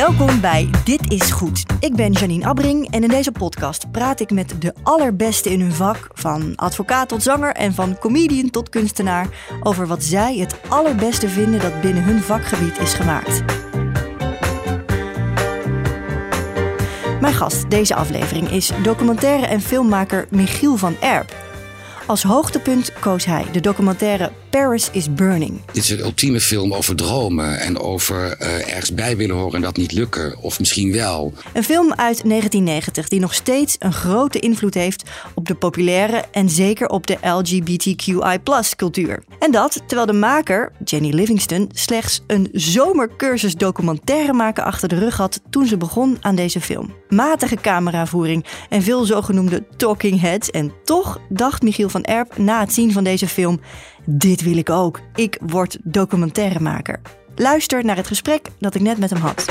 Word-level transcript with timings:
Welkom 0.00 0.40
bij 0.40 0.70
Dit 0.84 1.12
is 1.12 1.30
Goed. 1.30 1.62
Ik 1.80 1.94
ben 1.94 2.12
Janine 2.12 2.44
Abbring 2.46 2.90
en 2.90 3.02
in 3.02 3.08
deze 3.08 3.32
podcast 3.32 3.90
praat 3.90 4.20
ik 4.20 4.30
met 4.30 4.54
de 4.58 4.74
allerbeste 4.82 5.50
in 5.50 5.60
hun 5.60 5.72
vak, 5.72 6.08
van 6.12 6.52
advocaat 6.56 7.08
tot 7.08 7.22
zanger 7.22 7.52
en 7.52 7.72
van 7.72 7.98
comedian 7.98 8.50
tot 8.50 8.68
kunstenaar, 8.68 9.26
over 9.62 9.86
wat 9.86 10.02
zij 10.02 10.36
het 10.36 10.60
allerbeste 10.68 11.28
vinden 11.28 11.60
dat 11.60 11.80
binnen 11.80 12.02
hun 12.02 12.20
vakgebied 12.20 12.78
is 12.78 12.94
gemaakt. 12.94 13.42
Mijn 17.20 17.34
gast 17.34 17.70
deze 17.70 17.94
aflevering 17.94 18.50
is 18.50 18.72
documentaire 18.82 19.46
en 19.46 19.60
filmmaker 19.60 20.26
Michiel 20.30 20.76
van 20.76 20.96
Erp. 21.00 21.49
Als 22.10 22.22
hoogtepunt 22.22 22.92
koos 23.00 23.24
hij 23.24 23.44
de 23.52 23.60
documentaire 23.60 24.32
Paris 24.50 24.90
is 24.92 25.14
Burning. 25.14 25.60
Dit 25.72 25.82
is 25.82 25.90
een 25.90 26.00
ultieme 26.00 26.40
film 26.40 26.74
over 26.74 26.96
dromen 26.96 27.60
en 27.60 27.78
over 27.78 28.36
uh, 28.42 28.68
ergens 28.74 28.94
bij 28.94 29.16
willen 29.16 29.36
horen 29.36 29.54
en 29.54 29.60
dat 29.60 29.76
niet 29.76 29.92
lukken. 29.92 30.38
Of 30.38 30.58
misschien 30.58 30.92
wel. 30.92 31.32
Een 31.52 31.64
film 31.64 31.88
uit 31.88 31.96
1990 31.96 33.08
die 33.08 33.20
nog 33.20 33.34
steeds 33.34 33.76
een 33.78 33.92
grote 33.92 34.38
invloed 34.38 34.74
heeft 34.74 35.10
op 35.34 35.46
de 35.46 35.54
populaire 35.54 36.24
en 36.32 36.48
zeker 36.48 36.88
op 36.88 37.06
de 37.06 37.18
LGBTQI 37.22 38.38
cultuur. 38.76 39.22
En 39.38 39.50
dat 39.50 39.82
terwijl 39.86 40.06
de 40.06 40.12
maker, 40.12 40.72
Jenny 40.84 41.10
Livingston, 41.14 41.70
slechts 41.72 42.22
een 42.26 42.48
zomercursus 42.52 43.54
documentaire 43.54 44.32
maken 44.32 44.64
achter 44.64 44.88
de 44.88 44.98
rug 44.98 45.16
had 45.16 45.40
toen 45.50 45.66
ze 45.66 45.76
begon 45.76 46.16
aan 46.20 46.34
deze 46.34 46.60
film. 46.60 46.94
Matige 47.08 47.56
cameravoering 47.56 48.44
en 48.68 48.82
veel 48.82 49.04
zogenoemde 49.04 49.64
talking 49.76 50.20
heads. 50.20 50.50
En 50.50 50.72
toch 50.84 51.20
dacht 51.28 51.62
Michiel 51.62 51.88
van 51.88 51.99
Erp 52.04 52.38
na 52.38 52.60
het 52.60 52.72
zien 52.72 52.92
van 52.92 53.04
deze 53.04 53.28
film: 53.28 53.60
dit 54.04 54.42
wil 54.42 54.56
ik 54.56 54.70
ook. 54.70 55.00
Ik 55.14 55.38
word 55.46 55.78
documentairemaker. 55.82 57.00
Luister 57.36 57.84
naar 57.84 57.96
het 57.96 58.06
gesprek 58.06 58.48
dat 58.58 58.74
ik 58.74 58.80
net 58.80 58.98
met 58.98 59.10
hem 59.10 59.20
had. 59.20 59.44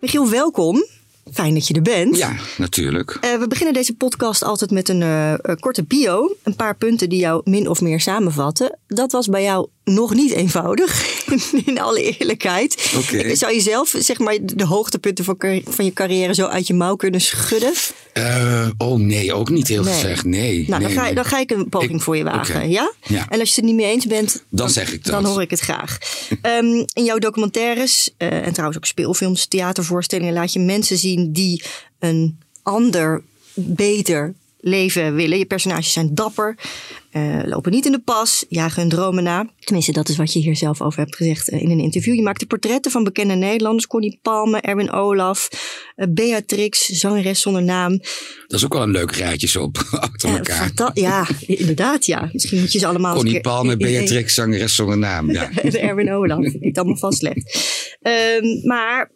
Michiel, 0.00 0.30
welkom. 0.30 0.84
Fijn 1.32 1.54
dat 1.54 1.66
je 1.66 1.74
er 1.74 1.82
bent. 1.82 2.16
Ja, 2.16 2.32
natuurlijk. 2.58 3.18
Uh, 3.24 3.38
we 3.38 3.46
beginnen 3.48 3.74
deze 3.74 3.94
podcast 3.94 4.42
altijd 4.42 4.70
met 4.70 4.88
een 4.88 5.00
uh, 5.00 5.34
korte 5.60 5.84
bio. 5.84 6.34
Een 6.42 6.56
paar 6.56 6.76
punten 6.76 7.08
die 7.08 7.18
jou 7.18 7.40
min 7.44 7.68
of 7.68 7.80
meer 7.80 8.00
samenvatten. 8.00 8.78
Dat 8.86 9.12
was 9.12 9.28
bij 9.28 9.42
jou 9.42 9.68
nog 9.84 10.14
niet 10.14 10.32
eenvoudig, 10.32 11.24
in 11.66 11.80
alle 11.80 12.16
eerlijkheid. 12.16 12.92
Okay. 12.96 13.34
Zou 13.34 13.54
je 13.54 13.60
zelf 13.60 13.94
zeg 13.98 14.18
maar, 14.18 14.38
de 14.42 14.64
hoogtepunten 14.64 15.24
van, 15.24 15.36
van 15.64 15.84
je 15.84 15.92
carrière 15.92 16.34
zo 16.34 16.46
uit 16.46 16.66
je 16.66 16.74
mouw 16.74 16.96
kunnen 16.96 17.20
schudden? 17.20 17.72
Uh, 18.14 18.68
oh 18.78 18.98
nee, 18.98 19.34
ook 19.34 19.50
niet 19.50 19.68
heel 19.68 19.82
nee. 19.82 19.94
gezegd. 19.94 20.24
Nee. 20.24 20.68
Nou, 20.68 20.82
nee, 20.82 20.94
dan, 20.94 21.04
ga, 21.04 21.12
dan 21.12 21.24
ga 21.24 21.38
ik 21.38 21.50
een 21.50 21.68
poging 21.68 21.94
ik, 21.94 22.00
voor 22.00 22.16
je 22.16 22.24
wagen. 22.24 22.54
Okay. 22.54 22.68
Ja? 22.68 22.92
ja? 23.06 23.26
En 23.28 23.40
als 23.40 23.48
je 23.48 23.54
het 23.54 23.64
niet 23.64 23.74
mee 23.74 23.90
eens 23.90 24.06
bent, 24.06 24.32
dan, 24.32 24.42
dan 24.48 24.70
zeg 24.70 24.92
ik 24.92 25.04
dat. 25.04 25.12
Dan 25.12 25.32
hoor 25.32 25.42
ik 25.42 25.50
het 25.50 25.60
graag. 25.60 25.98
um, 26.42 26.84
in 26.98 27.04
jouw 27.04 27.18
documentaires, 27.18 28.10
uh, 28.18 28.46
en 28.46 28.52
trouwens 28.52 28.78
ook 28.78 28.86
speelfilms, 28.86 29.46
theatervoorstellingen, 29.46 30.32
laat 30.32 30.52
je 30.52 30.60
mensen 30.60 30.98
zien 30.98 31.32
die 31.32 31.62
een 31.98 32.38
ander 32.62 33.22
beter 33.54 34.34
leven 34.62 35.14
willen. 35.14 35.38
Je 35.38 35.46
personages 35.46 35.92
zijn 35.92 36.14
dapper, 36.14 36.58
uh, 37.12 37.40
lopen 37.44 37.72
niet 37.72 37.86
in 37.86 37.92
de 37.92 37.98
pas, 37.98 38.44
jagen 38.48 38.80
hun 38.80 38.90
dromen 38.90 39.22
na. 39.22 39.46
Tenminste, 39.58 39.92
dat 39.92 40.08
is 40.08 40.16
wat 40.16 40.32
je 40.32 40.38
hier 40.38 40.56
zelf 40.56 40.80
over 40.80 41.00
hebt 41.00 41.16
gezegd 41.16 41.48
in 41.48 41.70
een 41.70 41.80
interview. 41.80 42.14
Je 42.14 42.22
maakte 42.22 42.46
portretten 42.46 42.90
van 42.90 43.04
bekende 43.04 43.34
Nederlanders. 43.34 43.86
Connie 43.86 44.18
Palme, 44.22 44.60
Erwin 44.60 44.90
Olaf, 44.90 45.48
uh, 45.96 46.06
Beatrix, 46.10 46.86
zangeres 46.86 47.40
zonder 47.40 47.62
naam. 47.62 47.98
Dat 48.46 48.58
is 48.58 48.64
ook 48.64 48.72
wel 48.72 48.82
een 48.82 48.90
leuk 48.90 49.12
rijtje 49.12 49.48
zo 49.48 49.62
op, 49.62 49.78
achter 50.00 50.30
elkaar. 50.30 50.90
Ja, 50.94 51.26
inderdaad, 51.46 52.06
ja. 52.06 52.28
Misschien 52.32 52.60
moet 52.60 52.72
je 52.72 52.78
ze 52.78 52.86
allemaal... 52.86 53.14
Connie 53.14 53.40
Palme, 53.40 53.76
Beatrix, 53.86 54.34
zangeres 54.34 54.74
zonder 54.74 54.98
naam. 54.98 55.30
Ja. 55.30 55.50
Erwin 55.88 56.12
Olaf, 56.12 56.52
niet 56.60 56.78
allemaal 56.78 56.96
vastlegt. 56.96 57.70
Uh, 58.02 58.64
maar 58.64 59.10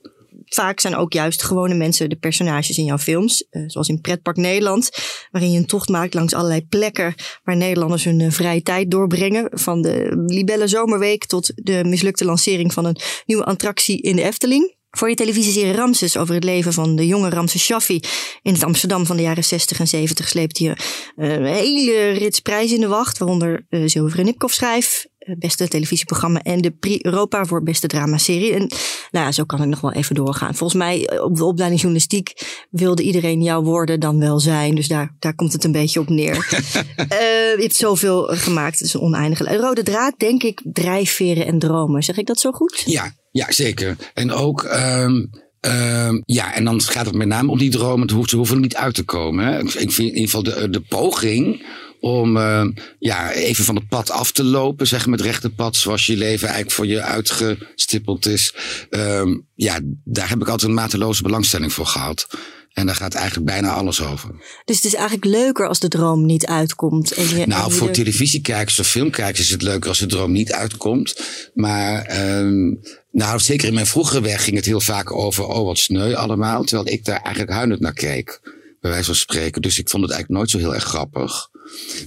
vaak 0.55 0.81
zijn 0.81 0.97
ook 0.97 1.13
juist 1.13 1.43
gewone 1.43 1.75
mensen 1.75 2.09
de 2.09 2.17
personages 2.17 2.79
in 2.79 2.85
jouw 2.85 2.99
films. 2.99 3.47
Uh, 3.51 3.63
zoals 3.67 3.89
in 3.89 4.01
Pretpark 4.01 4.37
Nederland, 4.37 4.91
waarin 5.31 5.53
je 5.53 5.59
een 5.59 5.67
tocht 5.67 5.89
maakt 5.89 6.15
langs 6.15 6.35
allerlei 6.35 6.67
plekken 6.67 7.15
waar 7.43 7.57
Nederlanders 7.57 8.05
hun 8.05 8.21
uh, 8.21 8.31
vrije 8.31 8.63
tijd 8.63 8.91
doorbrengen. 8.91 9.49
Van 9.51 9.83
de 9.83 10.25
Libelle 10.27 10.69
Zomerweek 10.69 11.25
tot 11.25 11.53
de 11.55 11.85
mislukte 11.85 12.25
lancering 12.25 12.73
van 12.73 12.85
een 12.85 12.97
nieuwe 13.27 13.45
attractie 13.45 14.01
in 14.03 14.17
de 14.17 14.23
Efteling. 14.23 14.75
Voor 14.91 15.09
je 15.09 15.15
televisieserie 15.15 15.73
Ramses 15.73 16.17
over 16.17 16.35
het 16.35 16.45
leven 16.45 16.73
van 16.73 16.97
de 16.97 17.07
jonge 17.07 17.29
Ramses 17.29 17.65
Shaffi 17.65 18.01
in 18.43 18.53
het 18.53 18.63
Amsterdam 18.63 19.07
van 19.07 19.17
de 19.17 19.23
jaren 19.23 19.45
60 19.45 19.79
en 19.79 19.89
70 19.89 20.29
sleept 20.29 20.59
je 20.59 20.77
uh, 21.17 21.33
een 21.33 21.45
hele 21.45 22.11
rits 22.11 22.41
prijzen 22.41 22.75
in 22.75 22.81
de 22.81 22.89
wacht, 22.89 23.19
waaronder 23.19 23.67
Zilveren 23.69 24.25
Nipkoff 24.25 24.55
schrijf, 24.55 25.07
beste 25.39 25.69
televisieprogramma 25.69 26.43
en 26.43 26.61
de 26.61 26.71
Prix 26.71 27.05
Europa 27.05 27.45
voor 27.45 27.63
beste 27.63 27.87
dramaserie. 27.87 28.53
En 28.53 28.71
nou 29.11 29.25
ja, 29.25 29.33
zo 29.33 29.45
kan 29.45 29.63
ik 29.63 29.69
nog 29.69 29.81
wel 29.81 29.93
even 29.93 30.15
doorgaan. 30.15 30.55
Volgens 30.55 30.79
mij 30.83 31.21
op 31.21 31.37
de 31.37 31.45
opleiding 31.45 31.81
journalistiek 31.81 32.33
wilde 32.71 33.03
iedereen 33.03 33.43
jouw 33.43 33.63
woorden 33.63 34.01
dan 34.01 34.19
wel 34.19 34.41
zijn. 34.41 34.75
Dus 34.75 34.89
daar, 34.89 35.15
daar 35.19 35.35
komt 35.35 35.53
het 35.53 35.65
een 35.65 35.73
beetje 35.73 36.01
op 36.01 36.09
neer. 36.09 36.37
uh, 36.37 37.09
je 37.57 37.57
hebt 37.59 37.77
zoveel 37.77 38.23
gemaakt. 38.23 38.79
Het 38.79 38.89
is 38.89 38.95
een 38.95 39.01
oneindige. 39.01 39.57
Rode 39.57 39.83
draad, 39.83 40.15
denk 40.19 40.43
ik, 40.43 40.63
drijfveren 40.73 41.47
en 41.47 41.59
dromen. 41.59 42.03
Zeg 42.03 42.17
ik 42.17 42.27
dat 42.27 42.41
zo 42.41 42.51
goed? 42.51 42.83
Ja, 42.85 43.13
ja 43.31 43.53
zeker. 43.53 43.97
En 44.15 44.33
ook... 44.33 44.63
Um... 44.63 45.45
Uh, 45.67 46.21
ja, 46.25 46.55
en 46.55 46.65
dan 46.65 46.81
gaat 46.81 47.07
het 47.07 47.15
met 47.15 47.29
name 47.29 47.51
om 47.51 47.59
die 47.59 47.71
dromen. 47.71 48.09
Ze 48.29 48.37
hoeven 48.37 48.57
er 48.57 48.63
niet 48.63 48.77
uit 48.77 48.95
te 48.95 49.03
komen. 49.03 49.47
Hè. 49.47 49.61
Ik 49.61 49.71
vind 49.71 49.99
in 49.99 50.05
ieder 50.05 50.21
geval 50.23 50.43
de, 50.43 50.71
de 50.71 50.81
poging 50.81 51.67
om 52.01 52.37
uh, 52.37 52.67
ja, 52.99 53.33
even 53.33 53.65
van 53.65 53.75
het 53.75 53.89
pad 53.89 54.11
af 54.11 54.33
te 54.33 54.45
lopen, 54.45 54.87
zeg 54.87 55.07
maar 55.07 55.19
het 55.19 55.27
rechte 55.27 55.51
pad, 55.51 55.77
zoals 55.77 56.07
je 56.07 56.17
leven 56.17 56.47
eigenlijk 56.47 56.77
voor 56.77 56.87
je 56.87 57.03
uitgestippeld 57.03 58.27
is. 58.27 58.55
Um, 58.91 59.47
ja, 59.55 59.81
daar 60.05 60.29
heb 60.29 60.41
ik 60.41 60.49
altijd 60.49 60.69
een 60.69 60.77
mateloze 60.77 61.23
belangstelling 61.23 61.73
voor 61.73 61.87
gehad. 61.87 62.27
En 62.73 62.87
daar 62.87 62.95
gaat 62.95 63.15
eigenlijk 63.15 63.47
bijna 63.47 63.73
alles 63.73 64.03
over. 64.03 64.31
Dus 64.65 64.77
het 64.77 64.85
is 64.85 64.95
eigenlijk 64.95 65.25
leuker 65.25 65.69
als 65.69 65.79
de 65.79 65.89
droom 65.89 66.27
niet 66.27 66.47
uitkomt. 66.47 67.13
En 67.13 67.29
je, 67.29 67.47
nou, 67.47 67.65
en 67.65 67.77
voor 67.77 67.89
er... 67.89 67.95
televisiekijkers 67.95 68.79
of 68.79 68.87
filmkijkers 68.87 69.41
is 69.41 69.51
het 69.51 69.63
leuker 69.63 69.89
als 69.89 69.99
de 69.99 70.07
droom 70.07 70.33
niet 70.33 70.53
uitkomt. 70.53 71.21
Maar 71.55 72.19
um, 72.39 72.81
nou, 73.17 73.39
zeker 73.41 73.69
in 73.69 73.75
mijn 73.75 73.87
vroegere 73.87 74.21
werk 74.21 74.41
ging 74.41 74.57
het 74.57 74.65
heel 74.65 74.81
vaak 74.81 75.13
over, 75.13 75.45
oh 75.45 75.65
wat 75.65 75.79
sneu 75.79 76.15
allemaal. 76.15 76.65
Terwijl 76.65 76.89
ik 76.89 77.05
daar 77.05 77.21
eigenlijk 77.21 77.55
huilend 77.55 77.81
naar 77.81 77.93
keek, 77.93 78.41
bij 78.81 78.91
wijze 78.91 79.05
van 79.05 79.15
spreken. 79.15 79.63
Dus 79.63 79.79
ik 79.79 79.89
vond 79.89 80.03
het 80.03 80.13
eigenlijk 80.13 80.41
nooit 80.41 80.51
zo 80.51 80.59
heel 80.59 80.75
erg 80.75 80.85
grappig. 80.85 81.49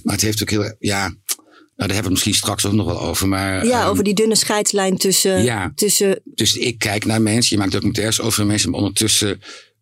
Maar 0.02 0.14
het 0.14 0.22
heeft 0.22 0.42
ook 0.42 0.50
heel, 0.50 0.74
ja, 0.78 1.00
nou, 1.00 1.14
daar 1.76 1.76
hebben 1.76 1.94
we 1.94 1.94
het 1.94 2.10
misschien 2.10 2.34
straks 2.34 2.66
ook 2.66 2.72
nog 2.72 2.86
wel 2.86 3.00
over. 3.00 3.28
Maar, 3.28 3.66
ja, 3.66 3.84
um, 3.84 3.88
over 3.88 4.04
die 4.04 4.14
dunne 4.14 4.34
scheidslijn 4.34 4.96
tussen. 4.96 5.42
Ja, 5.42 5.72
tussen... 5.74 6.20
dus 6.24 6.56
ik 6.56 6.78
kijk 6.78 7.04
naar 7.04 7.22
mensen, 7.22 7.56
je 7.56 7.62
maakt 7.62 7.72
documentaires 7.72 8.20
over 8.20 8.46
mensen, 8.46 8.70
maar 8.70 8.80
ondertussen 8.80 9.40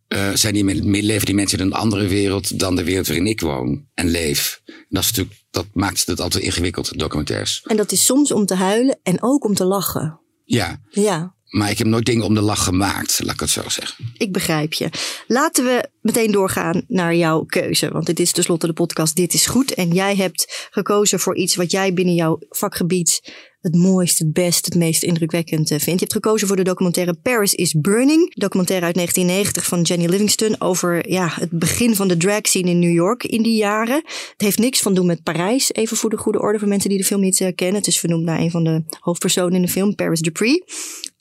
uh, 0.08 0.30
zijn 0.34 0.54
die, 0.54 1.02
leven 1.02 1.26
die 1.26 1.34
mensen 1.34 1.58
in 1.58 1.66
een 1.66 1.72
andere 1.72 2.06
wereld 2.06 2.58
dan 2.58 2.76
de 2.76 2.84
wereld 2.84 3.06
waarin 3.06 3.26
ik 3.26 3.40
woon 3.40 3.86
en 3.94 4.08
leef. 4.08 4.60
En 4.64 4.74
dat, 4.88 5.02
is 5.02 5.08
natuurlijk, 5.08 5.44
dat 5.50 5.66
maakt 5.72 6.06
het 6.06 6.20
altijd 6.20 6.44
ingewikkeld, 6.44 6.98
documentaires. 6.98 7.62
En 7.66 7.76
dat 7.76 7.92
is 7.92 8.04
soms 8.04 8.32
om 8.32 8.46
te 8.46 8.54
huilen 8.54 8.98
en 9.02 9.22
ook 9.22 9.44
om 9.44 9.54
te 9.54 9.64
lachen. 9.64 10.20
Ja. 10.48 10.80
Ja. 10.90 11.34
Maar 11.48 11.70
ik 11.70 11.78
heb 11.78 11.86
nooit 11.86 12.04
dingen 12.04 12.24
om 12.24 12.34
de 12.34 12.40
lach 12.40 12.64
gemaakt, 12.64 13.20
laat 13.24 13.34
ik 13.34 13.40
het 13.40 13.50
zo 13.50 13.68
zeggen. 13.68 14.12
Ik 14.16 14.32
begrijp 14.32 14.72
je. 14.72 14.88
Laten 15.26 15.64
we 15.64 15.88
meteen 16.00 16.32
doorgaan 16.32 16.84
naar 16.86 17.14
jouw 17.14 17.44
keuze. 17.44 17.90
Want 17.90 18.06
dit 18.06 18.20
is 18.20 18.32
tenslotte 18.32 18.66
de 18.66 18.72
podcast 18.72 19.16
Dit 19.16 19.34
is 19.34 19.46
Goed. 19.46 19.74
En 19.74 19.90
jij 19.90 20.16
hebt 20.16 20.68
gekozen 20.70 21.20
voor 21.20 21.36
iets 21.36 21.56
wat 21.56 21.70
jij 21.70 21.92
binnen 21.92 22.14
jouw 22.14 22.38
vakgebied 22.48 23.32
het 23.60 23.74
mooist, 23.74 24.18
het 24.18 24.32
best, 24.32 24.64
het 24.64 24.74
meest 24.74 25.02
indrukwekkend 25.02 25.68
vindt. 25.68 25.84
Je 25.84 25.90
hebt 25.90 26.12
gekozen 26.12 26.46
voor 26.46 26.56
de 26.56 26.62
documentaire 26.62 27.14
Paris 27.14 27.54
is 27.54 27.74
Burning. 27.80 28.34
Documentaire 28.34 28.86
uit 28.86 28.94
1990 28.94 29.66
van 29.66 29.82
Jenny 29.82 30.06
Livingston 30.06 30.60
over 30.60 31.10
ja, 31.10 31.32
het 31.34 31.50
begin 31.50 31.96
van 31.96 32.08
de 32.08 32.16
drag 32.16 32.40
scene 32.42 32.70
in 32.70 32.78
New 32.78 32.92
York 32.92 33.24
in 33.24 33.42
die 33.42 33.56
jaren. 33.56 34.02
Het 34.04 34.40
heeft 34.40 34.58
niks 34.58 34.80
van 34.80 34.94
doen 34.94 35.06
met 35.06 35.22
Parijs. 35.22 35.72
Even 35.72 35.96
voor 35.96 36.10
de 36.10 36.16
goede 36.16 36.40
orde 36.40 36.58
voor 36.58 36.68
mensen 36.68 36.88
die 36.88 36.98
de 36.98 37.04
film 37.04 37.20
niet 37.20 37.40
uh, 37.40 37.48
kennen. 37.54 37.76
Het 37.76 37.86
is 37.86 37.98
vernoemd 37.98 38.24
naar 38.24 38.40
een 38.40 38.50
van 38.50 38.64
de 38.64 38.84
hoofdpersonen 39.00 39.54
in 39.54 39.62
de 39.62 39.68
film, 39.68 39.94
Paris 39.94 40.20
Dupree. 40.20 40.64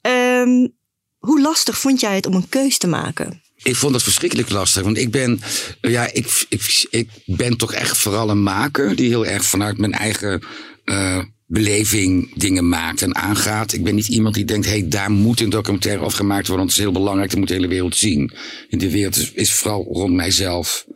Um, 0.00 0.76
hoe 1.18 1.40
lastig 1.40 1.78
vond 1.78 2.00
jij 2.00 2.14
het 2.14 2.26
om 2.26 2.34
een 2.34 2.48
keus 2.48 2.78
te 2.78 2.86
maken? 2.86 3.42
Ik 3.62 3.76
vond 3.76 3.94
het 3.94 4.02
verschrikkelijk 4.02 4.50
lastig. 4.50 4.82
Want 4.82 4.98
ik 4.98 5.10
ben, 5.10 5.40
ja, 5.80 6.12
ik, 6.12 6.46
ik, 6.48 6.86
ik 6.90 7.08
ben 7.24 7.56
toch 7.56 7.72
echt 7.72 7.98
vooral 7.98 8.30
een 8.30 8.42
maker 8.42 8.96
die 8.96 9.08
heel 9.08 9.26
erg 9.26 9.44
vanuit 9.44 9.78
mijn 9.78 9.92
eigen 9.92 10.42
uh, 10.84 11.22
beleving 11.48 12.34
dingen 12.34 12.68
maakt 12.68 13.02
en 13.02 13.14
aangaat. 13.14 13.72
Ik 13.72 13.84
ben 13.84 13.94
niet 13.94 14.08
iemand 14.08 14.34
die 14.34 14.44
denkt, 14.44 14.66
hey, 14.66 14.88
daar 14.88 15.10
moet 15.10 15.40
een 15.40 15.50
documentaire 15.50 16.02
over 16.02 16.16
gemaakt 16.16 16.46
worden, 16.46 16.56
want 16.56 16.70
het 16.70 16.78
is 16.78 16.84
heel 16.84 17.00
belangrijk, 17.00 17.30
dat 17.30 17.38
moet 17.38 17.48
de 17.48 17.54
hele 17.54 17.68
wereld 17.68 17.96
zien. 17.96 18.32
In 18.68 18.78
de 18.78 18.90
wereld 18.90 19.16
is, 19.16 19.32
is 19.32 19.52
vooral 19.52 19.84
rond 19.92 20.14
mijzelf. 20.14 20.86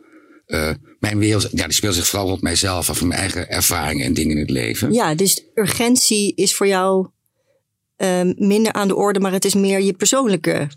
Uh, 0.47 0.69
mijn 0.99 1.17
wereld, 1.17 1.49
ja, 1.51 1.63
die 1.63 1.73
speelt 1.73 1.95
zich 1.95 2.07
vooral 2.07 2.27
rond 2.29 2.41
mijzelf 2.41 2.89
af, 2.89 2.97
van 2.97 3.07
mijn 3.07 3.19
eigen 3.19 3.49
ervaringen 3.49 4.05
en 4.05 4.13
dingen 4.13 4.35
in 4.35 4.41
het 4.41 4.49
leven. 4.49 4.93
Ja, 4.93 5.15
dus 5.15 5.43
urgentie 5.53 6.35
is 6.35 6.55
voor 6.55 6.67
jou 6.67 7.07
uh, 7.97 8.21
minder 8.35 8.73
aan 8.73 8.87
de 8.87 8.95
orde, 8.95 9.19
maar 9.19 9.31
het 9.31 9.45
is 9.45 9.53
meer 9.53 9.81
je 9.81 9.93
persoonlijke 9.93 10.67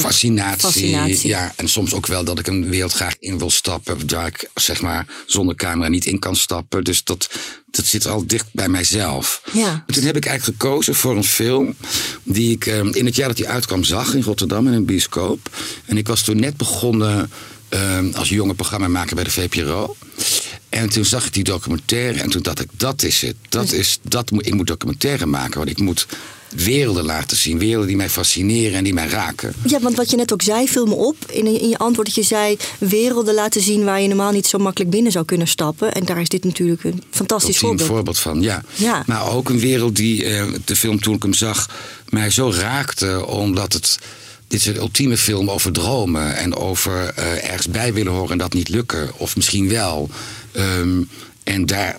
fascinatie, 0.00 0.60
fascinatie. 0.60 1.28
Ja, 1.28 1.52
en 1.56 1.68
soms 1.68 1.94
ook 1.94 2.06
wel 2.06 2.24
dat 2.24 2.38
ik 2.38 2.46
een 2.46 2.68
wereld 2.68 2.92
graag 2.92 3.16
in 3.18 3.38
wil 3.38 3.50
stappen. 3.50 4.10
Waar 4.10 4.26
ik 4.26 4.50
zeg 4.54 4.80
maar 4.80 5.06
zonder 5.26 5.54
camera 5.54 5.88
niet 5.88 6.04
in 6.04 6.18
kan 6.18 6.36
stappen. 6.36 6.84
Dus 6.84 7.04
dat, 7.04 7.30
dat 7.70 7.84
zit 7.84 8.06
al 8.06 8.26
dicht 8.26 8.46
bij 8.52 8.68
mijzelf. 8.68 9.42
Ja. 9.52 9.84
Toen 9.86 10.04
heb 10.04 10.16
ik 10.16 10.26
eigenlijk 10.26 10.60
gekozen 10.60 10.94
voor 10.94 11.16
een 11.16 11.24
film 11.24 11.74
die 12.22 12.50
ik 12.50 12.66
eh, 12.66 12.78
in 12.78 13.06
het 13.06 13.16
jaar 13.16 13.28
dat 13.28 13.36
die 13.36 13.48
uitkwam 13.48 13.84
zag 13.84 14.14
in 14.14 14.22
Rotterdam 14.22 14.66
in 14.66 14.72
een 14.72 14.84
bioscoop. 14.84 15.48
En 15.84 15.96
ik 15.96 16.06
was 16.06 16.22
toen 16.22 16.40
net 16.40 16.56
begonnen 16.56 17.30
eh, 17.68 17.98
als 18.14 18.28
jonge 18.28 18.54
programmamaker 18.54 19.14
bij 19.14 19.24
de 19.24 19.30
VPRO. 19.30 19.96
En 20.68 20.88
toen 20.88 21.04
zag 21.04 21.26
ik 21.26 21.32
die 21.32 21.44
documentaire 21.44 22.20
en 22.20 22.30
toen 22.30 22.42
dacht 22.42 22.60
ik, 22.60 22.68
dat 22.76 23.02
is 23.02 23.20
het. 23.20 23.36
Dat 23.48 23.72
is, 23.72 23.98
dat 24.02 24.30
ik 24.36 24.54
moet 24.54 24.66
documentaire 24.66 25.26
maken, 25.26 25.58
want 25.58 25.70
ik 25.70 25.78
moet 25.78 26.06
werelden 26.56 27.04
laten 27.04 27.36
zien. 27.36 27.58
Werelden 27.58 27.86
die 27.86 27.96
mij 27.96 28.10
fascineren 28.10 28.76
en 28.76 28.84
die 28.84 28.94
mij 28.94 29.08
raken. 29.08 29.54
Ja, 29.66 29.80
want 29.80 29.96
wat 29.96 30.10
je 30.10 30.16
net 30.16 30.32
ook 30.32 30.42
zei, 30.42 30.68
viel 30.68 30.86
me 30.86 30.94
op. 30.94 31.16
In, 31.30 31.60
in 31.60 31.68
je 31.68 31.78
antwoord 31.78 32.06
dat 32.06 32.16
je 32.16 32.22
zei 32.22 32.56
werelden 32.78 33.34
laten 33.34 33.60
zien 33.60 33.84
waar 33.84 34.00
je 34.00 34.08
normaal 34.08 34.32
niet 34.32 34.46
zo 34.46 34.58
makkelijk 34.58 34.90
binnen 34.90 35.12
zou 35.12 35.24
kunnen 35.24 35.48
stappen. 35.48 35.92
En 35.92 36.04
daar 36.04 36.20
is 36.20 36.28
dit 36.28 36.44
natuurlijk 36.44 36.84
een 36.84 37.02
fantastisch 37.10 37.58
voorbeeld. 37.58 37.88
voorbeeld 37.88 38.18
van, 38.18 38.42
ja. 38.42 38.62
Ja. 38.74 39.02
Maar 39.06 39.32
ook 39.32 39.48
een 39.48 39.60
wereld 39.60 39.96
die 39.96 40.24
eh, 40.24 40.46
de 40.64 40.76
film 40.76 41.00
toen 41.00 41.14
ik 41.14 41.22
hem 41.22 41.34
zag 41.34 41.68
mij 42.08 42.30
zo 42.30 42.50
raakte, 42.50 43.26
omdat 43.26 43.72
het. 43.72 43.98
Dit 44.48 44.60
is 44.60 44.66
een 44.66 44.76
ultieme 44.76 45.16
film 45.16 45.50
over 45.50 45.72
dromen 45.72 46.36
en 46.36 46.56
over 46.56 47.12
eh, 47.14 47.50
ergens 47.50 47.68
bij 47.68 47.92
willen 47.92 48.12
horen 48.12 48.30
en 48.30 48.38
dat 48.38 48.52
niet 48.52 48.68
lukken. 48.68 49.10
Of 49.16 49.36
misschien 49.36 49.68
wel. 49.68 50.08
Ehm, 50.52 51.02
en 51.44 51.66
daar, 51.66 51.96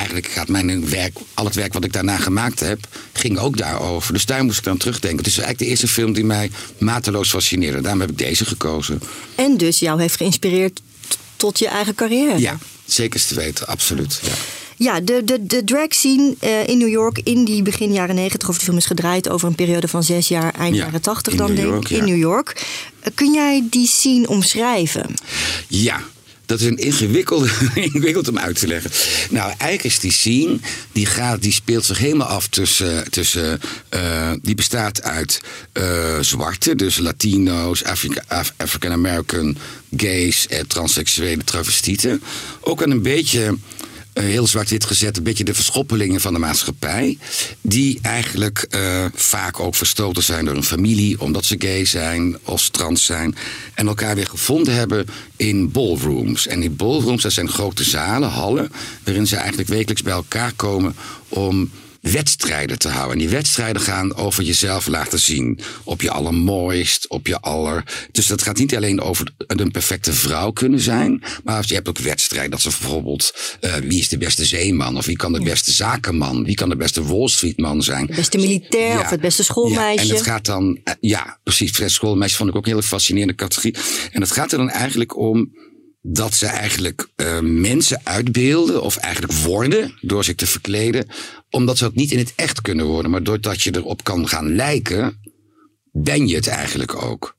eigenlijk 0.00 0.26
gaat 0.26 0.48
mijn 0.48 0.90
werk, 0.90 1.16
al 1.34 1.44
het 1.44 1.54
werk 1.54 1.72
wat 1.72 1.84
ik 1.84 1.92
daarna 1.92 2.16
gemaakt 2.16 2.60
heb, 2.60 2.78
ging 3.12 3.38
ook 3.38 3.56
daarover. 3.56 4.12
Dus 4.12 4.26
daar 4.26 4.44
moest 4.44 4.58
ik 4.58 4.64
dan 4.64 4.76
terugdenken. 4.76 5.18
Het 5.18 5.26
is 5.26 5.38
eigenlijk 5.38 5.64
de 5.64 5.70
eerste 5.70 5.88
film 5.88 6.12
die 6.12 6.24
mij 6.24 6.50
mateloos 6.78 7.30
fascineerde. 7.30 7.80
Daarom 7.80 8.00
heb 8.00 8.10
ik 8.10 8.18
deze 8.18 8.44
gekozen. 8.44 9.02
En 9.34 9.56
dus 9.56 9.78
jou 9.78 10.00
heeft 10.00 10.16
geïnspireerd 10.16 10.80
tot 11.36 11.58
je 11.58 11.68
eigen 11.68 11.94
carrière. 11.94 12.38
Ja, 12.38 12.58
zeker 12.84 13.26
te 13.26 13.34
weten, 13.34 13.66
absoluut. 13.66 14.20
Ja. 14.22 14.32
Ja, 14.76 15.00
de, 15.00 15.22
de, 15.24 15.46
de 15.46 15.64
drag 15.64 15.94
scene 15.94 16.34
eh, 16.38 16.66
in 16.66 16.78
New 16.78 16.88
York 16.88 17.18
in 17.18 17.44
die 17.44 17.62
begin 17.62 17.92
jaren 17.92 18.14
negentig, 18.14 18.48
of 18.48 18.58
de 18.58 18.64
film 18.64 18.76
is 18.76 18.86
gedraaid 18.86 19.28
over 19.28 19.48
een 19.48 19.54
periode 19.54 19.88
van 19.88 20.02
zes 20.02 20.28
jaar, 20.28 20.54
eind 20.54 20.76
Ja, 20.76 20.84
jaren 20.84 21.00
tachtig 21.00 21.34
dan 21.34 21.52
New 21.52 21.70
denk 21.70 21.88
ik, 21.88 21.98
in. 21.98 22.04
New 22.04 22.18
York. 22.18 22.66
Eh, 23.00 23.12
kun 23.14 23.32
jij 23.32 23.66
die 23.70 23.86
scene 23.86 24.28
omschrijven? 24.28 25.14
Ja, 25.68 26.02
dat 26.50 26.60
is 26.60 26.66
een 26.66 26.76
ingewikkelde, 26.76 27.48
ingewikkeld 27.74 28.28
om 28.28 28.38
uit 28.38 28.58
te 28.58 28.66
leggen. 28.66 28.90
Nou, 29.30 29.48
eigenlijk 29.48 29.84
is 29.84 29.98
die 29.98 30.12
scene, 30.12 30.58
die, 30.92 31.06
gaat, 31.06 31.42
die 31.42 31.52
speelt 31.52 31.84
zich 31.84 31.98
helemaal 31.98 32.26
af 32.26 32.48
tussen, 32.48 33.10
tussen 33.10 33.60
eh, 33.88 34.32
die 34.42 34.54
bestaat 34.54 35.02
uit 35.02 35.40
eh 35.72 36.18
zwarte, 36.20 36.74
dus 36.74 36.98
Latino's, 36.98 37.84
Af- 38.28 38.52
African 38.56 38.92
American, 38.92 39.56
gays, 39.96 40.46
eh, 40.46 40.60
transseksuele 40.60 41.44
travestieten. 41.44 42.22
Ook 42.60 42.80
een 42.80 43.02
beetje 43.02 43.56
heel 44.12 44.46
zwart-wit 44.46 44.84
gezet, 44.84 45.16
een 45.16 45.22
beetje 45.22 45.44
de 45.44 45.54
verschoppelingen 45.54 46.20
van 46.20 46.32
de 46.32 46.38
maatschappij. 46.38 47.18
Die 47.60 47.98
eigenlijk 48.02 48.66
eh, 48.70 49.04
vaak 49.14 49.60
ook 49.60 49.74
verstoten 49.74 50.22
zijn 50.22 50.44
door 50.44 50.56
een 50.56 50.64
familie, 50.64 51.20
omdat 51.20 51.44
ze 51.44 51.56
gay 51.58 51.84
zijn 51.84 52.38
of 52.44 52.68
trans 52.68 53.04
zijn. 53.04 53.34
En 53.74 53.86
elkaar 53.86 54.14
weer 54.14 54.26
gevonden 54.26 54.74
hebben 54.74 55.06
in 55.36 55.70
ballrooms. 55.70 56.46
En 56.46 56.60
die 56.60 56.70
ballrooms, 56.70 57.22
dat 57.22 57.32
zijn 57.32 57.48
grote 57.48 57.84
zalen, 57.84 58.28
hallen, 58.28 58.72
waarin 59.04 59.26
ze 59.26 59.36
eigenlijk 59.36 59.68
wekelijks 59.68 60.02
bij 60.02 60.12
elkaar 60.12 60.52
komen 60.52 60.96
om 61.28 61.70
wedstrijden 62.00 62.78
te 62.78 62.88
houden. 62.88 63.12
En 63.12 63.18
die 63.18 63.28
wedstrijden 63.28 63.82
gaan 63.82 64.14
over 64.14 64.42
jezelf 64.42 64.86
laten 64.86 65.18
zien. 65.18 65.58
Op 65.84 66.00
je 66.02 66.10
allermooist, 66.10 67.08
op 67.08 67.26
je 67.26 67.40
aller... 67.40 67.84
Dus 68.12 68.26
dat 68.26 68.42
gaat 68.42 68.56
niet 68.56 68.76
alleen 68.76 69.00
over 69.00 69.32
een 69.46 69.70
perfecte 69.70 70.12
vrouw 70.12 70.50
kunnen 70.50 70.80
zijn. 70.80 71.22
Maar 71.44 71.64
je 71.66 71.74
hebt 71.74 71.88
ook 71.88 71.98
wedstrijden. 71.98 72.50
Dat 72.50 72.60
ze 72.60 72.68
bijvoorbeeld... 72.68 73.34
eh, 73.60 73.74
wie 73.74 73.98
is 73.98 74.08
de 74.08 74.18
beste 74.18 74.44
zeeman? 74.44 74.96
Of 74.96 75.06
wie 75.06 75.16
kan 75.16 75.32
de 75.32 75.42
beste 75.42 75.72
zakenman? 75.72 76.44
Wie 76.44 76.54
kan 76.54 76.68
de 76.68 76.76
beste 76.76 77.04
Wall 77.04 77.28
Street 77.28 77.58
man 77.58 77.82
zijn? 77.82 78.06
Het 78.06 78.16
beste 78.16 78.38
militair 78.38 78.92
Ja. 78.92 79.00
of 79.00 79.10
het 79.10 79.20
beste 79.20 79.42
schoolmeisje? 79.42 80.04
Ja, 80.06 80.10
en 80.10 80.16
het 80.16 80.26
gaat 80.26 80.44
dan, 80.44 80.78
eh, 80.84 80.94
ja, 81.00 81.38
precies. 81.42 81.78
Schoolmeisje 81.86 82.36
vond 82.36 82.50
ik 82.50 82.56
ook 82.56 82.64
een 82.64 82.70
hele 82.70 82.82
fascinerende 82.82 83.34
categorie. 83.34 83.74
En 84.12 84.20
het 84.20 84.30
gaat 84.30 84.52
er 84.52 84.58
dan 84.58 84.70
eigenlijk 84.70 85.16
om 85.16 85.52
dat 86.02 86.34
ze 86.34 86.46
eigenlijk 86.46 87.08
eh, 87.16 87.40
mensen 87.40 88.00
uitbeelden, 88.04 88.82
of 88.82 88.96
eigenlijk 88.96 89.34
worden, 89.34 89.98
door 90.00 90.24
zich 90.24 90.34
te 90.34 90.46
verkleden, 90.46 91.06
omdat 91.50 91.78
ze 91.78 91.84
ook 91.84 91.94
niet 91.94 92.10
in 92.10 92.18
het 92.18 92.32
echt 92.36 92.60
kunnen 92.60 92.86
worden. 92.86 93.10
Maar 93.10 93.22
doordat 93.22 93.62
je 93.62 93.76
erop 93.76 94.04
kan 94.04 94.28
gaan 94.28 94.54
lijken, 94.54 95.20
ben 95.92 96.28
je 96.28 96.34
het 96.34 96.46
eigenlijk 96.46 97.02
ook. 97.02 97.38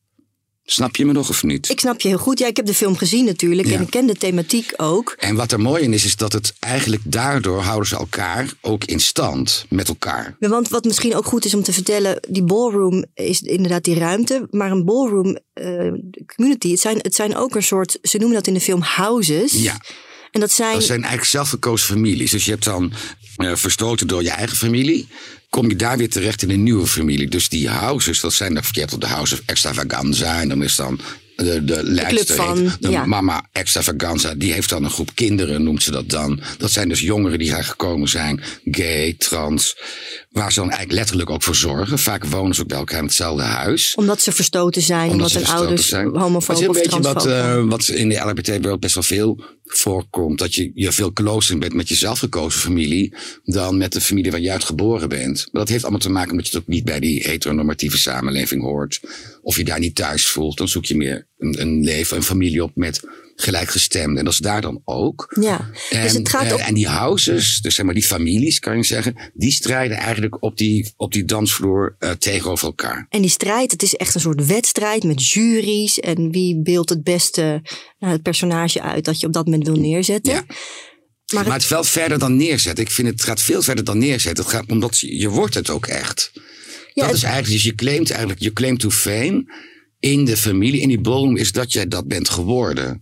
Snap 0.71 0.95
je 0.95 1.05
me 1.05 1.11
nog 1.13 1.29
of 1.29 1.43
niet? 1.43 1.69
Ik 1.69 1.79
snap 1.79 2.01
je 2.01 2.07
heel 2.07 2.17
goed. 2.17 2.39
Ja, 2.39 2.47
ik 2.47 2.55
heb 2.55 2.65
de 2.65 2.73
film 2.73 2.97
gezien 2.97 3.25
natuurlijk 3.25 3.67
Ja. 3.67 3.75
en 3.75 3.81
ik 3.81 3.89
ken 3.89 4.05
de 4.07 4.15
thematiek 4.15 4.73
ook. 4.77 5.15
En 5.17 5.35
wat 5.35 5.51
er 5.51 5.59
mooi 5.59 5.83
in 5.83 5.93
is, 5.93 6.05
is 6.05 6.15
dat 6.15 6.33
het 6.33 6.53
eigenlijk 6.59 7.01
daardoor 7.05 7.61
houden 7.61 7.87
ze 7.87 7.95
elkaar 7.95 8.53
ook 8.61 8.83
in 8.85 8.99
stand 8.99 9.65
met 9.69 9.87
elkaar. 9.87 10.35
Ja, 10.39 10.49
Want 10.49 10.69
wat 10.69 10.83
misschien 10.83 11.15
ook 11.15 11.25
goed 11.25 11.45
is 11.45 11.53
om 11.53 11.63
te 11.63 11.73
vertellen, 11.73 12.19
die 12.29 12.43
ballroom 12.43 13.05
is 13.13 13.41
inderdaad 13.41 13.83
die 13.83 13.95
ruimte. 13.99 14.47
Maar 14.51 14.71
een 14.71 14.85
ballroom 14.85 15.37
eh, 15.53 15.91
community, 16.35 16.69
het 16.71 16.79
zijn, 16.79 16.97
het 17.01 17.15
zijn 17.15 17.35
ook 17.35 17.55
een 17.55 17.63
soort, 17.63 17.97
ze 18.01 18.17
noemen 18.17 18.35
dat 18.35 18.47
in 18.47 18.53
de 18.53 18.61
film 18.61 18.81
houses. 18.81 19.51
Ja. 19.51 19.77
En 20.31 20.39
dat 20.39 20.51
zijn, 20.51 20.73
Dat 20.73 20.83
zijn 20.83 20.99
eigenlijk 20.99 21.29
zelfgekozen 21.31 21.87
families. 21.87 22.31
Dus 22.31 22.45
je 22.45 22.51
hebt 22.51 22.63
dan 22.63 22.93
eh, 23.35 23.55
verstoten 23.55 24.07
door 24.07 24.23
je 24.23 24.29
eigen 24.29 24.57
familie. 24.57 25.07
Kom 25.51 25.69
je 25.69 25.75
daar 25.75 25.97
weer 25.97 26.09
terecht 26.09 26.41
in 26.41 26.49
een 26.49 26.63
nieuwe 26.63 26.87
familie. 26.87 27.27
Dus 27.27 27.49
die 27.49 27.69
houses, 27.69 28.19
dat 28.19 28.33
zijn 28.33 28.53
de, 28.53 28.61
je 28.71 28.79
hebt 28.79 28.93
op 28.93 29.01
de 29.01 29.07
House 29.07 29.33
of 29.33 29.41
Extravaganza. 29.45 30.41
En 30.41 30.49
dan 30.49 30.63
is 30.63 30.75
dan 30.75 30.99
de, 31.35 31.63
de 31.63 31.83
leidster, 31.83 32.35
van, 32.35 32.57
heet 32.57 32.81
de 32.81 32.89
ja. 32.89 33.05
mama 33.05 33.47
Extravaganza. 33.51 34.33
Die 34.33 34.53
heeft 34.53 34.69
dan 34.69 34.83
een 34.83 34.89
groep 34.89 35.11
kinderen, 35.13 35.63
noemt 35.63 35.83
ze 35.83 35.91
dat 35.91 36.09
dan. 36.09 36.39
Dat 36.57 36.71
zijn 36.71 36.89
dus 36.89 36.99
jongeren 36.99 37.39
die 37.39 37.49
daar 37.49 37.63
gekomen 37.63 38.09
zijn. 38.09 38.41
Gay, 38.65 39.13
trans. 39.17 39.77
Waar 40.29 40.51
ze 40.51 40.59
dan 40.59 40.69
eigenlijk 40.69 40.99
letterlijk 40.99 41.29
ook 41.29 41.43
voor 41.43 41.55
zorgen. 41.55 41.99
Vaak 41.99 42.25
wonen 42.25 42.55
ze 42.55 42.61
ook 42.61 42.67
bij 42.67 42.77
elkaar 42.77 42.99
in 42.99 43.05
hetzelfde 43.05 43.43
huis 43.43 43.95
omdat 43.95 44.21
ze 44.21 44.31
verstoten 44.31 44.81
zijn, 44.81 45.11
omdat, 45.11 45.15
omdat 45.15 45.31
ze 45.31 45.37
hun 45.37 45.47
ouders 45.47 45.87
zijn. 45.87 46.15
homofoob 46.15 46.57
Het 46.57 46.59
is 46.59 46.67
of 46.67 46.75
een 46.75 46.81
beetje 46.81 47.01
wat, 47.01 47.21
transfoob 47.21 47.63
eh, 47.63 47.69
wat 47.69 47.87
in 47.87 48.09
de 48.09 48.25
LGBT-wereld 48.25 48.79
best 48.79 48.93
wel 48.93 49.03
veel 49.03 49.43
voorkomt. 49.77 50.39
Dat 50.39 50.55
je, 50.55 50.71
je 50.73 50.91
veel 50.91 51.13
closer 51.13 51.57
bent 51.57 51.73
met 51.73 51.89
je 51.89 51.95
zelfgekozen 51.95 52.59
familie 52.59 53.13
dan 53.43 53.77
met 53.77 53.93
de 53.93 54.01
familie 54.01 54.31
waar 54.31 54.39
je 54.39 54.51
uit 54.51 54.63
geboren 54.63 55.09
bent. 55.09 55.47
Maar 55.51 55.61
dat 55.61 55.69
heeft 55.69 55.83
allemaal 55.83 56.01
te 56.01 56.09
maken 56.09 56.35
met 56.35 56.47
je 56.47 56.57
ook 56.57 56.67
niet 56.67 56.85
bij 56.85 56.99
die 56.99 57.21
heteronormatieve 57.21 57.97
samenleving 57.97 58.61
hoort. 58.61 58.99
Of 59.41 59.57
je 59.57 59.63
daar 59.63 59.79
niet 59.79 59.95
thuis 59.95 60.29
voelt. 60.29 60.57
Dan 60.57 60.67
zoek 60.67 60.85
je 60.85 60.95
meer 60.95 61.27
een, 61.37 61.61
een 61.61 61.83
leven, 61.83 62.17
een 62.17 62.23
familie 62.23 62.63
op 62.63 62.71
met 62.75 63.01
gelijkgestemden. 63.43 64.17
En 64.17 64.23
dat 64.23 64.33
is 64.33 64.39
daar 64.39 64.61
dan 64.61 64.81
ook. 64.85 65.37
Ja, 65.41 65.69
En, 65.89 66.01
dus 66.03 66.13
het 66.13 66.29
gaat 66.29 66.43
eh, 66.59 66.67
en 66.67 66.73
die 66.73 66.87
houses, 66.87 67.59
dus 67.61 67.75
zeg 67.75 67.85
maar 67.85 67.93
die 67.93 68.03
families 68.03 68.59
kan 68.59 68.77
je 68.77 68.83
zeggen, 68.83 69.31
die 69.33 69.51
strijden 69.51 69.97
eigenlijk 69.97 70.43
op 70.43 70.57
die, 70.57 70.93
op 70.97 71.13
die 71.13 71.25
dansvloer 71.25 71.95
eh, 71.99 72.11
tegenover 72.11 72.65
elkaar. 72.67 73.05
En 73.09 73.21
die 73.21 73.29
strijd, 73.29 73.71
het 73.71 73.83
is 73.83 73.93
echt 73.95 74.15
een 74.15 74.21
soort 74.21 74.45
wedstrijd 74.45 75.03
met 75.03 75.27
juries. 75.27 75.99
En 75.99 76.31
wie 76.31 76.61
beeldt 76.61 76.89
het 76.89 77.03
beste 77.03 77.61
nou, 77.99 78.13
het 78.13 78.21
personage 78.21 78.81
uit 78.81 79.05
dat 79.05 79.19
je 79.19 79.27
op 79.27 79.33
dat 79.33 79.45
moment 79.45 79.65
wil 79.67 79.75
neerzetten. 79.75 80.33
Ja. 80.33 80.43
Maar, 80.47 81.43
Maar 81.43 81.53
het, 81.53 81.61
het 81.61 81.71
wel 81.71 81.83
verder 81.83 82.19
dan 82.19 82.35
neerzetten. 82.37 82.83
Ik 82.83 82.91
vind 82.91 83.07
het 83.07 83.23
gaat 83.23 83.41
veel 83.41 83.61
verder 83.61 83.83
dan 83.83 83.97
neerzetten. 83.97 84.43
Het 84.43 84.53
gaat 84.53 84.69
omdat 84.71 84.99
je, 84.99 85.17
je 85.17 85.29
wordt 85.29 85.53
het 85.53 85.69
ook 85.69 85.87
echt. 85.87 86.31
ja, 86.33 86.41
dat 86.93 87.05
het- 87.05 87.15
is 87.15 87.23
eigenlijk, 87.23 87.53
dus 87.53 87.63
je 87.63 87.75
claimt 87.75 88.09
eigenlijk, 88.09 88.41
je 88.41 88.53
claimt 88.53 88.79
to 88.79 88.89
fame 88.89 89.53
in 89.99 90.25
de 90.25 90.37
familie, 90.37 90.81
in 90.81 90.87
die 90.87 91.01
ballroom, 91.01 91.37
is 91.37 91.51
dat 91.51 91.73
jij 91.73 91.87
dat 91.87 92.07
bent 92.07 92.29
geworden. 92.29 93.01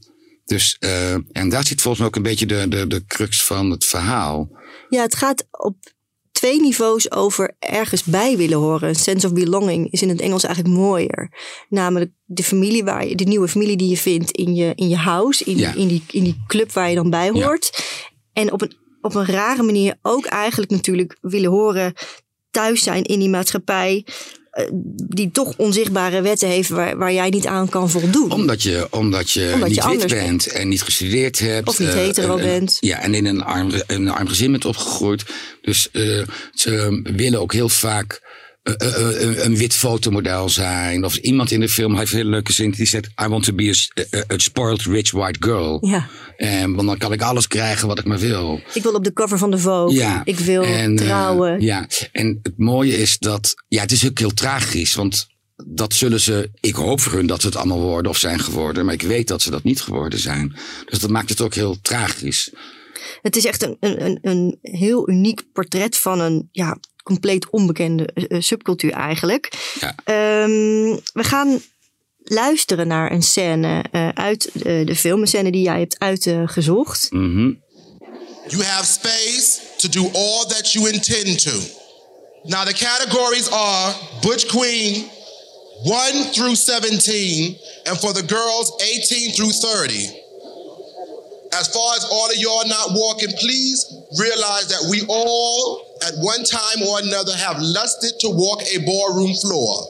Dus, 0.50 0.75
eh, 0.79 1.13
en 1.13 1.50
daar 1.50 1.65
zit 1.65 1.82
volgens 1.82 1.98
mij 1.98 2.08
ook 2.08 2.15
een 2.15 2.22
beetje 2.24 2.46
de, 2.46 2.68
de, 2.68 2.88
de 2.88 3.06
crux 3.06 3.44
van 3.46 3.72
het 3.72 3.86
verhaal. 3.86 4.50
ja, 4.89 5.01
het 5.01 5.15
gaat 5.15 5.48
op 5.51 5.75
twee 6.32 6.62
niveaus 6.62 7.12
over 7.12 7.56
ergens 7.60 8.03
bij 8.03 8.38
willen 8.38 8.58
horen. 8.58 8.96
Sense 8.96 9.27
of 9.27 9.34
belonging 9.34 9.91
is 9.91 10.01
in 10.01 10.10
het 10.10 10.22
Engels 10.22 10.44
eigenlijk 10.44 10.75
mooier. 10.75 11.32
Namelijk 11.70 12.12
de 12.25 12.44
familie 12.44 12.84
waar 12.84 13.08
je, 13.08 13.15
de 13.15 13.24
nieuwe 13.24 13.48
familie 13.48 13.77
die 13.77 13.89
je 13.89 13.98
vindt 13.98 14.32
in 14.32 14.56
je, 14.56 14.72
in 14.75 14.89
je 14.89 14.96
house, 14.98 15.44
in, 15.44 15.58
Ja. 15.58 15.74
in, 15.74 15.88
die, 15.88 16.03
in 16.12 16.24
die 16.24 16.44
club 16.48 16.72
waar 16.72 16.89
je 16.89 16.96
dan 16.96 17.10
bij 17.10 17.25
Ja. 17.34 17.46
hoort. 17.46 17.84
En 18.34 18.51
op 18.51 18.62
een, 18.62 18.74
op 19.01 19.15
een 19.15 19.25
rare 19.25 19.63
manier 19.63 19.98
ook 20.01 20.25
eigenlijk 20.25 20.72
natuurlijk 20.72 21.18
willen 21.22 21.50
horen 21.51 21.94
thuis 22.51 22.84
zijn 22.84 23.03
in 23.03 23.20
die 23.20 23.29
maatschappij. 23.29 24.06
Eh, 24.59 24.67
Die 25.09 25.31
toch 25.31 25.53
onzichtbare 25.57 26.21
wetten 26.21 26.47
heeft 26.47 26.69
waar, 26.69 26.97
waar 26.97 27.13
jij 27.13 27.29
niet 27.29 27.45
aan 27.47 27.69
kan 27.69 27.89
voldoen. 27.89 28.31
Omdat 28.31 28.63
je, 28.63 28.87
omdat 28.89 29.31
je 29.31 29.51
Omdat 29.53 29.75
je 29.75 29.81
niet 29.87 29.99
wit 30.01 30.07
bent 30.09 30.47
en 30.47 30.67
niet 30.67 30.81
gestudeerd 30.83 31.39
hebt. 31.39 31.67
Of 31.67 31.79
niet 31.79 31.87
eh, 31.89 31.93
hetero 31.95 32.37
en- 32.37 32.43
en- 32.43 32.45
bent. 32.59 32.77
Ja, 32.79 33.01
en 33.01 33.13
in 33.13 33.25
een 33.25 33.43
arm, 33.43 33.71
een 33.87 34.09
arm 34.09 34.27
gezin 34.27 34.51
bent 34.51 34.65
opgegroeid. 34.65 35.23
Dus 35.61 35.89
eh, 35.91 36.23
ze 36.53 36.99
willen 37.15 37.39
ook 37.41 37.53
heel 37.53 37.69
vaak 37.69 38.21
een 38.63 39.55
wit 39.57 39.73
fotomodel 39.73 40.49
zijn. 40.49 41.03
Of 41.05 41.15
iemand 41.15 41.51
in 41.51 41.59
de 41.59 41.69
film 41.69 41.97
heeft 41.97 42.11
een 42.11 42.17
hele 42.17 42.29
leuke 42.29 42.53
zin. 42.53 42.71
Die 42.71 42.85
zegt, 42.85 43.07
I 43.23 43.27
want 43.27 43.43
to 43.43 43.53
be 43.53 43.89
a, 44.31 44.37
spoiled 44.37 44.81
rich 44.81 45.11
white 45.11 45.39
girl. 45.43 45.87
Ja. 45.87 46.07
En, 46.37 46.75
want 46.75 46.87
dan 46.87 46.97
kan 46.97 47.13
ik 47.13 47.21
alles 47.21 47.47
krijgen 47.47 47.87
wat 47.87 47.99
ik 47.99 48.05
maar 48.05 48.19
wil. 48.19 48.61
Ik 48.73 48.83
wil 48.83 48.93
op 48.93 49.03
de 49.03 49.13
cover 49.13 49.37
van 49.37 49.51
de 49.51 49.57
Vogue. 49.57 49.95
Ja. 49.97 50.21
Ik 50.25 50.39
wil 50.39 50.63
En, 50.63 50.97
eh, 50.97 51.05
trouwen. 51.05 51.61
ja, 51.61 51.87
en 52.11 52.39
het 52.43 52.57
mooie 52.57 52.97
is 52.97 53.17
dat. 53.17 53.53
Ja, 53.67 53.81
het 53.81 53.91
is 53.91 54.07
ook 54.07 54.19
heel 54.19 54.33
tragisch. 54.33 54.95
Want 54.95 55.27
dat 55.67 55.93
zullen 55.93 56.19
ze, 56.19 56.49
ik 56.59 56.75
hoop 56.75 56.99
voor 57.01 57.13
hun 57.13 57.27
dat 57.27 57.41
ze 57.41 57.47
het 57.47 57.55
allemaal 57.55 57.79
worden 57.79 58.11
of 58.11 58.17
zijn 58.17 58.39
geworden. 58.39 58.85
Maar 58.85 58.93
ik 58.93 59.01
weet 59.01 59.27
dat 59.27 59.41
ze 59.41 59.51
dat 59.51 59.63
niet 59.63 59.81
geworden 59.81 60.19
zijn. 60.19 60.55
Dus 60.85 60.99
dat 60.99 61.09
maakt 61.09 61.29
het 61.29 61.41
ook 61.41 61.53
heel 61.53 61.77
tragisch. 61.81 62.53
Het 63.21 63.35
is 63.35 63.45
echt 63.45 63.63
een, 63.63 63.77
een, 63.79 64.19
een 64.21 64.57
heel 64.61 65.09
uniek 65.09 65.43
portret 65.53 65.97
van 65.97 66.19
een 66.19 66.49
ja, 66.51 66.77
compleet 67.09 67.49
onbekende 67.49 68.05
eh, 68.13 68.23
eh, 68.27 68.41
subcultuur 68.41 68.91
eigenlijk. 68.91 69.73
Ja. 69.79 69.95
Ehm, 70.03 70.97
we 71.13 71.23
gaan 71.23 71.61
luisteren 72.23 72.87
naar 72.87 73.11
een 73.11 73.23
scène 73.23 73.83
uh, 73.91 74.09
uit 74.09 74.49
uh, 74.53 74.85
de 74.85 74.95
film, 74.95 75.21
een 75.21 75.27
scène 75.27 75.51
die 75.51 75.63
jij 75.63 75.79
hebt 75.79 75.99
uitgezocht. 75.99 77.11
Mm 77.11 77.33
-hmm. 77.35 77.63
You 78.47 78.63
have 78.63 78.85
space 78.85 79.59
to 79.77 79.89
do 79.89 80.03
all 80.13 80.45
that 80.47 80.71
you 80.71 80.89
intend 80.89 81.43
to. 81.43 81.57
Now 82.43 82.65
the 82.65 82.73
categories 82.73 83.49
are 83.49 83.95
Butch 84.21 84.45
Queen 84.45 85.05
1 85.83 86.31
through 86.31 86.55
17 86.55 87.57
and 87.83 87.99
for 87.99 88.13
the 88.13 88.23
girls 88.27 88.71
18 88.77 89.31
through 89.31 89.53
30. 89.53 90.28
As 91.51 91.68
far 91.68 91.96
as 91.96 92.06
all 92.06 92.29
of 92.29 92.38
y'all 92.38 92.68
not 92.68 92.91
walking, 92.91 93.29
please 93.39 93.86
realize 94.20 94.68
that 94.70 94.88
we 94.89 95.03
all, 95.08 95.98
at 96.06 96.13
one 96.18 96.44
time 96.44 96.88
or 96.88 97.00
another, 97.00 97.36
have 97.36 97.60
lusted 97.60 98.20
to 98.20 98.29
walk 98.29 98.62
a 98.63 98.77
ballroom 98.86 99.34
floor. 99.36 99.88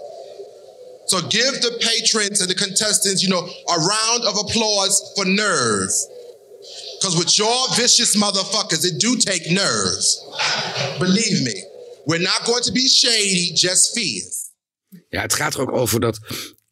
So 1.07 1.21
give 1.27 1.61
the 1.61 1.77
patrons 1.81 2.39
and 2.39 2.49
the 2.49 2.55
contestants, 2.55 3.23
you 3.23 3.29
know, 3.29 3.41
a 3.41 3.77
round 3.77 4.23
of 4.23 4.37
applause 4.37 5.13
for 5.15 5.25
nerve. 5.25 5.91
Because 6.99 7.17
with 7.17 7.37
your 7.37 7.67
vicious 7.75 8.15
motherfuckers, 8.15 8.85
it 8.85 8.99
do 8.99 9.15
take 9.15 9.49
nerves. 9.51 10.23
Believe 10.99 11.43
me, 11.43 11.63
we're 12.05 12.19
not 12.21 12.45
going 12.45 12.63
to 12.63 12.71
be 12.71 12.87
shady, 12.87 13.51
just 13.55 13.93
fierce. 13.93 14.37
Ja, 15.09 15.21
het 15.21 15.33
gaat 15.33 15.53
er 15.53 15.61
ook 15.61 15.71
over 15.71 15.99
dat 15.99 16.19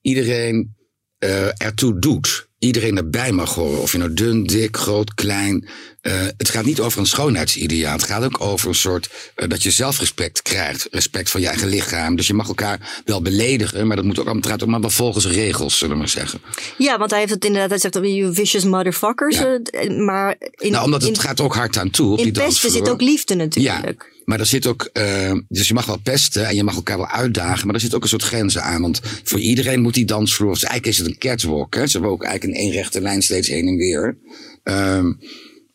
iedereen 0.02 0.76
uh, 1.20 1.48
ertoe 1.58 2.00
doet. 2.00 2.47
Iedereen 2.68 2.98
erbij 2.98 3.32
mag 3.32 3.54
horen. 3.54 3.82
Of 3.82 3.92
je 3.92 3.98
nou 3.98 4.14
dun, 4.14 4.44
dik, 4.44 4.78
groot, 4.78 5.14
klein. 5.14 5.68
Uh, 6.02 6.14
het 6.38 6.50
gaat 6.50 6.66
niet 6.66 6.80
over 6.80 7.00
een 7.00 7.06
schoonheidsideaal. 7.06 7.94
Het 7.94 8.04
gaat 8.04 8.24
ook 8.24 8.42
over 8.42 8.68
een 8.68 8.76
soort 8.76 9.10
uh, 9.36 9.50
dat 9.50 9.64
je 9.64 9.72
zelfrespect 9.72 10.42
krijgt. 10.42 10.88
Respect 10.92 11.30
voor 11.30 11.40
je 11.40 11.48
eigen 11.48 11.68
lichaam. 11.68 12.16
Dus 12.16 12.28
je 12.28 12.34
mag 12.34 12.48
elkaar 12.48 13.02
wel 13.06 13.22
beledigen. 13.22 13.88
Maar 13.88 13.96
dat 13.96 14.06
moet 14.06 14.20
ook 14.20 14.28
allemaal, 14.28 14.82
wel 14.82 14.90
volgens 14.90 15.28
regels, 15.28 15.78
zullen 15.78 15.94
we 15.94 16.00
maar 16.00 16.10
zeggen. 16.10 16.42
Ja, 16.78 16.98
want 16.98 17.12
hij 17.12 17.20
heeft 17.20 17.32
het 17.32 17.46
inderdaad, 17.46 17.70
hij 17.70 17.80
zegt 17.80 17.94
dat 17.94 18.04
you 18.04 18.34
vicious 18.34 18.64
motherfuckers. 18.64 19.38
Ja. 19.38 19.60
Maar 19.98 20.36
in, 20.52 20.72
nou, 20.72 20.86
omdat 20.86 21.04
het 21.04 21.20
gaat 21.20 21.42
ook 21.42 21.56
hard 21.56 21.78
aan 21.78 21.90
toe. 21.90 22.12
Op 22.12 22.18
in 22.18 22.24
die 22.24 22.44
pesten 22.44 22.72
zit 22.72 22.90
ook 22.90 23.02
liefde 23.02 23.36
natuurlijk. 23.36 24.06
Ja. 24.10 24.17
Maar 24.28 24.40
er 24.40 24.46
zit 24.46 24.68
ook, 24.68 24.90
uh, 24.94 25.34
dus 25.48 25.68
je 25.68 25.74
mag 25.74 25.86
wel 25.86 26.00
pesten 26.00 26.48
en 26.48 26.56
je 26.56 26.64
mag 26.64 26.76
elkaar 26.76 26.98
wel 26.98 27.08
uitdagen, 27.08 27.66
maar 27.66 27.76
er 27.76 27.82
zit 27.82 27.96
ook 27.96 28.04
een 28.04 28.10
soort 28.10 28.24
grenzen 28.24 28.64
aan. 28.64 28.82
Want 28.82 29.02
voor 29.24 29.40
iedereen 29.40 29.82
moet 29.82 29.94
die 29.94 30.06
dansvloer, 30.06 30.54
dus 30.54 30.64
eigenlijk 30.64 30.94
is 30.94 30.98
het 30.98 31.08
een 31.08 31.18
catwalk. 31.18 31.76
Hè? 31.76 31.88
Ze 31.88 32.06
ook 32.06 32.24
eigenlijk 32.24 32.58
in 32.58 32.66
één 32.66 32.72
rechte 32.72 33.02
lijn 33.02 33.22
steeds 33.22 33.48
heen 33.48 33.68
en 33.68 33.76
weer. 33.76 34.18
Um, 34.64 35.20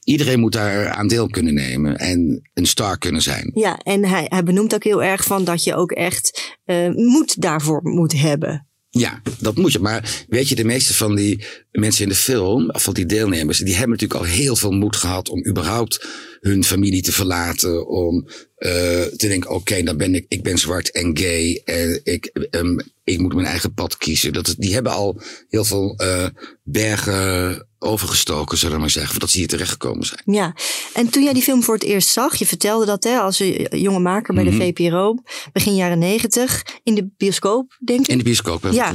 iedereen 0.05 0.41
moet 0.41 0.53
daar 0.53 0.89
aan 0.89 1.09
deel 1.09 1.29
kunnen 1.29 1.55
nemen 1.55 1.97
en 1.97 2.51
een 2.55 2.67
star 2.67 2.99
kunnen 2.99 3.23
zijn. 3.23 3.51
Ja, 3.55 3.79
en 3.79 4.05
hij, 4.05 4.27
hij 4.29 4.43
benoemt 4.43 4.75
ook 4.75 4.85
heel 4.85 5.03
erg 5.03 5.25
van 5.25 5.45
dat 5.45 5.65
je 5.65 5.75
ook 5.75 5.93
echt 5.93 6.59
uh, 6.65 6.89
moed 6.95 7.41
daarvoor 7.41 7.81
moet 7.83 8.13
hebben. 8.13 8.67
Ja, 8.99 9.23
dat 9.39 9.57
moet 9.57 9.73
je. 9.73 9.79
Maar 9.79 10.25
weet 10.29 10.49
je, 10.49 10.55
de 10.55 10.65
meeste 10.65 10.95
van 10.95 11.17
die 11.17 11.45
mensen 11.71 12.03
in 12.03 12.09
de 12.09 12.15
film, 12.15 12.69
van 12.73 12.95
die 12.95 13.07
deelnemers, 13.07 13.59
die 13.59 13.75
hebben 13.75 13.91
natuurlijk 13.91 14.21
al 14.21 14.27
heel 14.27 14.57
veel 14.57 14.71
moed 14.71 14.97
gehad 14.97 15.29
om 15.29 15.47
überhaupt 15.47 16.07
hun 16.41 16.65
familie 16.65 17.03
te 17.03 17.13
verlaten. 17.13 17.89
Om 17.89 18.27
uh, 18.27 18.71
te 19.03 19.29
denken, 19.29 19.51
oké, 19.51 19.83
dan 19.83 19.97
ben 19.97 20.15
ik, 20.15 20.25
ik 20.29 20.43
ben 20.43 20.59
zwart 20.59 20.91
en 20.91 21.19
gay. 21.19 21.63
En 21.65 22.01
ik, 22.05 22.49
um, 22.51 22.81
ik 23.05 23.19
moet 23.19 23.35
mijn 23.35 23.47
eigen 23.47 23.75
pad 23.75 23.97
kiezen. 23.97 24.33
Dat, 24.33 24.55
die 24.59 24.75
hebben 24.75 24.93
al 24.93 25.21
heel 25.49 25.65
veel 25.65 26.01
uh, 26.03 26.27
bergen 26.63 27.67
overgestoken, 27.79 28.59
zullen 28.59 28.75
we 28.75 28.81
maar 28.81 28.91
zeggen, 28.91 29.11
voordat 29.11 29.31
ze 29.31 29.39
hier 29.39 29.49
terechtgekomen 29.49 30.07
zijn. 30.07 30.23
Ja, 30.25 30.55
en 30.95 31.11
toen 31.11 31.23
jij 31.23 31.33
die 31.33 31.43
film 31.43 31.63
voor 31.63 31.75
het 31.75 31.83
eerst 31.83 32.09
zag, 32.09 32.37
je 32.37 32.47
vertelde 32.47 32.87
dat 32.87 33.05
hè, 33.05 33.19
als 33.19 33.39
jonge 33.71 33.99
maker 33.99 34.35
bij 34.35 34.45
mm 34.45 34.51
-hmm. 34.51 34.59
de 34.59 34.65
VPRO, 34.65 35.17
begin 35.53 35.75
jaren 35.75 35.99
negentig, 35.99 36.63
in 36.83 36.95
de 36.95 37.09
bioscoop, 37.17 37.79
denk 37.85 38.01
ik? 38.01 38.09
In 38.09 38.19
de 38.19 38.25
bioscoop, 38.25 38.63
heb 38.63 38.73
ja. 38.73 38.95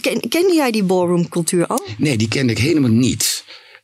Ken, 0.00 0.28
kende 0.28 0.54
jij 0.54 0.70
die 0.70 0.84
ballroom 0.84 1.28
cultuur 1.28 1.66
al? 1.66 1.86
Nee, 1.98 2.16
die 2.16 2.28
kende 2.28 2.52
ik 2.52 2.58
helemaal 2.58 2.90
niet. 2.90 3.33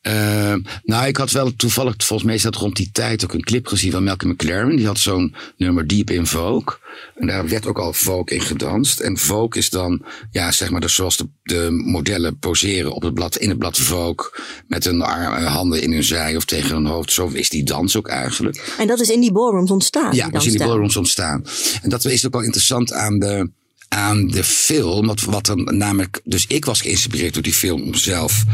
Uh, 0.03 0.55
nou, 0.83 1.07
ik 1.07 1.17
had 1.17 1.31
wel 1.31 1.57
toevallig, 1.57 1.95
volgens 1.99 2.29
mij 2.29 2.35
is 2.37 2.43
dat 2.43 2.55
rond 2.55 2.77
die 2.77 2.91
tijd 2.93 3.25
ook 3.25 3.33
een 3.33 3.45
clip 3.45 3.67
gezien 3.67 3.91
van 3.91 4.05
Malcolm 4.05 4.33
McLaren. 4.33 4.77
Die 4.77 4.87
had 4.87 4.99
zo'n 4.99 5.35
nummer 5.57 5.87
Deep 5.87 6.11
in 6.11 6.27
Vogue. 6.27 6.79
En 7.17 7.27
daar 7.27 7.49
werd 7.49 7.67
ook 7.67 7.79
al 7.79 7.93
Vogue 7.93 8.37
in 8.37 8.41
gedanst. 8.41 9.01
En 9.01 9.19
Vogue 9.19 9.61
is 9.61 9.71
dan, 9.71 10.05
ja, 10.31 10.53
zeg 10.53 10.71
maar, 10.71 10.81
dus 10.81 10.95
zoals 10.95 11.17
de, 11.17 11.29
de 11.43 11.69
modellen 11.71 12.39
poseren 12.39 12.93
op 12.93 13.03
het 13.03 13.15
blad, 13.15 13.37
in 13.37 13.49
het 13.49 13.59
blad 13.59 13.79
Vogue. 13.79 14.31
Met 14.67 14.85
hun 14.85 15.03
arm, 15.03 15.45
handen 15.45 15.83
in 15.83 15.93
hun 15.93 16.05
zij 16.05 16.37
of 16.37 16.45
tegen 16.45 16.75
hun 16.75 16.87
hoofd. 16.87 17.13
Zo 17.13 17.29
is 17.29 17.49
die 17.49 17.65
dans 17.65 17.97
ook 17.97 18.09
eigenlijk. 18.09 18.75
En 18.79 18.87
dat 18.87 19.01
is 19.01 19.09
in 19.09 19.21
die 19.21 19.33
ballrooms 19.33 19.71
ontstaan? 19.71 20.15
Ja, 20.15 20.29
dat 20.29 20.41
is 20.41 20.53
in 20.53 20.59
die 20.59 20.67
ballrooms 20.67 20.97
ontstaan. 20.97 21.45
En 21.83 21.91
dat 21.91 22.05
is 22.05 22.27
ook 22.27 22.33
wel 22.33 22.43
interessant 22.43 22.93
aan 22.93 23.19
de, 23.19 23.51
aan 23.89 24.27
de 24.27 24.45
film. 24.45 25.07
Wat, 25.07 25.21
wat 25.21 25.47
dan 25.47 25.77
namelijk, 25.77 26.21
dus 26.25 26.47
ik 26.47 26.65
was 26.65 26.81
geïnspireerd 26.81 27.35
door 27.35 27.43
die 27.43 27.53
film 27.53 27.83
om 27.83 27.95
zelf 27.95 28.45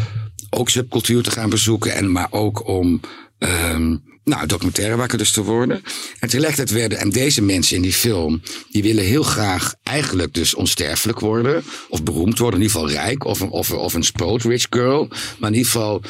ook 0.56 0.70
subcultuur 0.70 1.22
te 1.22 1.30
gaan 1.30 1.50
bezoeken. 1.50 1.94
En 1.94 2.12
maar 2.12 2.28
ook 2.30 2.68
om 2.68 3.00
um, 3.38 4.02
nou, 4.24 4.46
documentairemaker 4.46 5.18
dus 5.18 5.32
te 5.32 5.42
worden. 5.42 5.82
En 6.20 6.28
tegelijkertijd 6.28 6.70
werden, 6.70 6.98
en 6.98 7.10
deze 7.10 7.42
mensen 7.42 7.76
in 7.76 7.82
die 7.82 7.92
film, 7.92 8.42
die 8.70 8.82
willen 8.82 9.04
heel 9.04 9.22
graag 9.22 9.74
eigenlijk 9.82 10.34
dus 10.34 10.54
onsterfelijk 10.54 11.20
worden. 11.20 11.64
Of 11.88 12.02
beroemd 12.02 12.38
worden, 12.38 12.60
in 12.60 12.66
ieder 12.66 12.80
geval 12.80 12.94
rijk. 13.02 13.24
Of 13.24 13.40
een, 13.40 13.50
of, 13.50 13.70
of 13.70 13.94
een 13.94 14.04
spoiled 14.04 14.42
rich 14.42 14.66
girl. 14.70 15.08
Maar 15.38 15.50
in 15.50 15.56
ieder 15.56 15.70
geval 15.70 16.02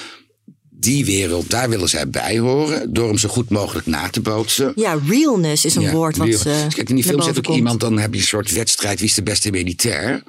die 0.70 1.04
wereld, 1.04 1.50
daar 1.50 1.68
willen 1.68 1.88
zij 1.88 2.10
bij 2.10 2.38
horen. 2.38 2.92
Door 2.92 3.08
hem 3.08 3.18
zo 3.18 3.28
goed 3.28 3.50
mogelijk 3.50 3.86
na 3.86 4.08
te 4.08 4.20
bootsen. 4.20 4.72
Ja, 4.74 4.98
realness 5.06 5.64
is 5.64 5.74
een 5.74 5.82
ja, 5.82 5.92
woord 5.92 6.16
wat. 6.16 6.28
Uh, 6.28 6.34
dus 6.34 6.74
kijk, 6.74 6.88
in 6.88 6.94
die 6.94 7.04
film 7.04 7.22
zit 7.22 7.36
ook 7.36 7.44
komt. 7.44 7.56
iemand, 7.56 7.80
dan 7.80 7.98
heb 7.98 8.14
je 8.14 8.20
een 8.20 8.26
soort 8.26 8.52
wedstrijd. 8.52 8.98
Wie 8.98 9.08
is 9.08 9.14
de 9.14 9.22
beste 9.22 9.50
militair? 9.50 10.22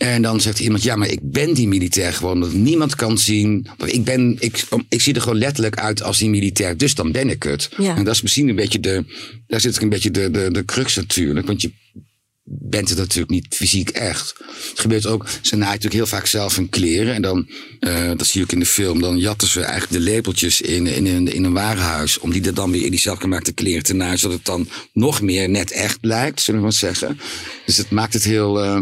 En 0.00 0.22
dan 0.22 0.40
zegt 0.40 0.60
iemand, 0.60 0.82
ja, 0.82 0.96
maar 0.96 1.08
ik 1.08 1.18
ben 1.22 1.54
die 1.54 1.68
militair 1.68 2.12
gewoon. 2.12 2.40
Dat 2.40 2.52
niemand 2.52 2.94
kan 2.94 3.18
zien. 3.18 3.66
Ik, 3.84 4.04
ben, 4.04 4.36
ik, 4.38 4.64
ik 4.88 5.00
zie 5.00 5.14
er 5.14 5.20
gewoon 5.20 5.38
letterlijk 5.38 5.78
uit 5.78 6.02
als 6.02 6.18
die 6.18 6.30
militair. 6.30 6.76
Dus 6.76 6.94
dan 6.94 7.12
ben 7.12 7.28
ik 7.28 7.42
het. 7.42 7.68
Ja. 7.76 7.96
En 7.96 8.04
dat 8.04 8.14
is 8.14 8.22
misschien 8.22 8.48
een 8.48 8.56
beetje 8.56 8.80
de. 8.80 9.04
Daar 9.46 9.60
zit 9.60 9.82
een 9.82 9.88
beetje 9.88 10.10
de, 10.10 10.30
de, 10.30 10.50
de 10.50 10.64
crux 10.64 10.96
natuurlijk. 10.96 11.46
Want 11.46 11.62
je 11.62 11.72
bent 12.44 12.88
het 12.88 12.98
natuurlijk 12.98 13.30
niet 13.30 13.46
fysiek 13.50 13.88
echt. 13.88 14.34
Het 14.70 14.80
gebeurt 14.80 15.06
ook. 15.06 15.26
Ze 15.40 15.56
naait 15.56 15.82
natuurlijk 15.82 15.94
heel 15.94 16.18
vaak 16.18 16.26
zelf 16.26 16.56
hun 16.56 16.68
kleren. 16.68 17.14
En 17.14 17.22
dan, 17.22 17.48
uh, 17.80 18.08
dat 18.16 18.26
zie 18.26 18.40
je 18.40 18.46
ook 18.46 18.52
in 18.52 18.58
de 18.58 18.66
film. 18.66 19.00
Dan 19.00 19.18
jatten 19.18 19.48
ze 19.48 19.60
eigenlijk 19.60 19.92
de 19.92 20.10
lepeltjes 20.10 20.60
in, 20.60 20.86
in, 20.86 21.06
in, 21.06 21.32
in 21.32 21.44
een 21.44 21.52
warenhuis. 21.52 22.18
Om 22.18 22.32
die 22.32 22.46
er 22.46 22.54
dan 22.54 22.70
weer 22.70 22.84
in 22.84 22.90
die 22.90 23.00
zelfgemaakte 23.00 23.52
kleren 23.52 23.82
te 23.82 23.94
naaien. 23.94 24.18
Zodat 24.18 24.36
het 24.36 24.46
dan 24.46 24.68
nog 24.92 25.22
meer 25.22 25.48
net 25.48 25.70
echt 25.70 25.98
lijkt, 26.00 26.40
zullen 26.40 26.60
we 26.60 26.66
maar 26.66 26.76
zeggen. 26.76 27.20
Dus 27.66 27.76
het 27.76 27.90
maakt 27.90 28.12
het 28.12 28.24
heel. 28.24 28.64
Uh, 28.64 28.80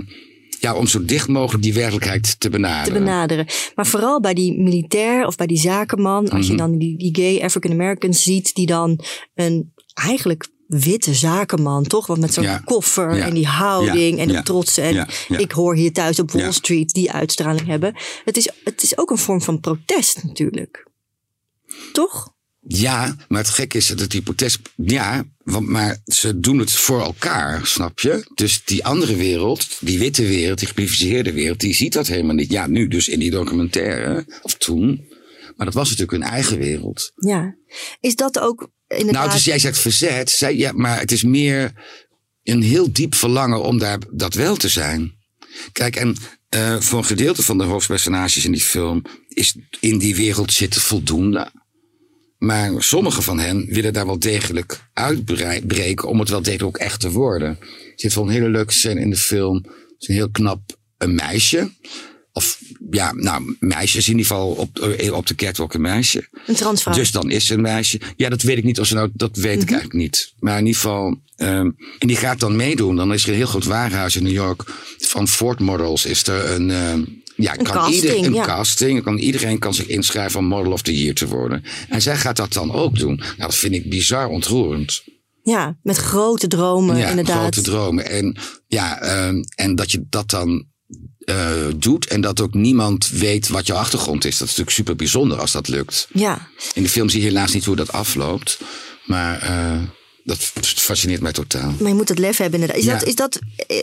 ja, 0.60 0.74
om 0.74 0.86
zo 0.86 1.04
dicht 1.04 1.28
mogelijk 1.28 1.62
die 1.62 1.74
werkelijkheid 1.74 2.40
te 2.40 2.50
benaderen. 2.50 2.92
Te 2.92 2.98
benaderen. 2.98 3.46
Maar 3.74 3.86
vooral 3.86 4.20
bij 4.20 4.34
die 4.34 4.60
militair 4.60 5.26
of 5.26 5.36
bij 5.36 5.46
die 5.46 5.58
zakenman, 5.58 6.28
als 6.28 6.32
mm 6.32 6.40
-hmm. 6.40 6.50
je 6.50 6.56
dan 6.56 6.78
die, 6.78 6.98
die 6.98 7.16
gay 7.16 7.44
African 7.44 7.72
Americans 7.72 8.22
ziet, 8.22 8.54
die 8.54 8.66
dan 8.66 9.00
een 9.34 9.72
eigenlijk 9.94 10.48
witte 10.68 11.14
zakenman, 11.14 11.82
toch? 11.82 12.06
Want 12.06 12.20
met 12.20 12.34
zo'n 12.34 12.44
ja. 12.44 12.62
koffer 12.64 13.16
ja. 13.16 13.24
en 13.24 13.34
die 13.34 13.46
houding 13.46 14.16
ja. 14.16 14.22
en 14.22 14.28
de 14.28 14.42
trots. 14.42 14.76
En 14.76 15.08
ik 15.28 15.52
hoor 15.52 15.74
hier 15.74 15.92
thuis 15.92 16.18
op 16.18 16.30
Wall 16.30 16.52
Street 16.52 16.92
die 16.92 17.12
uitstraling 17.12 17.66
hebben. 17.66 17.96
Het 18.24 18.36
is, 18.36 18.48
het 18.64 18.82
is 18.82 18.98
ook 18.98 19.10
een 19.10 19.18
vorm 19.18 19.42
van 19.42 19.60
protest 19.60 20.24
natuurlijk. 20.24 20.86
Toch? 21.92 22.36
Ja, 22.70 23.16
maar 23.28 23.40
het 23.40 23.50
gekke 23.50 23.76
is 23.76 23.86
dat 23.86 24.10
die 24.10 24.22
protest. 24.22 24.58
Ja, 24.76 25.24
want, 25.42 25.68
maar 25.68 25.98
ze 26.04 26.40
doen 26.40 26.58
het 26.58 26.72
voor 26.72 27.02
elkaar, 27.02 27.66
snap 27.66 28.00
je? 28.00 28.30
Dus 28.34 28.64
die 28.64 28.84
andere 28.84 29.16
wereld, 29.16 29.68
die 29.80 29.98
witte 29.98 30.26
wereld, 30.26 30.58
die 30.58 30.68
geprivilegeerde 30.68 31.32
wereld, 31.32 31.60
die 31.60 31.74
ziet 31.74 31.92
dat 31.92 32.06
helemaal 32.06 32.34
niet. 32.34 32.50
Ja, 32.50 32.66
nu 32.66 32.88
dus 32.88 33.08
in 33.08 33.18
die 33.18 33.30
documentaire, 33.30 34.26
of 34.42 34.54
toen. 34.54 35.06
Maar 35.56 35.66
dat 35.66 35.74
was 35.74 35.90
natuurlijk 35.90 36.22
hun 36.22 36.32
eigen 36.32 36.58
wereld. 36.58 37.12
Ja. 37.14 37.56
Is 38.00 38.14
dat 38.14 38.38
ook 38.38 38.70
inderdaad... 38.88 39.22
Nou, 39.22 39.30
dus 39.30 39.44
jij 39.44 39.58
zegt 39.58 39.78
verzet. 39.78 40.30
Zij, 40.30 40.56
ja, 40.56 40.72
maar 40.72 40.98
het 40.98 41.12
is 41.12 41.22
meer 41.22 41.72
een 42.42 42.62
heel 42.62 42.92
diep 42.92 43.14
verlangen 43.14 43.62
om 43.62 43.78
daar 43.78 43.98
dat 44.10 44.34
wel 44.34 44.56
te 44.56 44.68
zijn. 44.68 45.12
Kijk, 45.72 45.96
en 45.96 46.16
uh, 46.54 46.80
voor 46.80 46.98
een 46.98 47.04
gedeelte 47.04 47.42
van 47.42 47.58
de 47.58 47.64
hoofdpersonages 47.64 48.44
in 48.44 48.52
die 48.52 48.60
film 48.60 49.02
is 49.28 49.56
in 49.80 49.98
die 49.98 50.16
wereld 50.16 50.52
zitten 50.52 50.80
voldoende. 50.80 51.50
Maar 52.38 52.82
sommige 52.82 53.22
van 53.22 53.38
hen 53.38 53.66
willen 53.68 53.92
daar 53.92 54.06
wel 54.06 54.18
degelijk 54.18 54.80
uitbreken 54.92 56.08
om 56.08 56.18
het 56.18 56.28
wel 56.28 56.42
degelijk 56.42 56.76
ook 56.76 56.76
echt 56.76 57.00
te 57.00 57.10
worden. 57.10 57.48
Er 57.60 57.92
zit 57.96 58.14
wel 58.14 58.24
een 58.24 58.30
hele 58.30 58.48
leuke 58.48 58.72
scène 58.72 59.00
in 59.00 59.10
de 59.10 59.16
film. 59.16 59.56
Het 59.56 59.94
is 59.98 60.08
een 60.08 60.14
heel 60.14 60.30
knap 60.30 60.76
een 60.98 61.14
meisje. 61.14 61.70
Of 62.32 62.60
ja, 62.90 63.12
nou, 63.12 63.56
meisje 63.60 63.98
is 63.98 64.08
in 64.08 64.16
ieder 64.16 64.26
geval 64.26 64.50
op, 64.50 64.98
op 65.12 65.26
de 65.26 65.34
catwalk 65.34 65.74
een 65.74 65.80
meisje. 65.80 66.28
Een 66.46 66.54
transvrouw. 66.54 66.94
Dus 66.94 67.10
dan 67.10 67.30
is 67.30 67.46
ze 67.46 67.54
een 67.54 67.60
meisje. 67.60 68.00
Ja, 68.16 68.28
dat 68.28 68.42
weet 68.42 68.58
ik 68.58 68.64
niet. 68.64 68.80
Of 68.80 68.86
ze 68.86 68.94
nou, 68.94 69.10
dat 69.12 69.36
weet 69.36 69.44
mm 69.44 69.50
-hmm. 69.52 69.62
ik 69.62 69.70
eigenlijk 69.70 70.02
niet. 70.02 70.32
Maar 70.38 70.58
in 70.58 70.66
ieder 70.66 70.80
geval, 70.80 71.18
Ehm, 71.38 71.70
en 71.98 72.06
die 72.06 72.16
gaat 72.16 72.40
dan 72.40 72.56
meedoen. 72.56 72.96
Dan 72.96 73.12
is 73.12 73.22
er 73.22 73.28
een 73.28 73.34
heel 73.34 73.46
groot 73.46 73.64
warenhuis 73.64 74.16
in 74.16 74.22
New 74.22 74.32
York. 74.32 74.62
Van 74.98 75.28
Ford 75.28 75.60
Models 75.60 76.04
is 76.04 76.26
er 76.26 76.50
een... 76.50 76.70
ehm, 76.70 77.02
ja, 77.38 77.58
Een 77.58 77.64
kan 77.64 77.74
casting, 77.74 77.94
ieder, 78.14 78.24
een 78.26 78.34
ja. 78.34 78.44
casting. 78.44 79.02
Kan, 79.02 79.18
iedereen 79.18 79.58
kan 79.58 79.74
zich 79.74 79.86
inschrijven 79.86 80.40
om 80.40 80.46
Model 80.46 80.72
of 80.72 80.82
the 80.82 80.98
Year 80.98 81.14
te 81.14 81.26
worden. 81.26 81.64
En 81.88 82.02
zij 82.02 82.16
gaat 82.16 82.36
dat 82.36 82.52
dan 82.52 82.72
ook 82.72 82.98
doen. 82.98 83.16
Nou, 83.16 83.34
dat 83.36 83.54
vind 83.54 83.74
ik 83.74 83.90
bizar 83.90 84.28
ontroerend. 84.28 85.02
Ja, 85.42 85.76
met 85.82 85.96
grote 85.96 86.46
dromen 86.46 86.96
ja, 86.96 87.08
inderdaad. 87.08 87.36
grote 87.40 87.60
dromen. 87.60 88.10
En, 88.10 88.36
ja, 88.66 89.00
ehm, 89.00 89.42
en 89.54 89.74
dat 89.74 89.90
je 89.92 90.06
dat 90.10 90.30
dan 90.30 90.66
eh, 91.18 91.50
doet 91.76 92.06
en 92.06 92.20
dat 92.20 92.40
ook 92.40 92.54
niemand 92.54 93.08
weet 93.08 93.48
wat 93.48 93.66
je 93.66 93.72
achtergrond 93.72 94.24
is. 94.24 94.30
Dat 94.32 94.42
is 94.42 94.48
natuurlijk 94.48 94.76
super 94.76 94.96
bijzonder 94.96 95.38
als 95.40 95.52
dat 95.52 95.68
lukt. 95.68 96.08
Ja, 96.12 96.48
In 96.74 96.82
de 96.82 96.88
film 96.88 97.08
zie 97.08 97.20
je 97.20 97.26
helaas 97.26 97.52
niet 97.52 97.64
hoe 97.64 97.76
dat 97.76 97.92
afloopt. 97.92 98.58
Maar 99.06 99.42
eh, 99.42 99.82
dat 100.24 100.38
fascineert 100.76 101.20
mij 101.20 101.32
totaal. 101.32 101.74
maar 101.78 101.88
je 101.88 101.94
moet 101.94 102.08
het 102.08 102.18
lef 102.18 102.36
hebben 102.36 102.60
inderdaad. 102.60 102.84
Is 102.84 102.88
Ja. 102.90 102.98
dat, 102.98 103.08
is 103.08 103.14
dat 103.14 103.38
eh, 103.66 103.76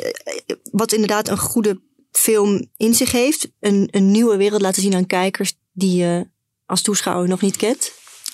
wat 0.71 0.93
inderdaad 0.93 1.29
een 1.29 1.37
goede 1.37 1.79
film 2.17 2.69
in 2.77 2.93
zich 2.93 3.11
heeft? 3.11 3.47
Een, 3.59 3.87
een 3.91 4.11
nieuwe 4.11 4.37
wereld 4.37 4.61
laten 4.61 4.81
zien 4.81 4.95
aan 4.95 5.05
kijkers 5.05 5.53
die 5.71 5.95
je 5.95 6.27
als 6.65 6.81
toeschouwer 6.81 7.27
nog 7.27 7.41
niet 7.41 7.57
kent? 7.57 7.91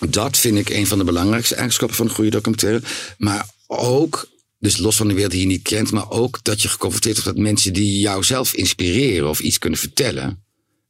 Dat 0.10 0.38
vind 0.38 0.58
ik 0.58 0.70
een 0.70 0.88
van 0.88 0.98
de 0.98 1.04
belangrijkste 1.04 1.56
eigenschappen 1.56 1.98
van 1.98 2.06
een 2.06 2.14
goede 2.14 2.30
documentaire. 2.30 2.82
Maar 3.18 3.50
ook, 3.68 4.30
dus 4.60 4.78
los 4.78 4.96
van 4.96 5.08
de 5.08 5.14
wereld 5.14 5.32
die 5.32 5.42
je 5.42 5.48
niet 5.48 5.62
kent, 5.62 5.92
maar 5.92 6.10
ook 6.10 6.40
dat 6.44 6.62
je 6.62 6.68
geconfronteerd 6.68 7.24
wordt 7.24 7.38
met 7.38 7.48
mensen 7.48 7.74
die 7.74 8.00
jou 8.00 8.24
zelf 8.24 8.54
inspireren 8.54 9.30
of 9.30 9.40
iets 9.40 9.58
kunnen 9.58 9.80
vertellen. 9.80 10.44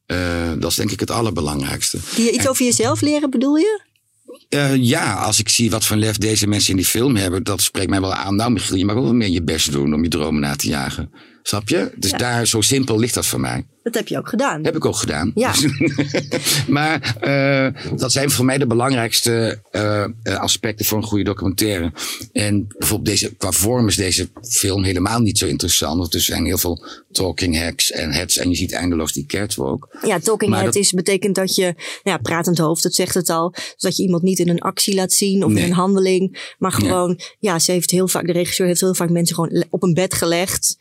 Eh, 0.05 0.51
dat 0.60 0.69
is 0.69 0.75
denk 0.75 0.91
ik 0.91 1.00
het 1.00 1.12
allerbelangrijkste. 1.12 1.98
Die 2.15 2.25
je 2.25 2.31
iets 2.31 2.48
over 2.48 2.65
jezelf 2.65 3.01
leren, 3.01 3.29
bedoel 3.29 3.55
je? 3.55 3.81
Eh, 4.50 4.75
ja, 4.75 5.13
als 5.13 5.39
ik 5.39 5.50
zie 5.50 5.71
wat 5.71 5.86
voor 5.86 5.98
lef 5.98 6.17
deze 6.17 6.48
mensen 6.48 6.69
in 6.69 6.75
die 6.75 6.86
film 6.86 7.15
hebben, 7.15 7.43
dat 7.43 7.62
spreekt 7.62 7.89
mij 7.89 8.01
wel 8.01 8.13
aan. 8.13 8.36
Nou, 8.36 8.51
Michiel, 8.51 8.75
je 8.75 8.86
mag 8.86 8.95
ook 8.95 9.03
wel 9.03 9.13
meer 9.13 9.29
je 9.29 9.43
best 9.43 9.71
doen 9.71 9.93
om 9.93 10.03
je 10.03 10.10
dromen 10.10 10.41
na 10.41 10.55
te 10.55 10.67
jagen. 10.67 11.12
Snap 11.43 11.69
je? 11.69 11.91
Dus 11.95 12.12
Ja. 12.12 12.17
daar, 12.17 12.48
zo 12.48 12.62
simpel 12.62 13.00
ligt 13.00 13.13
dat 13.13 13.25
voor 13.25 13.39
mij. 13.39 13.65
Dat 13.83 13.93
heb 13.95 14.07
je 14.07 14.17
ook 14.17 14.29
gedaan. 14.29 14.63
Heb 14.63 14.75
ik 14.75 14.86
ook 14.86 14.95
gedaan. 14.95 15.31
Ja. 15.36 15.53
maar 16.67 17.15
eh, 17.19 17.98
dat 17.98 18.12
zijn 18.12 18.31
voor 18.31 18.45
mij 18.45 18.57
de 18.57 18.67
belangrijkste 18.67 19.62
eh, 19.71 20.03
eh, 20.03 20.12
aspecten 20.24 20.86
voor 20.86 20.98
een 20.98 21.03
goede 21.03 21.24
documentaire. 21.24 21.91
En 22.33 22.67
bijvoorbeeld 22.77 23.10
deze, 23.10 23.36
qua 23.36 23.51
vorm 23.51 23.88
is 23.88 23.95
deze 23.95 24.29
film 24.50 24.83
helemaal 24.83 25.19
niet 25.19 25.38
zo 25.38 25.45
interessant. 25.45 25.98
Want 25.98 26.13
er 26.13 26.21
zijn 26.21 26.45
heel 26.45 26.57
veel 26.57 26.86
talking 27.12 27.55
heads 27.55 27.91
en 27.91 28.12
heads. 28.12 28.38
En 28.38 28.50
je 28.50 28.55
ziet 28.55 28.71
eindeloos 28.74 29.13
die 29.13 29.25
catwalk. 29.25 29.98
Ja, 30.05 30.19
talking 30.19 30.51
Maar 30.51 30.60
head 30.62 30.74
dat- 30.74 30.83
is, 30.83 30.91
betekent 30.91 31.36
dat 31.36 31.55
je, 31.55 31.63
nou 31.63 31.75
ja, 32.03 32.17
pratend 32.17 32.57
hoofd, 32.57 32.83
dat 32.83 32.93
zegt 32.93 33.13
het 33.13 33.29
al. 33.29 33.50
Dus 33.51 33.75
dat 33.77 33.98
je 33.98 34.03
iemand 34.03 34.24
niet 34.24 34.39
in 34.39 34.50
een 34.50 34.60
actie 34.62 34.95
laat 34.95 35.13
zien 35.13 35.43
of 35.45 35.51
Nee. 35.51 35.63
in 35.63 35.69
een 35.69 35.75
handeling. 35.75 36.53
Maar 36.57 36.71
gewoon, 36.71 37.19
ja, 37.39 37.60
ze 37.60 37.71
heeft 37.71 37.91
heel 37.91 38.07
vaak, 38.07 38.25
de 38.25 38.31
regisseur 38.31 38.67
heeft 38.67 38.81
heel 38.81 38.95
vaak 38.95 39.10
mensen 39.10 39.36
gewoon 39.36 39.65
op 39.69 39.83
een 39.83 39.93
bed 39.93 40.13
gelegd. 40.13 40.77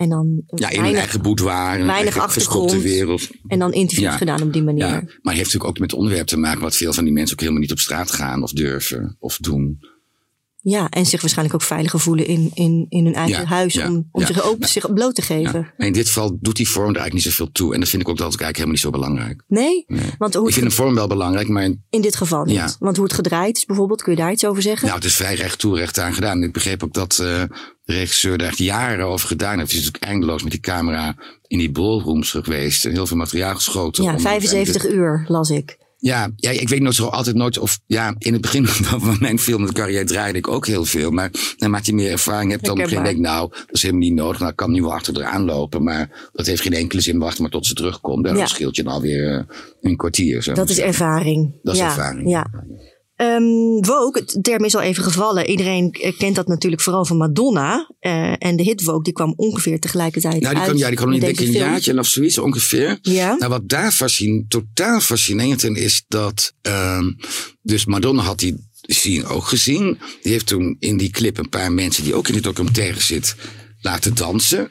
En 0.00 0.08
dan 0.08 0.42
Ja, 0.46 0.68
in 0.68 0.76
een 0.76 0.80
weinig, 0.80 1.00
eigen 1.00 1.22
boudoir. 1.22 1.86
Weinig 1.86 2.18
achtergrond. 2.18 2.82
wereld. 2.82 3.28
en 3.46 3.58
dan 3.58 3.72
interviews 3.72 4.10
Ja. 4.12 4.16
gedaan 4.18 4.42
op 4.42 4.52
die 4.52 4.62
manier. 4.62 4.86
Ja, 4.86 4.90
maar 4.90 5.00
het 5.02 5.12
heeft 5.22 5.38
natuurlijk 5.38 5.64
ook 5.64 5.78
met 5.78 5.92
onderwerp 5.92 6.26
te 6.26 6.36
maken. 6.36 6.60
Wat 6.60 6.76
veel 6.76 6.92
van 6.92 7.04
die 7.04 7.12
mensen 7.12 7.34
ook 7.34 7.40
helemaal 7.40 7.60
niet 7.62 7.72
op 7.72 7.78
straat 7.78 8.10
gaan 8.10 8.42
of 8.42 8.52
durven 8.52 9.16
of 9.18 9.36
doen. 9.36 9.78
Ja, 10.62 10.88
en 10.88 11.06
zich 11.06 11.20
waarschijnlijk 11.20 11.54
ook 11.56 11.62
veilig 11.62 11.92
voelen 11.96 12.26
in, 12.26 12.50
in, 12.54 12.86
in 12.88 13.04
hun 13.04 13.14
eigen 13.14 13.42
Ja, 13.42 13.48
huis 13.48 13.74
ja, 13.74 13.88
om, 13.88 14.08
om 14.12 14.20
ja. 14.20 14.26
zich, 14.26 14.42
ook, 14.42 14.64
zich 14.66 14.92
bloot 14.92 15.14
te 15.14 15.22
geven. 15.22 15.72
In 15.76 15.92
dit 15.92 16.06
geval 16.06 16.38
doet 16.40 16.56
die 16.56 16.68
vorm 16.68 16.88
er 16.88 16.96
eigenlijk 16.96 17.14
niet 17.24 17.34
zoveel 17.34 17.52
toe. 17.52 17.74
En 17.74 17.80
dat 17.80 17.88
vind 17.88 18.02
ik 18.02 18.08
ook 18.08 18.16
dat 18.16 18.26
eigenlijk 18.26 18.56
helemaal 18.56 18.74
niet 18.74 18.84
zo 18.84 18.90
belangrijk. 18.90 19.42
Nee? 19.48 19.84
Nee. 19.86 20.00
Want 20.18 20.34
hoe 20.34 20.48
Ik 20.48 20.54
vind 20.54 20.66
een 20.66 20.72
vorm 20.72 20.94
wel 20.94 21.06
belangrijk, 21.06 21.48
maar 21.48 21.64
in 21.90 22.00
dit 22.00 22.16
geval 22.16 22.44
niet. 22.44 22.54
Ja. 22.54 22.74
Want 22.78 22.96
hoe 22.96 23.04
het 23.04 23.14
gedraaid 23.14 23.56
is 23.56 23.64
bijvoorbeeld, 23.64 24.02
kun 24.02 24.12
je 24.12 24.18
daar 24.18 24.32
iets 24.32 24.44
over 24.44 24.62
zeggen? 24.62 24.86
Nou, 24.86 24.98
het 24.98 25.08
is 25.08 25.14
vrij 25.14 25.34
recht 25.34 25.58
toe, 25.58 25.76
recht 25.76 25.98
aan 25.98 26.14
gedaan. 26.14 26.42
Ik 26.42 26.52
begreep 26.52 26.84
ook 26.84 26.92
dat 26.92 27.18
eh, 27.18 27.42
de 27.90 27.96
regisseur 27.96 28.40
er 28.40 28.46
echt 28.46 28.58
jaren 28.58 29.06
over 29.06 29.26
gedaan 29.28 29.58
heeft. 29.58 29.70
Hij 29.70 29.80
is 29.80 29.84
natuurlijk 29.86 30.12
eindeloos 30.12 30.42
met 30.42 30.52
die 30.52 30.60
camera 30.60 31.14
in 31.46 31.58
die 31.58 31.70
ballrooms 31.70 32.30
geweest. 32.30 32.84
En 32.84 32.92
heel 32.92 33.06
veel 33.06 33.16
materiaal 33.16 33.54
geschoten. 33.54 34.04
ja, 34.04 34.12
om- 34.14 34.20
75 34.20 34.88
uur 34.88 35.24
las 35.28 35.50
ik. 35.50 35.78
Ja, 36.02 36.30
ja, 36.36 36.50
ik 36.50 36.68
weet 36.68 36.80
nooit 36.80 36.94
zo 36.94 37.06
altijd 37.06 37.36
nooit 37.36 37.58
of... 37.58 37.78
Ja, 37.86 38.14
in 38.18 38.32
het 38.32 38.42
begin 38.42 38.66
van 38.90 39.16
mijn 39.20 39.38
filmcarrière 39.38 40.04
draaide 40.04 40.38
ik 40.38 40.48
ook 40.48 40.66
heel 40.66 40.84
veel. 40.84 41.10
Maar 41.10 41.30
naarmate 41.58 41.90
je 41.90 41.96
meer 41.96 42.10
ervaring 42.10 42.50
hebt, 42.50 42.64
dan 42.64 42.76
begin 42.76 43.04
ik 43.04 43.18
nou, 43.18 43.48
dat 43.50 43.66
is 43.72 43.82
helemaal 43.82 44.02
niet 44.08 44.14
nodig. 44.14 44.38
Nou, 44.38 44.50
ik 44.50 44.56
kan 44.56 44.70
nu 44.72 44.80
wel 44.80 44.92
achter 44.92 45.16
eraan 45.16 45.44
lopen. 45.44 45.82
Maar 45.82 46.28
dat 46.32 46.46
heeft 46.46 46.62
geen 46.62 46.72
enkele 46.72 47.00
zin. 47.00 47.18
Wachten 47.18 47.42
maar 47.42 47.50
tot 47.50 47.66
ze 47.66 47.74
terugkomt. 47.74 48.26
En 48.26 48.32
Ja. 48.32 48.38
dan 48.38 48.48
scheelt 48.48 48.76
je 48.76 48.82
dan 48.82 48.92
alweer 48.92 49.34
eh, 49.38 49.44
een 49.80 49.96
kwartier. 49.96 50.42
Zo 50.42 50.52
Dat 50.52 50.68
is 50.70 50.78
ervaring. 50.78 51.58
Dat 51.62 51.74
is 51.74 51.80
ja, 51.80 51.86
ervaring. 51.86 52.28
Ja. 52.30 52.46
Ehm 53.20 53.84
Vogue, 53.84 54.22
het 54.22 54.38
term 54.42 54.64
is 54.64 54.74
al 54.74 54.80
even 54.80 55.02
gevallen. 55.02 55.46
Iedereen 55.46 55.92
eh, 55.92 56.18
kent 56.18 56.34
dat 56.34 56.46
natuurlijk 56.46 56.82
vooral 56.82 57.04
van 57.04 57.16
Madonna. 57.16 57.94
Eh, 57.98 58.32
en 58.38 58.56
de 58.56 58.62
hit 58.62 58.82
Vogue 58.82 59.02
die 59.02 59.12
kwam 59.12 59.32
ongeveer 59.36 59.80
tegelijkertijd 59.80 60.40
Nou, 60.40 60.54
die 60.54 60.64
uit. 60.64 60.78
ja, 60.78 60.86
die 60.86 60.96
kwam 60.96 61.12
in 61.12 61.20
denk 61.20 61.40
een 61.40 61.50
jaartje 61.50 61.98
of 61.98 62.06
zoiets 62.06 62.38
ongeveer. 62.38 62.98
Ja. 63.02 63.36
Nou, 63.38 63.50
wat 63.50 63.68
daar 63.68 63.92
fascin 63.92 64.44
totaal 64.48 65.00
fascinerend 65.00 65.62
in 65.62 65.74
is 65.74 66.04
dat... 66.08 66.54
ehm, 66.62 67.10
dus 67.62 67.84
Madonna 67.84 68.22
had 68.22 68.38
die 68.38 68.68
scene 68.80 69.26
ook 69.26 69.44
gezien. 69.44 69.98
Die 70.22 70.32
heeft 70.32 70.46
toen 70.46 70.76
in 70.78 70.96
die 70.96 71.10
clip 71.10 71.38
een 71.38 71.48
paar 71.48 71.72
mensen 71.72 72.04
die 72.04 72.14
ook 72.14 72.28
in 72.28 72.34
de 72.34 72.40
documentaire 72.40 73.00
zit 73.00 73.34
laten 73.80 74.14
dansen. 74.14 74.70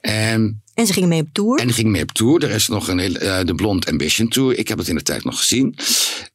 En, 0.00 0.62
En 0.80 0.86
ze 0.86 0.92
gingen 0.92 1.08
mee 1.08 1.20
op 1.20 1.28
tour. 1.32 1.58
en 1.58 1.66
die 1.66 1.74
ging 1.74 1.88
mee 1.88 2.02
op 2.02 2.12
tour. 2.12 2.44
Er 2.44 2.50
is 2.50 2.68
nog 2.68 2.88
een 2.88 2.98
hele, 2.98 3.18
eh, 3.18 3.44
de 3.44 3.54
Blond 3.54 3.86
Ambition 3.86 4.28
Tour. 4.28 4.58
Ik 4.58 4.68
heb 4.68 4.78
het 4.78 4.88
in 4.88 4.94
de 4.94 5.02
tijd 5.02 5.24
nog 5.24 5.38
gezien. 5.38 5.76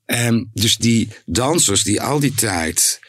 En 0.05 0.49
dus 0.53 0.77
die 0.77 1.10
dansers 1.25 1.84
die 1.84 2.01
al 2.01 2.19
die 2.19 2.34
tijd... 2.34 2.99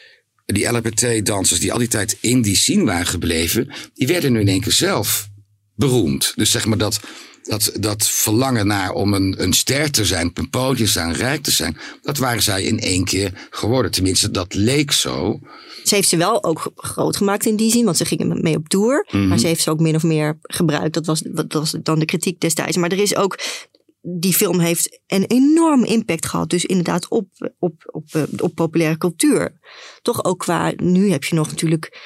Die 0.45 0.67
LHBT-dansers 0.67 1.59
die 1.59 1.71
al 1.71 1.77
die 1.77 1.87
tijd 1.87 2.17
in 2.21 2.41
die 2.41 2.55
scene 2.55 2.83
waren 2.83 3.05
gebleven... 3.05 3.71
die 3.93 4.07
werden 4.07 4.31
nu 4.31 4.39
in 4.39 4.47
één 4.47 4.61
keer 4.61 4.71
zelf 4.71 5.29
beroemd. 5.77 6.33
Dus 6.35 6.51
zeg 6.51 6.65
maar 6.65 6.77
dat, 6.77 6.99
dat, 7.43 7.71
dat 7.79 8.07
verlangen 8.09 8.67
naar 8.67 8.91
om 8.91 9.13
een, 9.13 9.35
een 9.37 9.53
ster 9.53 9.91
te 9.91 10.05
zijn, 10.05 10.27
op 10.27 10.37
een 10.37 10.49
podium 10.49 10.85
te 10.85 10.91
zijn, 10.91 11.13
rijk 11.13 11.43
te 11.43 11.51
zijn, 11.51 11.77
dat 12.01 12.17
waren 12.17 12.43
zij 12.43 12.63
in 12.63 12.79
één 12.79 13.03
keer 13.03 13.47
geworden. 13.49 13.91
Tenminste, 13.91 14.31
dat 14.31 14.53
leek 14.53 14.91
zo. 14.91 15.39
Ze 15.83 15.95
heeft 15.95 16.09
ze 16.09 16.17
wel 16.17 16.43
ook 16.43 16.71
groot 16.75 17.17
gemaakt 17.17 17.45
in 17.45 17.55
die 17.55 17.71
zin, 17.71 17.85
want 17.85 17.97
ze 17.97 18.05
gingen 18.05 18.41
mee 18.41 18.55
op 18.55 18.67
tour. 18.67 19.07
Mhm. 19.11 19.27
Maar 19.27 19.39
ze 19.39 19.47
heeft 19.47 19.61
ze 19.61 19.69
ook 19.69 19.79
min 19.79 19.95
of 19.95 20.03
meer 20.03 20.37
gebruikt. 20.41 20.93
Dat 20.93 21.05
was, 21.05 21.21
dat 21.21 21.53
was 21.53 21.75
dan 21.83 21.99
de 21.99 22.05
kritiek 22.05 22.39
destijds. 22.39 22.77
Maar 22.77 22.91
er 22.91 23.01
is 23.01 23.15
ook, 23.15 23.39
die 24.01 24.33
film 24.33 24.59
heeft 24.59 24.99
een 25.07 25.25
enorm 25.25 25.83
impact 25.83 26.25
gehad. 26.25 26.49
Dus 26.49 26.65
inderdaad 26.65 27.09
op, 27.09 27.27
op, 27.59 27.73
op, 27.85 28.05
eh, 28.11 28.23
op 28.37 28.55
populaire 28.55 28.97
cultuur. 28.97 29.59
Toch 30.01 30.23
ook 30.23 30.39
qua, 30.39 30.73
nu 30.75 31.11
heb 31.11 31.23
je 31.23 31.35
nog 31.35 31.47
natuurlijk 31.47 31.99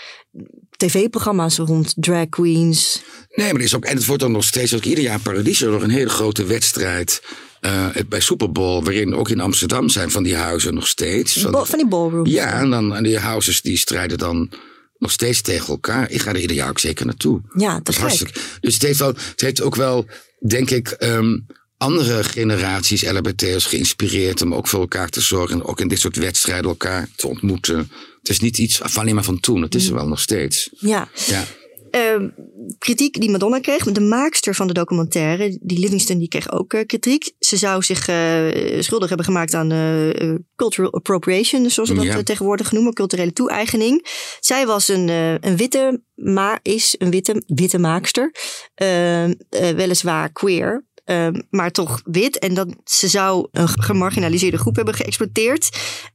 tv-programma's 0.88 1.58
rond 1.58 1.94
drag 1.96 2.30
queens. 2.30 3.02
Nee, 3.36 3.52
maar 3.52 3.56
er 3.56 3.68
is 3.68 3.76
ook, 3.76 3.86
en 3.86 3.96
het 3.96 4.06
wordt 4.06 4.22
dan 4.22 4.32
nog 4.32 4.44
steeds, 4.44 4.76
ook 4.76 4.84
ieder 4.84 5.04
jaar 5.04 5.20
Paradiso, 5.20 5.72
nog 5.72 5.82
een 5.82 5.90
hele 5.90 6.10
grote 6.10 6.44
wedstrijd 6.44 7.22
eh, 7.60 7.86
bij 8.08 8.20
Super 8.20 8.52
Bowl, 8.52 8.84
waarin 8.84 9.16
ook 9.16 9.30
in 9.30 9.40
Amsterdam 9.40 9.90
zijn 9.90 10.12
van 10.12 10.24
die 10.24 10.36
huizen 10.36 10.74
nog 10.74 10.88
steeds. 10.88 11.34
Van, 11.34 11.68
van 11.68 11.78
die 11.78 11.88
ballrooms. 11.88 12.30
ja, 12.30 12.60
en 12.60 12.70
dan 12.70 12.96
en 12.96 13.04
die 13.04 13.20
houses 13.20 13.62
die 13.62 13.78
strijden 13.78 14.18
dan 14.18 14.50
nog 14.98 15.12
steeds 15.12 15.42
tegen 15.42 15.68
elkaar. 15.68 16.10
Ik 16.10 16.22
ga 16.22 16.30
er 16.30 16.40
ieder 16.40 16.56
jaar 16.56 16.70
ook 16.70 16.80
zeker 16.80 17.06
naartoe. 17.06 17.42
Ja, 17.56 17.80
Dat 17.84 17.90
is 17.96 18.02
hartstikke. 18.02 18.40
Dus 18.60 18.74
het 18.74 18.84
heeft, 18.84 19.00
wel, 19.00 19.08
het 19.08 19.42
heeft 19.42 19.62
ook 19.62 19.76
wel, 19.76 20.06
denk 20.48 20.70
ik, 20.70 20.90
ehm, 20.90 21.38
andere 21.78 22.24
generaties 22.24 23.04
LHBT'ers 23.12 23.66
geïnspireerd 23.66 24.42
om 24.42 24.54
ook 24.54 24.68
voor 24.68 24.80
elkaar 24.80 25.10
te 25.10 25.22
zorgen. 25.22 25.56
En 25.56 25.64
ook 25.64 25.80
in 25.80 25.88
dit 25.88 26.00
soort 26.00 26.16
wedstrijden 26.16 26.70
elkaar 26.70 27.08
te 27.16 27.28
ontmoeten. 27.28 27.92
Het 28.22 28.30
is 28.30 28.40
niet 28.40 28.58
iets 28.58 28.78
van 28.78 29.02
alleen 29.02 29.16
maar 29.16 29.24
van 29.24 29.40
toen. 29.40 29.62
Het 29.62 29.76
is 29.76 29.84
Mm. 29.84 29.90
er 29.90 29.96
wel 30.00 30.08
nog 30.08 30.20
steeds. 30.20 30.70
Ja. 30.80 31.10
Ja. 31.28 31.44
Ehm, 31.92 32.30
kritiek 32.78 33.20
die 33.22 33.30
Madonna 33.30 33.60
kreeg. 33.60 33.84
De 33.84 34.00
maakster 34.02 34.56
van 34.56 34.68
de 34.68 34.74
documentaire, 34.74 35.58
die 35.62 35.80
Livingston, 35.80 36.18
die 36.18 36.28
kreeg 36.28 36.52
ook 36.52 36.74
eh, 36.74 36.86
kritiek. 36.86 37.32
Ze 37.40 37.58
zou 37.58 37.84
zich 37.84 38.08
eh, 38.08 38.48
schuldig 38.80 39.08
hebben 39.08 39.26
gemaakt 39.26 39.54
aan 39.54 39.72
eh, 39.72 40.34
cultural 40.56 40.94
appropriation, 40.94 41.70
zoals 41.70 41.90
ze 41.90 41.96
dat 41.96 42.04
Ja. 42.06 42.24
tegenwoordig 42.24 42.72
noemen, 42.72 42.94
culturele 42.94 43.34
toe-eigening. 43.34 44.06
Zij 44.40 44.66
was 44.66 44.88
een, 44.88 45.08
een 45.48 45.58
witte, 45.58 46.02
maar 46.16 46.60
is 46.62 46.96
een 46.98 47.10
witte, 47.12 47.44
witte 47.48 47.78
maakster. 47.80 48.36
Eh, 48.74 49.24
eh, 49.24 49.32
weliswaar 49.50 50.32
queer. 50.32 50.86
Eh, 51.04 51.28
maar 51.50 51.72
toch 51.72 52.02
wit. 52.04 52.40
En 52.40 52.54
dat 52.54 52.76
ze 52.84 53.08
zou 53.08 53.48
een 53.52 53.68
gemarginaliseerde 53.68 54.58
groep 54.58 54.76
hebben 54.76 54.94
geëxploiteerd. 54.94 55.70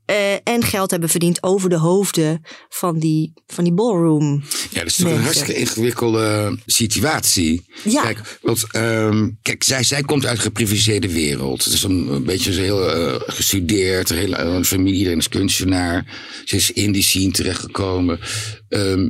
eh, 0.05 0.33
en 0.33 0.63
geld 0.63 0.91
hebben 0.91 1.09
verdiend 1.09 1.43
over 1.43 1.69
de 1.71 1.79
hoofden 1.79 2.41
van 2.69 2.99
die, 2.99 3.33
van 3.47 3.65
die 3.65 3.73
ballroom. 3.73 4.43
Ja, 4.71 4.79
dat 4.79 4.87
is 4.87 4.99
natuurlijk 4.99 5.17
een 5.17 5.23
hartstikke 5.23 5.55
ingewikkelde 5.61 6.59
situatie. 6.67 7.65
Ja. 7.85 8.03
Kijk, 8.03 8.39
want, 8.43 8.65
ehm, 8.71 9.31
kijk 9.43 9.63
zij, 9.63 9.83
zij 9.83 10.03
komt 10.03 10.27
uit 10.27 10.37
een 10.37 10.43
geprivilegeerde 10.43 11.13
wereld. 11.13 11.65
Het 11.65 11.73
is 11.73 11.83
een, 11.83 12.09
een 12.09 12.25
beetje 12.25 12.53
zo 12.53 12.61
heel 12.61 12.91
eh, 12.91 13.15
gestudeerd, 13.27 14.11
een 14.11 14.17
hele 14.17 14.37
een 14.39 14.65
familie, 14.65 14.97
iedereen 14.99 15.19
is 15.19 15.29
kunstenaar. 15.29 16.07
Ze 16.45 16.57
is 16.57 16.71
in 16.71 16.93
die 16.93 17.03
scene 17.03 17.31
terechtgekomen. 17.31 18.21
Ehm, 18.69 19.09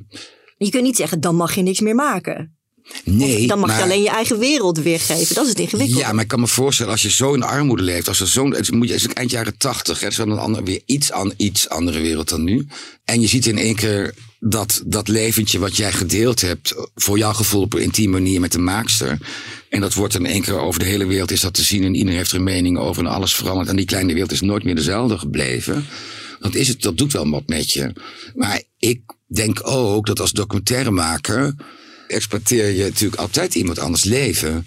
Je 0.58 0.70
kunt 0.70 0.82
niet 0.82 0.96
zeggen, 0.96 1.20
dan 1.20 1.36
mag 1.36 1.54
je 1.54 1.62
niks 1.62 1.80
meer 1.80 1.94
maken. 1.94 2.55
Nee, 3.04 3.46
Dan 3.46 3.58
mag 3.58 3.68
maar, 3.68 3.78
je 3.78 3.82
alleen 3.82 4.02
je 4.02 4.08
eigen 4.08 4.38
wereld 4.38 4.78
weergeven. 4.78 5.34
Dat 5.34 5.44
is 5.44 5.50
het 5.50 5.58
ingewikkeld. 5.58 5.98
Ja, 5.98 6.12
maar 6.12 6.22
ik 6.22 6.28
kan 6.28 6.40
me 6.40 6.46
voorstellen 6.46 6.92
als 6.92 7.02
je 7.02 7.10
zo 7.10 7.34
in 7.34 7.40
de 7.40 7.46
armoede 7.46 7.82
leeft. 7.82 8.08
Als 8.08 8.20
er 8.20 8.28
zo'n, 8.28 8.54
het 8.54 8.70
moet 8.70 8.88
je, 8.88 8.94
het 8.94 9.02
is 9.02 9.12
eind 9.12 9.30
jaren 9.30 9.56
tachtig. 9.56 10.00
Het 10.00 10.10
is 10.10 10.16
wel 10.16 10.30
een 10.30 10.38
ander, 10.38 10.64
weer 10.64 10.80
iets, 10.86 11.12
an, 11.12 11.32
iets 11.36 11.68
andere 11.68 12.00
wereld 12.00 12.28
dan 12.28 12.44
nu. 12.44 12.66
En 13.04 13.20
je 13.20 13.26
ziet 13.26 13.46
in 13.46 13.58
één 13.58 13.74
keer 13.74 14.14
dat, 14.40 14.82
dat 14.86 15.08
leventje 15.08 15.58
wat 15.58 15.76
jij 15.76 15.92
gedeeld 15.92 16.40
hebt. 16.40 16.74
Voor 16.94 17.18
jouw 17.18 17.32
gevoel 17.32 17.62
op 17.62 17.74
een 17.74 17.82
intieme 17.82 18.12
manier 18.12 18.40
met 18.40 18.52
de 18.52 18.58
maakster. 18.58 19.18
En 19.68 19.80
dat 19.80 19.94
wordt 19.94 20.14
in 20.14 20.26
één 20.26 20.42
keer 20.42 20.58
over 20.58 20.80
de 20.80 20.86
hele 20.86 21.06
wereld 21.06 21.30
is 21.30 21.40
dat 21.40 21.54
te 21.54 21.62
zien. 21.62 21.84
En 21.84 21.94
iedereen 21.94 22.18
heeft 22.18 22.32
er 22.32 22.42
mening 22.42 22.78
over 22.78 23.04
en 23.04 23.10
alles 23.10 23.34
verandert. 23.34 23.68
En 23.68 23.76
die 23.76 23.86
kleine 23.86 24.12
wereld 24.12 24.32
is 24.32 24.40
nooit 24.40 24.64
meer 24.64 24.74
dezelfde 24.74 25.18
gebleven. 25.18 25.86
Dat, 26.40 26.54
is 26.54 26.68
het, 26.68 26.82
dat 26.82 26.98
doet 26.98 27.12
wel 27.12 27.30
wat 27.30 27.46
met 27.46 27.72
je. 27.72 27.92
Maar 28.34 28.62
ik 28.78 29.00
denk 29.26 29.60
ook 29.62 30.06
dat 30.06 30.20
als 30.20 30.32
documentairemaker 30.32 31.54
exploiteer 32.08 32.70
je 32.70 32.82
natuurlijk 32.82 33.20
altijd 33.20 33.54
iemand 33.54 33.78
anders 33.78 34.04
leven. 34.04 34.66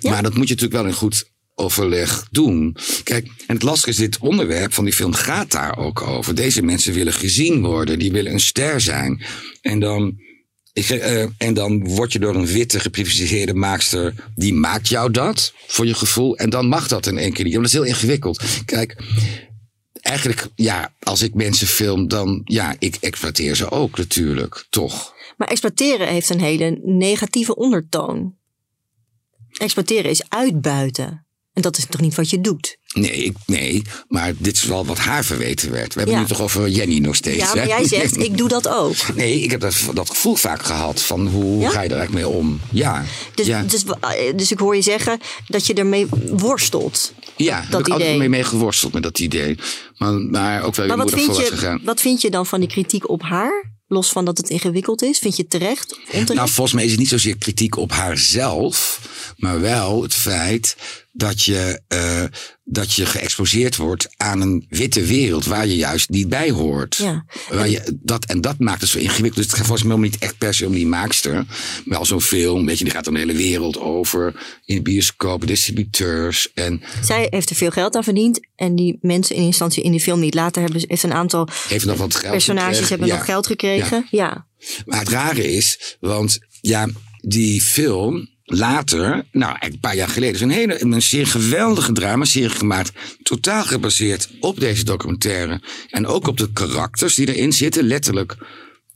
Maar 0.00 0.22
dat 0.22 0.34
moet 0.34 0.48
je 0.48 0.54
natuurlijk 0.54 0.82
wel 0.82 0.90
in 0.90 0.96
goed 0.96 1.30
overleg 1.54 2.26
doen. 2.30 2.76
Kijk, 3.04 3.26
en 3.46 3.54
het 3.54 3.62
lastige 3.62 3.90
is, 3.90 3.96
dit 3.96 4.18
onderwerp 4.18 4.72
van 4.72 4.84
die 4.84 4.92
film 4.92 5.12
gaat 5.12 5.50
daar 5.50 5.78
ook 5.78 6.02
over. 6.02 6.34
Deze 6.34 6.62
mensen 6.62 6.92
willen 6.92 7.12
gezien 7.12 7.62
worden, 7.62 7.98
die 7.98 8.12
willen 8.12 8.32
een 8.32 8.40
ster 8.40 8.80
zijn. 8.80 9.22
En 9.60 9.80
dan, 9.80 10.16
ik, 10.72 10.88
uh, 10.88 11.24
en 11.38 11.54
dan 11.54 11.88
word 11.88 12.12
je 12.12 12.18
door 12.18 12.34
een 12.34 12.46
witte 12.46 12.80
geprivilegeerde 12.80 13.54
maakster, 13.54 14.14
die 14.34 14.54
maakt 14.54 14.88
jou 14.88 15.10
dat 15.10 15.52
voor 15.66 15.86
je 15.86 15.94
gevoel. 15.94 16.36
En 16.36 16.50
dan 16.50 16.66
mag 16.66 16.88
dat 16.88 17.06
in 17.06 17.18
één 17.18 17.32
keer 17.32 17.44
niet. 17.44 17.54
Want 17.54 17.64
dat 17.64 17.74
is 17.74 17.80
heel 17.80 17.94
ingewikkeld. 17.94 18.42
Kijk, 18.64 18.96
eigenlijk, 20.00 20.46
ja, 20.54 20.92
als 21.02 21.22
ik 21.22 21.34
mensen 21.34 21.66
film, 21.66 22.08
dan 22.08 22.40
ja, 22.44 22.76
ik 22.78 22.96
exploiteer 23.00 23.56
ze 23.56 23.70
ook 23.70 23.98
natuurlijk, 23.98 24.66
toch. 24.70 25.14
Maar 25.42 25.50
exploiteren 25.50 26.08
heeft 26.08 26.30
een 26.30 26.40
hele 26.40 26.80
negatieve 26.82 27.56
ondertoon. 27.56 28.34
Exploiteren 29.52 30.10
is 30.10 30.28
uitbuiten. 30.28 31.26
En 31.52 31.62
dat 31.62 31.76
is 31.76 31.86
toch 31.88 32.00
niet 32.00 32.14
wat 32.14 32.30
je 32.30 32.40
doet? 32.40 32.76
Nee, 32.94 33.10
ik, 33.12 33.36
nee, 33.46 33.82
maar 34.08 34.32
dit 34.38 34.56
is 34.56 34.64
wel 34.64 34.86
wat 34.86 34.98
haar 34.98 35.24
verweten 35.24 35.70
werd. 35.70 35.94
We 35.94 36.00
hebben 36.00 36.16
ja. 36.16 36.22
nu 36.22 36.28
toch 36.28 36.40
over 36.40 36.68
Jenny 36.68 36.98
nog 36.98 37.14
steeds. 37.14 37.36
Ja, 37.36 37.54
maar 37.54 37.66
jij 37.66 37.86
zegt, 37.86 38.16
ik 38.16 38.38
doe 38.38 38.48
dat 38.48 38.68
ook. 38.68 38.94
Nee, 39.14 39.40
ik 39.40 39.50
heb 39.50 39.60
dat, 39.60 39.74
dat 39.94 40.10
gevoel 40.10 40.34
vaak 40.34 40.62
gehad 40.62 41.02
van 41.02 41.26
hoe 41.26 41.60
ja? 41.60 41.70
ga 41.70 41.80
je 41.80 41.88
er 41.88 41.96
eigenlijk 41.96 42.26
mee 42.26 42.38
om? 42.38 42.60
Ja. 42.70 43.04
Dus, 43.34 43.46
ja. 43.46 43.62
Dus, 43.62 43.84
dus 44.36 44.52
ik 44.52 44.58
hoor 44.58 44.76
je 44.76 44.82
zeggen 44.82 45.20
dat 45.46 45.66
je 45.66 45.74
ermee 45.74 46.06
worstelt. 46.32 47.12
Ja, 47.36 47.60
dat 47.60 47.70
heb 47.70 47.80
ik 47.80 47.94
idee. 47.94 48.08
altijd 48.08 48.30
mee 48.30 48.44
geworsteld 48.44 48.92
met 48.92 49.02
dat 49.02 49.18
idee. 49.18 49.58
Maar, 49.96 50.12
maar 50.12 50.62
ook 50.62 50.74
wel 50.74 50.86
maar 50.86 50.96
wat 50.96 51.10
vind 51.10 51.36
je. 51.36 51.80
Wat 51.84 52.00
vind 52.00 52.20
je 52.20 52.30
dan 52.30 52.46
van 52.46 52.60
die 52.60 52.68
kritiek 52.68 53.08
op 53.08 53.22
haar? 53.22 53.71
Los 53.92 54.10
van 54.10 54.24
dat 54.24 54.38
het 54.38 54.48
ingewikkeld 54.48 55.02
is? 55.02 55.18
Vind 55.18 55.36
je 55.36 55.42
het 55.42 55.50
terecht? 55.50 55.98
Onterecht? 55.98 56.34
Nou, 56.34 56.48
volgens 56.48 56.72
mij 56.72 56.84
is 56.84 56.90
het 56.90 57.00
niet 57.00 57.08
zozeer 57.08 57.36
kritiek 57.38 57.76
op 57.76 57.90
haarzelf, 57.90 59.00
maar 59.36 59.60
wel 59.60 60.02
het 60.02 60.14
feit 60.14 60.76
dat 61.12 61.42
je, 61.42 61.80
uh, 61.94 62.24
dat 62.64 62.92
je 62.92 63.06
geëxposeerd 63.06 63.76
wordt 63.76 64.08
aan 64.16 64.40
een 64.40 64.66
witte 64.68 65.04
wereld 65.04 65.44
waar 65.44 65.66
je 65.66 65.76
juist 65.76 66.08
niet 66.10 66.28
bij 66.28 66.50
hoort. 66.50 66.96
Ja. 66.96 67.24
Waar 67.48 67.68
je, 67.68 67.98
dat, 68.02 68.24
en 68.24 68.40
dat 68.40 68.58
maakt 68.58 68.80
het 68.80 68.90
zo 68.90 68.98
ingewikkeld. 68.98 69.34
Dus 69.34 69.44
het 69.46 69.54
gaat 69.54 69.66
volgens 69.66 69.88
mij 69.88 69.96
niet 69.96 70.18
echt 70.18 70.38
per 70.38 70.54
se 70.54 70.66
om 70.66 70.72
die 70.72 70.86
maakster. 70.86 71.44
Wel 71.84 72.04
zo'n 72.04 72.20
film, 72.20 72.66
weet 72.66 72.78
je, 72.78 72.84
die 72.84 72.92
gaat 72.92 73.04
dan 73.04 73.14
de 73.14 73.20
hele 73.20 73.32
wereld 73.32 73.78
over. 73.78 74.34
In 74.64 74.74
de 74.76 74.82
bioscoop, 74.82 75.46
distributeurs. 75.46 76.52
En 76.54 76.82
Zij 77.02 77.26
heeft 77.30 77.50
er 77.50 77.56
veel 77.56 77.70
geld 77.70 77.96
aan 77.96 78.04
verdiend. 78.04 78.40
En 78.56 78.76
die 78.76 78.98
mensen 79.00 79.36
in 79.36 79.42
instantie 79.42 79.82
in 79.82 79.90
die 79.90 80.00
film 80.00 80.20
niet 80.20 80.34
later 80.34 80.62
hebben, 80.62 80.84
heeft 80.86 81.02
een 81.02 81.12
aantal 81.12 81.48
heeft 81.68 81.84
nog 81.84 81.98
wat 81.98 82.14
geld 82.14 82.32
personages 82.32 82.66
gekregen. 82.68 82.88
hebben 82.88 83.08
Ja. 83.08 83.16
nog 83.16 83.24
geld 83.24 83.46
gekregen. 83.46 84.06
Ja. 84.10 84.46
ja. 84.58 84.82
Maar 84.86 84.98
het 84.98 85.08
rare 85.08 85.52
is, 85.52 85.96
want 86.00 86.38
ja, 86.60 86.88
die 87.20 87.62
film 87.62 88.28
later, 88.52 89.24
nou 89.32 89.56
een 89.60 89.80
paar 89.80 89.96
jaar 89.96 90.08
geleden, 90.08 90.34
is 90.34 90.40
een 90.40 90.50
hele 90.50 90.82
een 90.82 91.02
zeer 91.02 91.26
geweldige 91.26 91.92
dramaserie 91.92 92.48
gemaakt. 92.48 92.92
Totaal 93.22 93.64
gebaseerd 93.64 94.28
op 94.40 94.60
deze 94.60 94.84
documentaire. 94.84 95.60
En 95.90 96.06
ook 96.06 96.26
op 96.26 96.36
de 96.36 96.52
karakters 96.52 97.14
die 97.14 97.34
erin 97.34 97.52
zitten. 97.52 97.84
Letterlijk, 97.84 98.36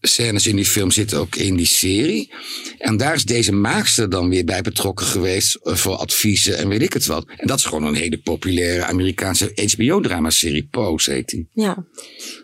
scènes 0.00 0.46
in 0.46 0.56
die 0.56 0.64
film 0.64 0.90
zitten 0.90 1.18
ook 1.18 1.36
in 1.36 1.56
die 1.56 1.66
serie. 1.66 2.32
En 2.78 2.96
daar 2.96 3.14
is 3.14 3.24
deze 3.24 3.52
maakster 3.52 4.10
dan 4.10 4.28
weer 4.28 4.44
bij 4.44 4.62
betrokken 4.62 5.06
geweest 5.06 5.54
eh, 5.54 5.74
voor 5.74 5.96
adviezen 5.96 6.58
en 6.58 6.68
weet 6.68 6.82
ik 6.82 6.92
het 6.92 7.06
wat. 7.06 7.26
En 7.36 7.46
dat 7.46 7.58
is 7.58 7.64
gewoon 7.64 7.84
een 7.84 7.94
hele 7.94 8.18
populaire 8.18 8.84
Amerikaanse 8.84 9.52
HBO-dramaserie. 9.76 10.68
Pose 10.70 11.10
heet 11.10 11.28
die. 11.28 11.48
ja. 11.52 11.86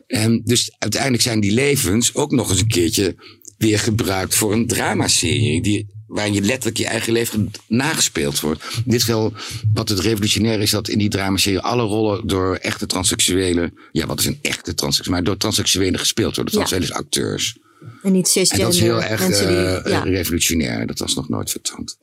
En 0.06 0.42
dus 0.44 0.74
uiteindelijk 0.78 1.22
zijn 1.22 1.40
die 1.40 1.52
levens 1.52 2.14
ook 2.14 2.32
nog 2.32 2.50
eens 2.50 2.60
een 2.60 2.66
keertje 2.66 3.14
weer 3.62 3.78
gebruikt 3.78 4.34
voor 4.34 4.52
een 4.52 4.66
dramaserie. 4.66 5.62
Die, 5.62 5.86
waarin 6.06 6.32
je 6.32 6.40
letterlijk 6.40 6.76
je 6.76 6.86
eigen 6.86 7.12
leven 7.12 7.50
nagespeeld 7.66 8.40
wordt. 8.40 8.62
In 8.84 8.90
dit 8.90 9.02
geval, 9.02 9.32
wat 9.74 9.88
het 9.88 9.98
revolutionair 9.98 10.60
is, 10.60 10.70
dat 10.70 10.88
in 10.88 10.98
die 10.98 11.08
dramaserie 11.08 11.58
alle 11.58 11.82
rollen 11.82 12.26
door 12.26 12.54
echte 12.56 12.86
transseksuelen. 12.86 13.74
Ja, 13.92 14.06
wat 14.06 14.20
is 14.20 14.26
een 14.26 14.38
echte 14.42 14.74
transseksueel? 14.74 15.16
Maar 15.16 15.26
door 15.26 15.36
transseksuelen 15.36 16.00
gespeeld 16.00 16.36
worden. 16.36 16.54
Ja. 16.54 16.64
Transseksuele 16.64 17.04
acteurs. 17.04 17.58
En 18.02 18.12
niet 18.12 18.36
En 18.36 18.58
dat 18.58 18.72
is 18.74 18.80
heel 18.80 19.00
cisgender 19.00 19.02
erg 19.02 19.20
mensen 19.20 19.48
die... 19.48 19.56
eh, 19.56 19.92
ja. 19.92 20.00
revolutionair. 20.02 20.86
Dat 20.86 20.98
was 20.98 21.14
nog 21.14 21.28
nooit 21.28 21.50
vertoond. 21.50 21.98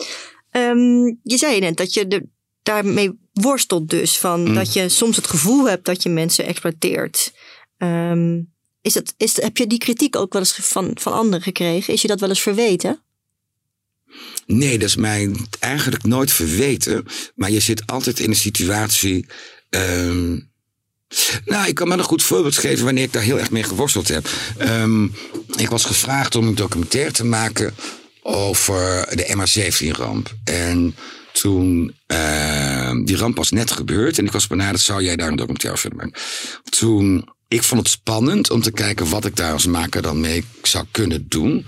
Ehm, 0.52 1.04
je 1.24 1.38
zei 1.38 1.60
net 1.60 1.78
dat 1.78 1.94
je 1.94 2.08
er 2.08 2.24
daarmee 2.64 3.20
worstelt 3.34 3.90
dus. 3.90 4.18
Van 4.18 4.44
Mm. 4.44 4.54
Dat 4.54 4.74
je 4.74 4.90
soms 4.90 5.16
het 5.16 5.28
gevoel 5.28 5.70
hebt 5.70 5.86
dat 5.86 6.04
je 6.04 6.10
mensen 6.10 6.46
exploiteert. 6.46 7.34
Ehm, 7.78 8.40
is 8.90 8.96
het, 8.96 9.14
is, 9.18 9.42
heb 9.42 9.58
je 9.58 9.68
die 9.68 9.78
kritiek 9.78 10.16
ook 10.16 10.34
wel 10.34 10.42
eens 10.42 10.54
van, 10.62 10.92
van 10.94 11.14
anderen 11.14 11.42
gekregen? 11.42 11.94
Is 11.94 12.02
je 12.02 12.08
dat 12.08 12.20
wel 12.20 12.30
eens 12.30 12.42
verweten? 12.42 13.02
Nee, 14.46 14.78
dat 14.78 14.88
is 14.88 14.96
mij 14.96 15.32
eigenlijk 15.60 16.04
nooit 16.04 16.32
verweten. 16.32 17.06
Maar 17.36 17.52
je 17.52 17.60
zit 17.60 17.88
altijd 17.88 18.20
in 18.20 18.30
een 18.30 18.36
situatie. 18.36 19.26
ehm, 19.70 20.40
nou, 21.46 21.68
ik 21.68 21.76
kan 21.76 21.88
me 21.88 21.94
een 21.94 22.04
goed 22.04 22.24
voorbeeld 22.24 22.58
geven 22.58 22.86
wanneer 22.86 23.04
ik 23.04 23.14
daar 23.14 23.24
heel 23.24 23.40
erg 23.40 23.52
mee 23.52 23.64
geworsteld 23.64 24.08
heb. 24.08 24.30
Ehm, 24.58 25.04
ik 25.56 25.70
was 25.70 25.86
gevraagd 25.86 26.36
om 26.36 26.48
een 26.48 26.56
documentaire 26.56 27.12
te 27.12 27.26
maken 27.26 27.76
over 28.22 29.08
de 29.16 29.36
MH17-ramp. 29.36 30.36
En 30.44 30.96
toen, 31.32 31.96
ehm, 32.08 33.04
die 33.04 33.18
ramp 33.18 33.38
was 33.38 33.52
net 33.52 33.72
gebeurd 33.72 34.18
en 34.18 34.26
ik 34.26 34.32
was 34.32 34.48
benaderd, 34.48 34.82
zou 34.82 35.04
jij 35.04 35.16
daar 35.16 35.28
een 35.28 35.36
documentaire 35.36 35.80
over 35.80 35.96
maken? 35.96 36.22
Toen, 36.70 37.30
ik 37.50 37.64
vond 37.64 37.82
het 37.82 37.90
spannend 37.90 38.50
om 38.50 38.62
te 38.62 38.72
kijken 38.72 39.10
wat 39.10 39.26
ik 39.26 39.36
daar 39.36 39.54
als 39.54 39.66
maker 39.66 40.02
dan 40.02 40.20
mee 40.20 40.44
zou 40.62 40.86
kunnen 40.92 41.26
doen. 41.28 41.66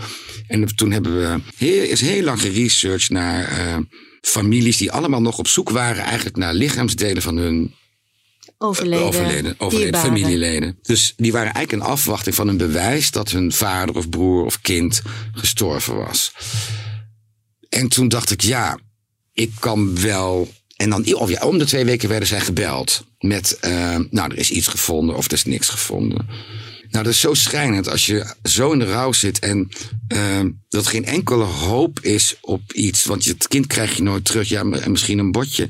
En 0.48 0.76
toen 0.76 0.92
hebben 0.92 1.18
we 1.18 1.42
heel, 1.56 1.84
is 1.84 2.02
heel 2.02 2.24
lang 2.24 2.42
geresearched 2.42 3.10
naar 3.10 3.48
eh, 3.48 3.78
families 4.22 4.78
die 4.78 4.92
allemaal 4.92 5.22
nog 5.22 5.38
op 5.38 5.48
zoek 5.48 5.70
waren 5.70 6.04
eigenlijk 6.04 6.38
naar 6.38 6.54
lichaamsdelen 6.54 7.22
van 7.22 7.38
hun 7.38 7.74
Overleden, 8.58 9.06
overleden, 9.06 9.56
overleden 9.58 9.92
dierbaren. 9.92 10.08
familieleden. 10.10 10.78
Dus 10.82 11.14
die 11.18 11.32
waren 11.32 11.54
eigenlijk 11.54 11.84
in 11.84 11.92
afwachting 11.92 12.36
van 12.36 12.48
een 12.48 12.58
bewijs 12.58 13.12
dat 13.12 13.32
hun 13.32 13.52
vader 13.52 13.96
of 13.96 14.10
broer 14.10 14.46
of 14.46 14.62
kind 14.62 15.02
gestorven 15.34 15.96
was. 15.96 16.32
En 17.70 17.88
toen 17.88 18.08
dacht 18.08 18.32
ik, 18.32 18.42
ja, 18.42 18.80
ik 19.34 19.52
kan 19.60 20.02
wel. 20.02 20.50
En 20.82 20.90
dan 20.90 21.14
of 21.14 21.30
ja, 21.30 21.48
om 21.48 21.58
de 21.58 21.66
twee 21.66 21.86
weken 21.86 22.10
werden 22.10 22.28
zij 22.28 22.40
gebeld 22.40 23.06
met, 23.20 23.58
eh, 23.60 23.98
nou, 24.10 24.32
er 24.32 24.38
is 24.38 24.52
iets 24.52 24.68
gevonden 24.68 25.16
of 25.16 25.26
er 25.26 25.34
is 25.34 25.46
niks 25.46 25.70
gevonden. 25.70 26.28
Nou, 26.90 27.04
dat 27.04 27.14
is 27.14 27.20
zo 27.20 27.34
schrijnend 27.34 27.90
als 27.90 28.06
je 28.06 28.36
zo 28.44 28.72
in 28.72 28.80
de 28.80 28.86
rouw 28.86 29.12
zit 29.12 29.40
en 29.40 29.70
eh, 30.08 30.40
dat 30.70 30.88
geen 30.88 31.06
enkele 31.06 31.44
hoop 31.44 32.00
is 32.00 32.38
op 32.42 32.74
iets. 32.74 33.06
Want 33.06 33.26
het 33.26 33.48
kind 33.48 33.68
krijg 33.68 33.96
je 33.96 34.04
nooit 34.04 34.26
terug. 34.26 34.50
Ja, 34.50 34.62
en 34.62 34.92
misschien 34.92 35.18
een 35.18 35.32
botje. 35.32 35.70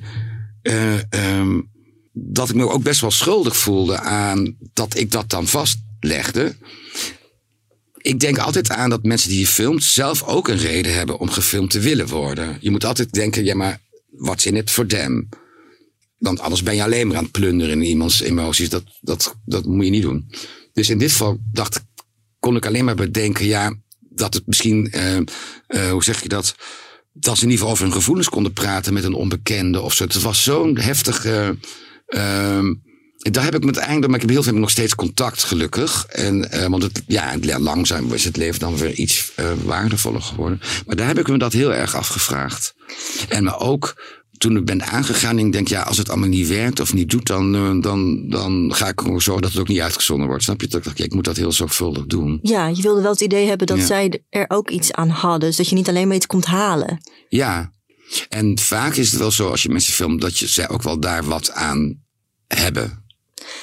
Eh, 0.61 1.13
ehm, 1.13 1.61
dat 2.13 2.49
ik 2.49 2.55
me 2.55 2.69
ook 2.69 2.83
best 2.83 3.01
wel 3.01 3.11
schuldig 3.11 3.57
voelde 3.57 3.99
aan 3.99 4.57
dat 4.73 4.97
ik 4.97 5.11
dat 5.11 5.29
dan 5.29 5.47
vastlegde. 5.47 6.55
Ik 7.97 8.19
denk 8.19 8.37
altijd 8.37 8.69
aan 8.69 8.89
dat 8.89 9.03
mensen 9.03 9.29
die 9.29 9.39
je 9.39 9.47
filmt 9.47 9.83
zelf 9.83 10.23
ook 10.23 10.47
een 10.47 10.57
reden 10.57 10.93
hebben 10.93 11.19
om 11.19 11.29
gefilmd 11.29 11.69
te 11.69 11.79
willen 11.79 12.07
worden. 12.07 12.57
Je 12.59 12.71
moet 12.71 12.85
altijd 12.85 13.11
denken, 13.11 13.45
ja 13.45 13.55
maar 13.55 13.79
what's 14.11 14.45
in 14.45 14.55
it 14.55 14.69
for 14.69 14.85
them? 14.85 15.29
Want 16.17 16.39
anders 16.39 16.63
ben 16.63 16.75
je 16.75 16.83
alleen 16.83 17.07
maar 17.07 17.17
aan 17.17 17.23
het 17.23 17.31
plunderen 17.31 17.81
in 17.81 17.89
iemands 17.89 18.21
emoties. 18.21 18.69
Dat, 18.69 18.83
dat, 19.01 19.35
dat 19.45 19.65
moet 19.65 19.85
je 19.85 19.91
niet 19.91 20.01
doen. 20.01 20.31
Dus 20.73 20.89
in 20.89 20.97
dit 20.97 21.11
geval 21.11 21.37
dacht 21.51 21.83
kon 22.39 22.55
ik 22.55 22.65
alleen 22.65 22.85
maar 22.85 22.95
bedenken, 22.95 23.45
ja, 23.45 23.75
dat 23.99 24.33
het 24.33 24.47
misschien, 24.47 24.91
eh, 24.91 25.17
eh, 25.17 25.91
hoe 25.91 26.03
zeg 26.03 26.21
je 26.21 26.29
dat? 26.29 26.55
Dat 27.13 27.37
ze 27.37 27.43
in 27.43 27.49
ieder 27.49 27.57
geval 27.57 27.71
over 27.71 27.83
hun 27.83 27.93
gevoelens 27.93 28.29
konden 28.29 28.53
praten 28.53 28.93
met 28.93 29.03
een 29.03 29.13
onbekende 29.13 29.81
of 29.81 29.93
zo. 29.93 30.03
Het 30.03 30.21
was 30.21 30.43
zo'n 30.43 30.77
heftige. 30.77 31.57
ehm, 32.05 32.73
daar 33.21 33.43
heb 33.43 33.55
ik 33.55 33.63
met 33.63 33.77
einde, 33.77 34.07
maar 34.07 34.15
ik 34.15 34.21
heb 34.21 34.29
heel 34.31 34.43
veel 34.43 34.53
nog 34.53 34.69
steeds 34.69 34.95
contact, 34.95 35.43
gelukkig. 35.43 36.05
En, 36.05 36.51
eh, 36.51 36.67
want 36.67 36.83
het, 36.83 37.03
ja, 37.07 37.37
langzaam 37.59 38.13
is 38.13 38.23
het 38.23 38.37
leven 38.37 38.59
dan 38.59 38.77
weer 38.77 38.93
iets 38.93 39.31
eh, 39.35 39.45
waardevoller 39.63 40.21
geworden. 40.21 40.59
Maar 40.85 40.95
daar 40.95 41.07
heb 41.07 41.19
ik 41.19 41.27
me 41.27 41.37
dat 41.37 41.53
heel 41.53 41.73
erg 41.73 41.95
afgevraagd. 41.95 42.73
En 43.29 43.43
me 43.43 43.57
ook 43.57 43.95
toen 44.41 44.57
ik 44.57 44.65
ben 44.65 44.83
aangegaan 44.83 45.39
ik 45.39 45.51
denk, 45.51 45.67
ja, 45.67 45.81
als 45.81 45.97
het 45.97 46.09
allemaal 46.09 46.29
niet 46.29 46.47
werkt 46.47 46.79
of 46.79 46.93
niet 46.93 47.09
doet, 47.09 47.27
dan, 47.27 47.55
eh, 47.55 47.81
dan, 47.81 48.29
dan 48.29 48.73
ga 48.73 48.87
ik 48.87 48.99
gewoon 48.99 49.21
zorgen 49.21 49.43
dat 49.43 49.51
het 49.51 49.61
ook 49.61 49.67
niet 49.67 49.79
uitgezonden 49.79 50.27
wordt. 50.27 50.43
Snap 50.43 50.61
je? 50.61 50.67
Dat 50.67 50.79
ik 50.79 50.85
dacht, 50.85 50.97
ja, 50.97 51.03
ik 51.03 51.13
moet 51.13 51.23
dat 51.23 51.35
heel 51.35 51.51
zorgvuldig 51.51 52.05
doen. 52.05 52.39
Ja, 52.41 52.67
je 52.67 52.81
wilde 52.81 53.01
wel 53.01 53.11
het 53.11 53.21
idee 53.21 53.47
hebben 53.47 53.67
dat 53.67 53.77
Ja. 53.77 53.85
zij 53.85 54.23
er 54.29 54.45
ook 54.47 54.69
iets 54.69 54.91
aan 54.91 55.09
hadden. 55.09 55.47
Dus 55.47 55.57
dat 55.57 55.69
je 55.69 55.75
niet 55.75 55.89
alleen 55.89 56.07
maar 56.07 56.15
iets 56.15 56.25
komt 56.25 56.45
halen. 56.45 57.01
Ja. 57.29 57.71
En 58.29 58.59
vaak 58.59 58.95
is 58.95 59.11
het 59.11 59.19
wel 59.19 59.31
zo 59.31 59.49
als 59.49 59.63
je 59.63 59.69
mensen 59.69 59.93
filmt, 59.93 60.21
dat 60.21 60.37
je, 60.37 60.47
zij 60.47 60.69
ook 60.69 60.83
wel 60.83 60.99
daar 60.99 61.23
wat 61.23 61.51
aan 61.51 62.03
hebben. 62.47 63.00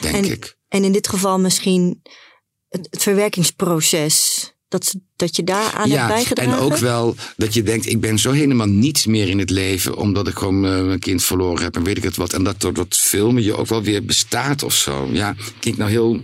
Denk 0.01 0.15
En- 0.15 0.25
ik. 0.33 0.57
En 0.69 0.85
in 0.85 0.93
dit 0.93 1.09
geval 1.09 1.39
misschien 1.39 2.03
het, 2.69 2.87
het 2.91 3.03
verwerkingsproces. 3.03 4.53
Dat, 4.69 4.95
dat 5.17 5.37
je 5.37 5.45
daar 5.45 5.73
aan 5.73 5.81
hebt 5.91 5.93
Ja, 5.93 6.07
bijgedragen. 6.07 6.53
en 6.53 6.59
ook 6.59 6.77
wel 6.77 7.15
dat 7.37 7.55
je 7.55 7.63
denkt, 7.63 7.87
ik 7.87 8.01
ben 8.01 8.19
zo 8.19 8.31
helemaal 8.31 8.67
niets 8.67 9.07
meer 9.07 9.29
in 9.29 9.39
het 9.39 9.51
leven, 9.51 9.97
omdat 9.97 10.29
ik 10.29 10.35
gewoon 10.39 10.67
eh, 10.67 10.83
mijn 10.85 10.99
kind 10.99 11.23
verloren 11.23 11.63
heb 11.63 11.77
en 11.77 11.83
weet 11.85 11.97
ik 11.97 12.03
het 12.03 12.17
wat. 12.17 12.33
En 12.33 12.45
dat 12.45 12.61
door 12.61 12.73
dat 12.73 12.97
filmen 12.97 13.43
je 13.43 13.57
ook 13.57 13.67
wel 13.67 13.83
weer 13.83 14.05
bestaat 14.05 14.63
of 14.63 14.75
zo. 14.75 15.09
Ja, 15.13 15.35
klinkt 15.61 15.79
nou 15.81 15.91
heel 15.91 16.21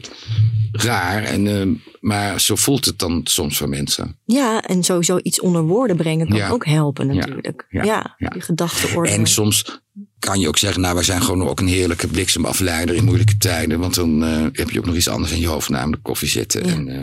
raar, 0.72 1.22
en, 1.22 1.46
eh, 1.60 1.66
maar 2.00 2.40
zo 2.40 2.54
voelt 2.56 2.84
het 2.84 2.98
dan 2.98 3.20
soms 3.24 3.56
voor 3.56 3.68
mensen. 3.68 4.18
Ja, 4.24 4.62
en 4.62 4.82
sowieso 4.84 5.18
iets 5.22 5.40
onder 5.40 5.62
woorden 5.62 5.96
brengen 5.96 6.28
kan 6.28 6.36
Ja. 6.36 6.48
ook 6.50 6.66
helpen 6.66 7.06
natuurlijk. 7.06 7.66
Ja, 7.70 7.84
Ja. 7.84 8.14
Ja. 8.18 8.28
die 8.28 8.40
gedachteorde. 8.42 9.10
En 9.10 9.26
soms 9.26 9.82
kan 10.18 10.40
je 10.40 10.48
ook 10.48 10.58
zeggen, 10.58 10.80
nou, 10.80 10.94
wij 10.94 11.04
zijn 11.04 11.22
gewoon 11.22 11.48
ook 11.48 11.60
een 11.60 11.66
heerlijke 11.66 12.06
bliksemafleider 12.06 12.94
in 12.94 13.04
moeilijke 13.04 13.36
tijden. 13.36 13.78
Want 13.78 13.94
dan 13.94 14.24
eh, 14.24 14.42
heb 14.52 14.70
je 14.70 14.78
ook 14.78 14.86
nog 14.86 14.94
iets 14.94 15.08
anders 15.08 15.32
in 15.32 15.40
je 15.40 15.46
hoofd, 15.46 15.68
namelijk 15.68 16.02
koffie 16.02 16.28
zitten. 16.28 16.66
Ja. 16.66 16.72
En 16.72 16.88
eh, 16.88 17.02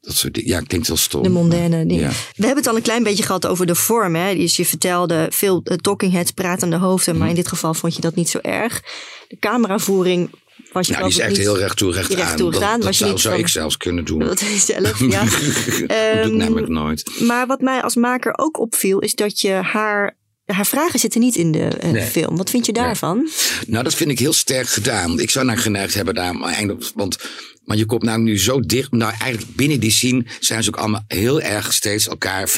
dat 0.00 0.14
soort 0.14 0.34
dingen. 0.34 0.48
Ja, 0.50 0.60
klinkt 0.60 0.86
heel 0.86 0.96
stom. 0.96 1.22
de 1.22 1.28
mondaine 1.28 1.86
dingen. 1.86 2.02
Ja. 2.02 2.08
We 2.08 2.46
hebben 2.46 2.56
het 2.56 2.66
al 2.66 2.76
een 2.76 2.82
klein 2.82 3.02
beetje 3.02 3.22
gehad 3.24 3.46
over 3.46 3.66
de 3.66 3.74
vorm. 3.74 4.14
Hè? 4.14 4.34
Dus 4.34 4.56
je 4.56 4.64
vertelde 4.64 5.26
veel 5.30 5.60
eh, 5.64 5.76
talking 5.76 6.12
heads, 6.12 6.30
pratende 6.30 6.76
hoofden. 6.76 7.16
Maar 7.18 7.28
in 7.28 7.34
dit 7.34 7.48
geval 7.48 7.74
vond 7.74 7.94
je 7.94 8.00
dat 8.00 8.14
niet 8.14 8.28
zo 8.28 8.38
erg. 8.38 8.82
De 9.28 9.36
cameravoering 9.38 10.30
was 10.72 10.86
je 10.86 10.92
Nou, 10.92 11.04
die 11.04 11.14
is 11.14 11.20
echt 11.20 11.30
niet- 11.30 11.38
heel 11.38 11.58
recht 11.58 11.76
toe, 11.76 11.92
recht 11.92 12.12
recht 12.14 12.30
aan. 12.30 12.36
toe, 12.36 12.50
dat 12.50 12.60
dat 12.60 12.94
zou, 12.94 13.10
niet 13.10 13.20
zou 13.20 13.34
van- 13.34 13.44
ik 13.44 13.48
zelfs 13.48 13.76
kunnen 13.76 14.04
doen. 14.04 14.18
Dat 14.18 14.40
is 14.40 14.66
zelf, 14.66 15.00
ja. 15.00 15.24
dat 15.24 15.40
doe 15.40 15.82
ik 15.82 15.90
Ehm, 15.90 16.36
namelijk 16.36 16.68
nooit. 16.68 17.20
Maar 17.20 17.46
wat 17.46 17.60
mij 17.60 17.82
als 17.82 17.94
maker 17.94 18.38
ook 18.38 18.58
opviel, 18.58 18.98
is 18.98 19.14
dat 19.14 19.40
je 19.40 19.50
haar. 19.52 20.16
Haar 20.44 20.66
vragen 20.66 20.98
zitten 20.98 21.20
niet 21.20 21.36
in 21.36 21.52
de 21.52 21.68
eh, 21.68 21.90
Nee. 21.90 22.02
film. 22.02 22.36
Wat 22.36 22.50
vind 22.50 22.66
je 22.66 22.72
daarvan? 22.72 23.28
Nou, 23.66 23.84
dat 23.84 23.94
vind 23.94 24.10
ik 24.10 24.18
heel 24.18 24.32
sterk 24.32 24.68
gedaan. 24.68 25.20
Ik 25.20 25.30
zou 25.30 25.44
naar 25.46 25.58
geneigd 25.58 25.94
hebben 25.94 26.14
daar, 26.14 26.38
want, 26.94 27.18
maar 27.64 27.76
je 27.76 27.84
komt 27.84 28.02
nou 28.02 28.20
nu 28.20 28.38
zo 28.38 28.60
dicht. 28.60 28.92
Nou, 28.92 29.12
eigenlijk 29.18 29.56
binnen 29.56 29.80
die 29.80 29.90
scene 29.90 30.24
zijn 30.40 30.62
ze 30.62 30.68
ook 30.68 30.76
allemaal 30.76 31.04
heel 31.06 31.40
erg 31.40 31.72
steeds 31.72 32.08
elkaar 32.08 32.48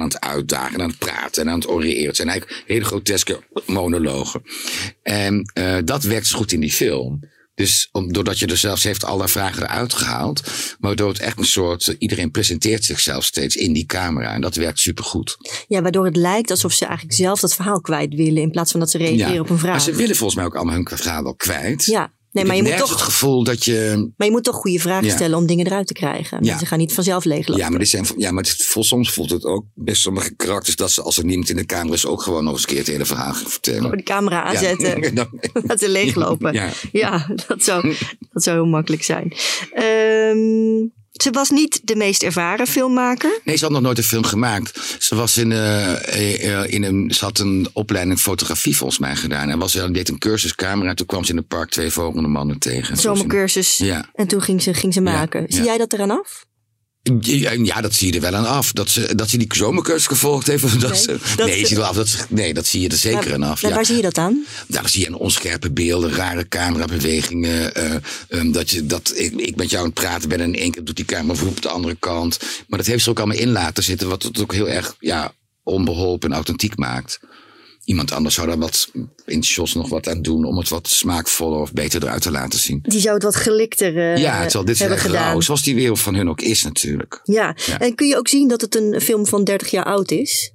het 0.00 0.20
uitdagen, 0.20 0.80
aan 0.80 0.88
het 0.88 0.98
praten 0.98 1.42
en 1.42 1.48
aan 1.48 1.58
het 1.58 1.68
oreren. 1.68 2.06
Het 2.06 2.16
zijn 2.16 2.28
eigenlijk 2.28 2.62
hele 2.66 2.84
groteske 2.84 3.40
monologen. 3.66 4.42
En 5.02 5.50
eh, 5.54 5.76
dat 5.84 6.02
werkt 6.02 6.26
zo 6.26 6.36
goed 6.36 6.52
in 6.52 6.60
die 6.60 6.72
film. 6.72 7.20
Dus 7.54 7.88
om, 7.92 8.12
doordat 8.12 8.38
je 8.38 8.46
er 8.46 8.56
zelfs 8.56 8.82
heeft 8.82 9.04
alle 9.04 9.28
vragen 9.28 9.62
eruit 9.62 9.92
gehaald. 9.92 10.42
Waardoor 10.78 11.08
het 11.08 11.18
echt 11.18 11.38
een 11.38 11.44
soort. 11.44 11.96
Iedereen 11.98 12.30
presenteert 12.30 12.84
zichzelf 12.84 13.24
steeds 13.24 13.56
in 13.56 13.72
die 13.72 13.86
camera. 13.86 14.32
En 14.32 14.40
dat 14.40 14.54
werkt 14.54 14.78
supergoed. 14.78 15.36
Ja, 15.68 15.82
waardoor 15.82 16.04
het 16.04 16.16
lijkt 16.16 16.50
alsof 16.50 16.72
ze 16.72 16.84
eigenlijk 16.84 17.16
zelf 17.16 17.40
dat 17.40 17.54
verhaal 17.54 17.80
kwijt 17.80 18.14
willen. 18.14 18.42
In 18.42 18.50
plaats 18.50 18.70
van 18.70 18.80
dat 18.80 18.90
ze 18.90 18.98
reageren 18.98 19.40
op 19.40 19.50
een 19.50 19.58
vraag. 19.58 19.70
Maar 19.70 19.80
ze 19.80 19.94
willen 19.94 20.16
volgens 20.16 20.38
mij 20.38 20.44
ook 20.44 20.54
allemaal 20.54 20.74
hun 20.74 20.88
verhaal 20.88 21.22
wel 21.22 21.34
kwijt. 21.34 21.84
Ja, 21.84 22.12
nee, 22.34 22.44
maar 22.44 22.56
je, 22.56 22.62
moet 22.62 22.76
toch, 22.76 22.90
het 22.90 23.00
gevoel 23.00 23.44
dat 23.44 23.64
je. 23.64 24.10
maar 24.16 24.26
je 24.26 24.32
moet 24.32 24.44
toch 24.44 24.56
goede 24.56 24.78
vragen 24.78 25.06
Ja. 25.06 25.14
stellen 25.14 25.38
om 25.38 25.46
dingen 25.46 25.66
eruit 25.66 25.86
te 25.86 25.92
krijgen. 25.92 26.38
Ja. 26.40 26.48
Mensen 26.50 26.66
gaan 26.66 26.78
niet 26.78 26.92
vanzelf 26.92 27.24
leeglopen. 27.24 27.62
Ja, 27.62 27.68
maar, 27.68 27.78
dit 27.78 27.88
zijn, 27.88 28.06
ja, 28.16 28.30
maar 28.30 28.42
het, 28.42 28.66
soms 28.80 29.12
voelt 29.12 29.30
het 29.30 29.44
ook 29.44 29.64
best 29.74 30.02
sommige 30.02 30.34
karakters 30.34 30.76
dat 30.76 30.90
ze 30.90 31.02
als 31.02 31.18
er 31.18 31.24
niemand 31.24 31.50
in 31.50 31.56
de 31.56 31.64
kamer 31.66 31.92
is 31.94 32.06
ook 32.06 32.22
gewoon 32.22 32.44
nog 32.44 32.52
eens 32.52 32.62
een 32.62 32.68
keer 32.68 32.78
het 32.78 32.86
hele 32.86 33.04
verhaal 33.04 33.32
gaan 33.32 33.50
vertellen. 33.50 33.96
De 33.96 34.02
camera 34.02 34.42
aanzetten. 34.42 35.02
Ja. 35.14 35.28
Dat 35.66 35.80
ze 35.82 35.88
leeglopen. 35.88 36.52
Ja. 36.52 36.70
Ja, 36.92 37.26
dat, 37.48 37.62
zou, 37.62 37.94
dat 38.32 38.42
zou 38.42 38.56
heel 38.56 38.66
makkelijk 38.66 39.02
zijn. 39.02 39.32
Ehm, 39.72 40.86
ze 41.22 41.30
was 41.30 41.50
niet 41.50 41.80
de 41.84 41.96
meest 41.96 42.22
ervaren 42.22 42.66
filmmaker. 42.66 43.40
Nee, 43.44 43.56
ze 43.56 43.64
had 43.64 43.72
nog 43.72 43.82
nooit 43.82 43.98
een 43.98 44.04
film 44.04 44.24
gemaakt. 44.24 44.96
Ze, 44.98 45.14
was 45.14 45.36
in, 45.36 45.52
eh, 45.52 46.60
eh, 46.62 46.72
in 46.72 46.82
een, 46.82 47.10
ze 47.14 47.24
had 47.24 47.38
een 47.38 47.68
opleiding 47.72 48.18
fotografie 48.18 48.76
volgens 48.76 48.98
mij 48.98 49.16
gedaan. 49.16 49.48
En 49.48 49.58
was, 49.58 49.72
ze 49.72 49.90
deed 49.90 50.08
een 50.08 50.18
cursus 50.18 50.54
camera. 50.54 50.94
Toen 50.94 51.06
kwam 51.06 51.24
ze 51.24 51.30
in 51.30 51.36
het 51.36 51.48
park 51.48 51.70
twee 51.70 51.90
volgende 51.90 52.28
mannen 52.28 52.58
tegen. 52.58 52.96
Zomercursus. 52.96 53.76
Ja. 53.76 54.08
En 54.14 54.26
toen 54.26 54.42
ging 54.42 54.62
ze, 54.62 54.74
ging 54.74 54.92
ze 54.92 55.02
Ja, 55.02 55.10
maken. 55.12 55.44
Zie 55.48 55.58
ja. 55.58 55.64
jij 55.64 55.78
dat 55.78 55.92
eraan 55.92 56.10
af? 56.10 56.44
Ja, 57.64 57.80
dat 57.80 57.94
zie 57.94 58.06
je 58.08 58.14
er 58.14 58.20
wel 58.20 58.34
aan 58.34 58.46
af. 58.46 58.72
Dat 58.72 58.88
ze, 58.90 59.14
dat 59.14 59.30
ze 59.30 59.36
die 59.36 59.54
zomercursus 59.54 60.06
gevolgd 60.06 60.46
heeft. 60.46 60.62
Dat 60.80 60.90
Nee, 60.90 61.00
ze, 61.00 61.16
dat 61.36 61.46
nee, 61.46 61.58
je 61.60 61.66
ze- 61.66 61.74
wel 61.74 61.84
af. 61.84 61.96
Dat 61.96 62.08
ze, 62.08 62.18
nee, 62.28 62.54
dat 62.54 62.66
zie 62.66 62.80
je 62.80 62.88
er 62.88 62.96
zeker 62.96 63.24
Maar- 63.24 63.34
aan 63.34 63.42
af. 63.42 63.62
maar 63.62 63.70
Ja. 63.70 63.76
Waar 63.76 63.86
zie 63.86 63.96
je 63.96 64.02
dat 64.02 64.18
aan? 64.18 64.44
Daar 64.68 64.88
zie 64.88 65.00
je 65.00 65.06
een 65.06 65.14
onscherpe 65.14 65.70
beelden, 65.70 66.12
rare 66.12 66.48
camerabewegingen. 66.48 67.74
ehm, 68.28 68.52
dat 68.52 68.70
je, 68.70 68.86
dat 68.86 69.12
ik, 69.16 69.32
ik 69.36 69.56
met 69.56 69.70
jou 69.70 69.82
aan 69.82 69.90
het 69.90 70.00
praten 70.00 70.28
ben 70.28 70.40
en 70.40 70.54
in 70.54 70.60
één 70.60 70.70
keer 70.70 70.84
doet 70.84 70.96
die 70.96 71.04
camera 71.04 71.42
op 71.46 71.62
de 71.62 71.68
andere 71.68 71.96
kant. 71.98 72.38
Maar 72.68 72.78
dat 72.78 72.88
heeft 72.88 73.04
ze 73.04 73.10
ook 73.10 73.18
allemaal 73.18 73.36
in 73.36 73.52
laten 73.52 73.82
zitten, 73.82 74.08
wat 74.08 74.22
het 74.22 74.40
ook 74.40 74.52
heel 74.52 74.68
erg 74.68 74.96
ja, 75.00 75.32
onbeholpen 75.62 76.28
en 76.28 76.34
authentiek 76.34 76.76
maakt. 76.76 77.20
Iemand 77.84 78.12
anders 78.12 78.34
zou 78.34 78.46
daar 78.46 78.58
wat 78.58 78.90
in 79.26 79.40
de 79.40 79.46
shots 79.46 79.74
nog 79.74 79.88
wat 79.88 80.08
aan 80.08 80.22
doen 80.22 80.44
om 80.44 80.56
het 80.58 80.68
wat 80.68 80.88
smaakvoller 80.88 81.60
of 81.60 81.72
beter 81.72 82.02
eruit 82.02 82.22
te 82.22 82.30
laten 82.30 82.58
zien. 82.58 82.78
Die 82.82 83.00
zou 83.00 83.14
het 83.14 83.22
wat 83.22 83.36
gelikter 83.36 83.98
eh, 83.98 84.16
ja, 84.16 84.40
het 84.40 84.50
zal 84.50 84.64
dit 84.64 84.74
is 84.74 84.78
hebben 84.78 84.98
echt 84.98 85.06
gedaan. 85.06 85.24
rauw, 85.24 85.40
zoals 85.40 85.62
die 85.62 85.74
wereld 85.74 86.00
van 86.00 86.14
hun 86.14 86.28
ook 86.28 86.40
is 86.40 86.62
natuurlijk. 86.62 87.20
Ja. 87.24 87.56
Ja. 87.66 87.78
en 87.78 87.94
kun 87.94 88.06
je 88.06 88.16
ook 88.16 88.28
zien 88.28 88.48
dat 88.48 88.60
het 88.60 88.74
een 88.74 89.00
film 89.00 89.26
van 89.26 89.44
30 89.44 89.70
jaar 89.70 89.84
oud 89.84 90.10
is? 90.10 90.52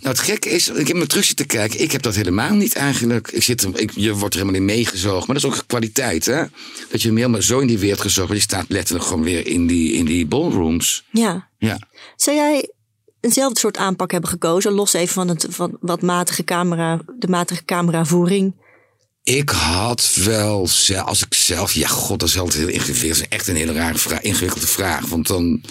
Nou, 0.00 0.14
het 0.14 0.18
gekke 0.18 0.48
is, 0.48 0.68
ik 0.68 0.88
heb 0.88 0.96
me 0.96 1.06
terug 1.06 1.24
zitten 1.24 1.46
kijken. 1.46 1.80
Ik 1.80 1.92
heb 1.92 2.02
dat 2.02 2.14
helemaal 2.14 2.54
niet 2.54 2.74
eigenlijk. 2.74 3.30
Ik 3.30 3.42
zit, 3.42 3.66
ik, 3.74 3.90
je 3.94 4.14
wordt 4.14 4.34
er 4.34 4.40
helemaal 4.40 4.60
in 4.60 4.66
meegezogen. 4.66 5.24
Maar 5.26 5.40
dat 5.40 5.50
is 5.50 5.58
ook 5.58 5.66
kwaliteit, 5.66 6.26
hè? 6.26 6.44
Dat 6.90 7.02
je 7.02 7.12
helemaal 7.12 7.42
zo 7.42 7.58
in 7.58 7.66
die 7.66 7.78
wereld 7.78 8.00
gezogen 8.00 8.26
wordt. 8.26 8.42
Je 8.42 8.48
staat 8.48 8.68
letterlijk 8.68 9.06
gewoon 9.06 9.22
weer 9.22 9.46
in 9.46 9.66
die, 9.66 9.92
in 9.92 10.04
die 10.04 10.26
ballrooms. 10.26 11.04
Ja. 11.10 11.48
Ja. 11.58 11.78
Zou 12.16 12.36
jij 12.36 12.72
eenzelfde 13.28 13.60
soort 13.60 13.76
aanpak 13.76 14.10
hebben 14.10 14.30
gekozen? 14.30 14.72
Los 14.72 14.92
even 14.92 15.14
van, 15.14 15.28
het, 15.28 15.46
van 15.48 15.76
wat 15.80 16.02
matige 16.02 16.44
camera, 16.44 17.00
de 17.18 17.28
matige 17.28 17.64
cameravoering. 17.64 18.66
Ik 19.22 19.50
had 19.50 20.14
wel, 20.14 20.68
als 21.04 21.22
ik 21.22 21.34
zelf, 21.34 21.72
ja, 21.72 21.88
god, 21.88 22.20
dat 22.20 22.28
is 22.28 22.38
altijd 22.38 22.58
heel 22.64 22.72
ingewikkeld. 22.72 23.08
Dat 23.08 23.16
is 23.20 23.28
echt 23.28 23.48
een 23.48 23.56
hele 23.56 23.72
rare 23.72 23.98
vraag, 23.98 24.20
ingewikkelde 24.20 24.66
vraag. 24.66 25.06
Want 25.06 25.26
dan, 25.26 25.62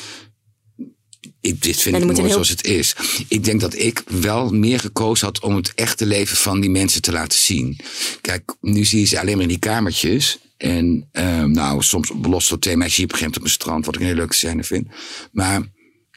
ik, 1.42 1.62
dit 1.62 1.82
vind 1.82 1.96
ik 1.96 2.04
mooi 2.04 2.22
heel- 2.22 2.30
zoals 2.30 2.50
het 2.50 2.66
is. 2.66 2.96
Ik 3.28 3.44
denk 3.44 3.62
dat 3.62 3.76
ik 3.76 4.04
wel 4.08 4.50
meer 4.50 4.80
gekozen 4.80 5.26
had 5.28 5.40
om 5.40 5.56
het 5.56 5.74
echte 5.76 6.06
leven 6.06 6.38
van 6.38 6.60
die 6.60 6.70
mensen 6.70 7.02
te 7.02 7.12
laten 7.12 7.40
zien. 7.40 7.80
Kijk, 8.22 8.56
nu 8.62 8.86
zie 8.86 9.00
je 9.00 9.06
ze 9.06 9.20
alleen 9.20 9.34
maar 9.34 9.44
in 9.44 9.50
die 9.50 9.60
kamertjes. 9.60 10.40
En 10.58 11.10
ehm, 11.12 11.52
nou, 11.52 11.84
soms 11.84 12.12
belost 12.16 12.48
tot 12.48 12.62
twee 12.62 12.78
meisjes 12.78 12.98
hier 12.98 13.06
op 13.06 13.12
een 13.12 13.18
gegeven 13.18 13.40
op 13.40 13.46
een 13.48 13.54
strand, 13.54 13.86
wat 13.86 13.96
ik 13.96 14.02
een 14.02 14.08
hele 14.08 14.20
leuke 14.20 14.36
scène 14.36 14.64
vind. 14.64 14.88
Maar 15.32 15.62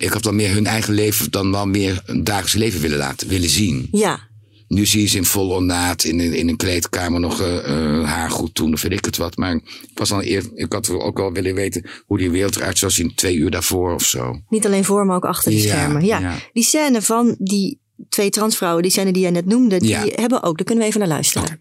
ik 0.00 0.12
had 0.12 0.24
wel 0.24 0.32
meer 0.32 0.52
hun 0.52 0.66
eigen 0.66 0.94
leven 0.94 1.30
dan 1.30 1.50
wel 1.52 1.66
meer 1.66 2.02
een 2.06 2.24
dagelijks 2.24 2.52
leven 2.54 2.80
willen 2.80 2.98
laten, 2.98 3.28
willen 3.28 3.48
zien. 3.48 3.88
Ja. 3.92 4.28
Nu 4.68 4.86
zie 4.86 5.00
je 5.00 5.06
ze 5.06 5.16
in 5.16 5.24
vol 5.24 5.48
ornaat 5.50 6.04
in, 6.04 6.20
een- 6.20 6.34
in 6.34 6.48
een 6.48 6.56
kleedkamer 6.56 7.20
nog 7.20 7.40
eh, 7.40 7.56
eh, 7.58 8.04
haar 8.08 8.30
goed 8.30 8.54
doen 8.54 8.72
of 8.72 8.82
weet 8.82 8.92
ik 8.92 9.04
het 9.04 9.16
wat. 9.16 9.36
Maar 9.36 9.54
ik, 9.54 9.62
was 9.94 10.12
al 10.12 10.22
eer, 10.24 10.44
ik 10.54 10.72
had 10.72 10.90
ook 10.90 11.18
wel 11.18 11.32
willen 11.32 11.54
weten 11.54 11.86
hoe 12.06 12.18
die 12.18 12.30
wereld 12.30 12.56
eruit 12.56 12.78
zou 12.78 12.92
zien 12.92 13.14
twee 13.14 13.36
uur 13.36 13.50
daarvoor 13.50 13.94
of 13.94 14.04
zo. 14.04 14.40
Niet 14.48 14.66
alleen 14.66 14.84
voor, 14.84 15.06
maar 15.06 15.16
ook 15.16 15.24
achter 15.24 15.50
de 15.50 15.56
Ja, 15.62 15.62
schermen. 15.68 16.04
Ja. 16.04 16.18
ja. 16.18 16.34
Die 16.52 16.64
scène 16.64 17.02
van 17.02 17.36
die 17.38 17.80
twee 18.08 18.30
transvrouwen, 18.30 18.82
die 18.82 18.92
scène 18.92 19.12
die 19.12 19.22
jij 19.22 19.30
net 19.30 19.46
noemde, 19.46 19.78
die 19.78 19.88
Ja. 19.88 20.04
hebben 20.14 20.42
ook. 20.42 20.56
Daar 20.56 20.66
kunnen 20.66 20.84
we 20.84 20.88
even 20.90 21.00
naar 21.00 21.08
luisteren. 21.08 21.60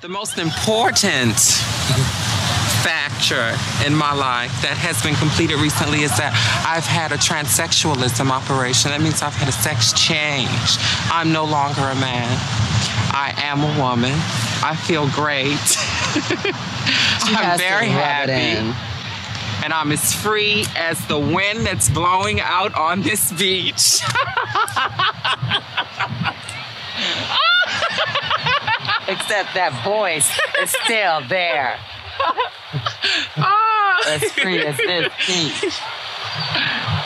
The 0.00 0.08
most 0.08 0.38
important 0.38 1.60
factor 2.86 3.50
in 3.84 3.92
my 3.92 4.14
life 4.14 4.62
that 4.62 4.78
has 4.78 5.02
been 5.02 5.16
completed 5.16 5.58
recently 5.58 6.06
is 6.06 6.14
that 6.22 6.30
I've 6.62 6.86
had 6.86 7.10
a 7.10 7.18
transsexualism 7.18 8.30
operation. 8.30 8.92
That 8.92 9.02
means 9.02 9.22
I've 9.22 9.34
had 9.34 9.48
a 9.48 9.58
sex 9.58 9.92
change. 9.92 10.78
I'm 11.10 11.32
no 11.32 11.42
longer 11.42 11.82
a 11.82 11.98
man. 11.98 12.30
I 13.10 13.34
am 13.42 13.66
a 13.66 13.72
woman. 13.82 14.14
I 14.62 14.78
feel 14.86 15.10
great. 15.10 15.58
I'm 17.34 17.58
very 17.58 17.88
happy. 17.88 18.62
And 19.64 19.72
I'm 19.72 19.90
as 19.90 20.12
free 20.12 20.64
as 20.76 21.04
the 21.08 21.18
wind 21.18 21.66
that's 21.66 21.90
blowing 21.90 22.38
out 22.38 22.72
on 22.78 23.02
this 23.02 23.32
beach. 23.32 23.98
Except 29.08 29.54
that 29.58 29.74
voice 29.82 30.30
is 30.62 30.70
still 30.70 31.26
there. 31.26 31.80
Ah, 33.36 34.14
As 34.14 34.30
free 34.32 34.66
as 34.66 34.76
this 34.76 35.08
beach. 35.26 35.80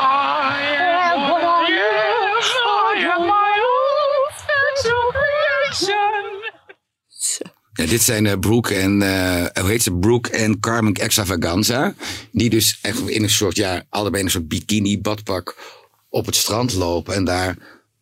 I 0.00 0.60
am 0.78 1.20
what 1.30 1.42
I 1.42 1.72
am. 1.72 2.38
I 2.94 3.06
am 3.14 3.26
my 3.26 3.52
own 3.72 4.30
special 4.42 5.12
creation. 5.12 6.38
Ja, 7.72 7.86
dit 7.86 8.02
zijn 8.02 8.26
eh, 8.26 8.38
Brooke 8.38 8.74
en, 8.74 9.02
eh, 9.02 9.62
hoe 9.62 9.70
heet 9.70 9.82
ze? 9.82 9.92
Brooke 9.92 10.30
en 10.30 10.60
Carmen 10.60 10.92
Extravaganza. 10.94 11.94
Die 12.32 12.50
dus 12.50 12.78
echt 12.82 13.08
in 13.08 13.22
een 13.22 13.30
soort, 13.30 13.56
ja, 13.56 13.82
allebei 13.88 14.18
in 14.20 14.24
een 14.24 14.32
soort 14.32 14.48
bikini 14.48 15.00
badpak 15.00 15.56
op 16.08 16.26
het 16.26 16.36
strand 16.36 16.72
lopen. 16.72 17.14
En 17.14 17.24
daar 17.24 17.56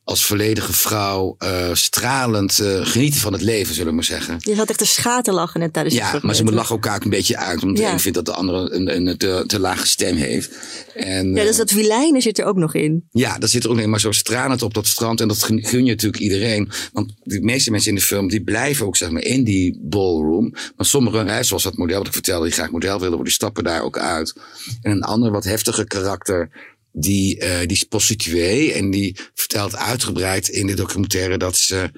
als 0.09 0.25
volledige 0.25 0.73
vrouw 0.73 1.37
uh, 1.39 1.75
stralend 1.75 2.61
uh, 2.61 2.87
genieten 2.87 3.21
van 3.21 3.33
het 3.33 3.43
leven, 3.43 3.75
zullen 3.75 3.89
we 3.89 3.95
maar 3.95 4.05
zeggen. 4.05 4.37
Je 4.39 4.57
had 4.57 4.69
echt 4.69 4.81
een 4.81 4.87
schaterlachen 4.87 5.61
net 5.61 5.73
tijdens 5.73 5.95
Ja, 5.95 6.19
maar 6.23 6.35
ze 6.35 6.45
lachen 6.45 6.75
elkaar 6.75 6.97
ook 6.97 7.05
een 7.05 7.11
beetje 7.11 7.37
uit. 7.37 7.61
Want 7.63 7.77
de 7.77 7.85
een 7.85 8.01
vindt 8.01 8.17
dat 8.17 8.27
de 8.27 8.33
andere 8.33 8.71
een, 8.71 8.97
een 8.97 9.17
te, 9.17 9.45
te, 9.47 9.61
lage 9.61 9.87
stem 9.87 10.17
heeft. 10.17 10.51
En, 10.95 11.35
ja, 11.35 11.45
dus 11.45 11.57
dat 11.57 11.71
vilijnen 11.71 12.23
zit 12.23 12.39
er 12.39 12.45
ook 12.45 12.57
nog 12.57 12.75
in. 12.75 13.05
Ja, 13.11 13.39
dat 13.39 13.51
zit 13.51 13.65
er 13.65 13.71
ook 13.71 13.79
in. 13.79 13.91
Maar 13.91 14.01
zo 14.01 14.13
stralend 14.13 14.63
op 14.63 14.75
dat 14.75 14.87
strand. 14.87 15.21
En 15.21 15.29
dat 15.29 15.43
gun 15.43 15.85
je 15.85 15.91
natuurlijk 15.91 16.23
iedereen. 16.23 16.71
Want 16.93 17.13
de 17.23 17.41
meeste 17.41 17.71
mensen 17.71 17.91
in 17.91 17.97
de 17.97 18.05
film, 18.05 18.29
die 18.29 18.43
blijven 18.43 18.87
ook 18.87 18.97
zeg 18.97 19.11
maar 19.11 19.23
in 19.23 19.45
die 19.45 19.79
ballroom. 19.83 20.51
Maar 20.77 20.87
sommigen, 20.87 21.29
hè, 21.29 21.43
zoals 21.43 21.63
dat 21.63 21.77
model 21.77 21.99
wat 21.99 22.07
ik 22.07 22.13
vertelde, 22.13 22.45
die 22.45 22.55
graag 22.55 22.71
model 22.71 22.95
willen 22.95 23.09
worden, 23.09 23.25
die 23.25 23.35
stappen 23.35 23.65
daar 23.65 23.83
ook 23.83 23.99
uit. 23.99 24.35
En 24.83 24.91
een 24.91 25.03
ander 25.03 25.31
wat 25.31 25.45
heftiger 25.45 25.87
karakter 25.87 26.51
die, 26.93 27.37
uh, 27.37 27.59
die 27.59 27.77
is 27.77 27.83
prostituee 27.83 28.73
en 28.73 28.91
die 28.91 29.17
vertelt 29.35 29.77
uitgebreid 29.77 30.49
in 30.49 30.67
de 30.67 30.75
documentaire 30.75 31.37
dat 31.37 31.57
ze, 31.57 31.91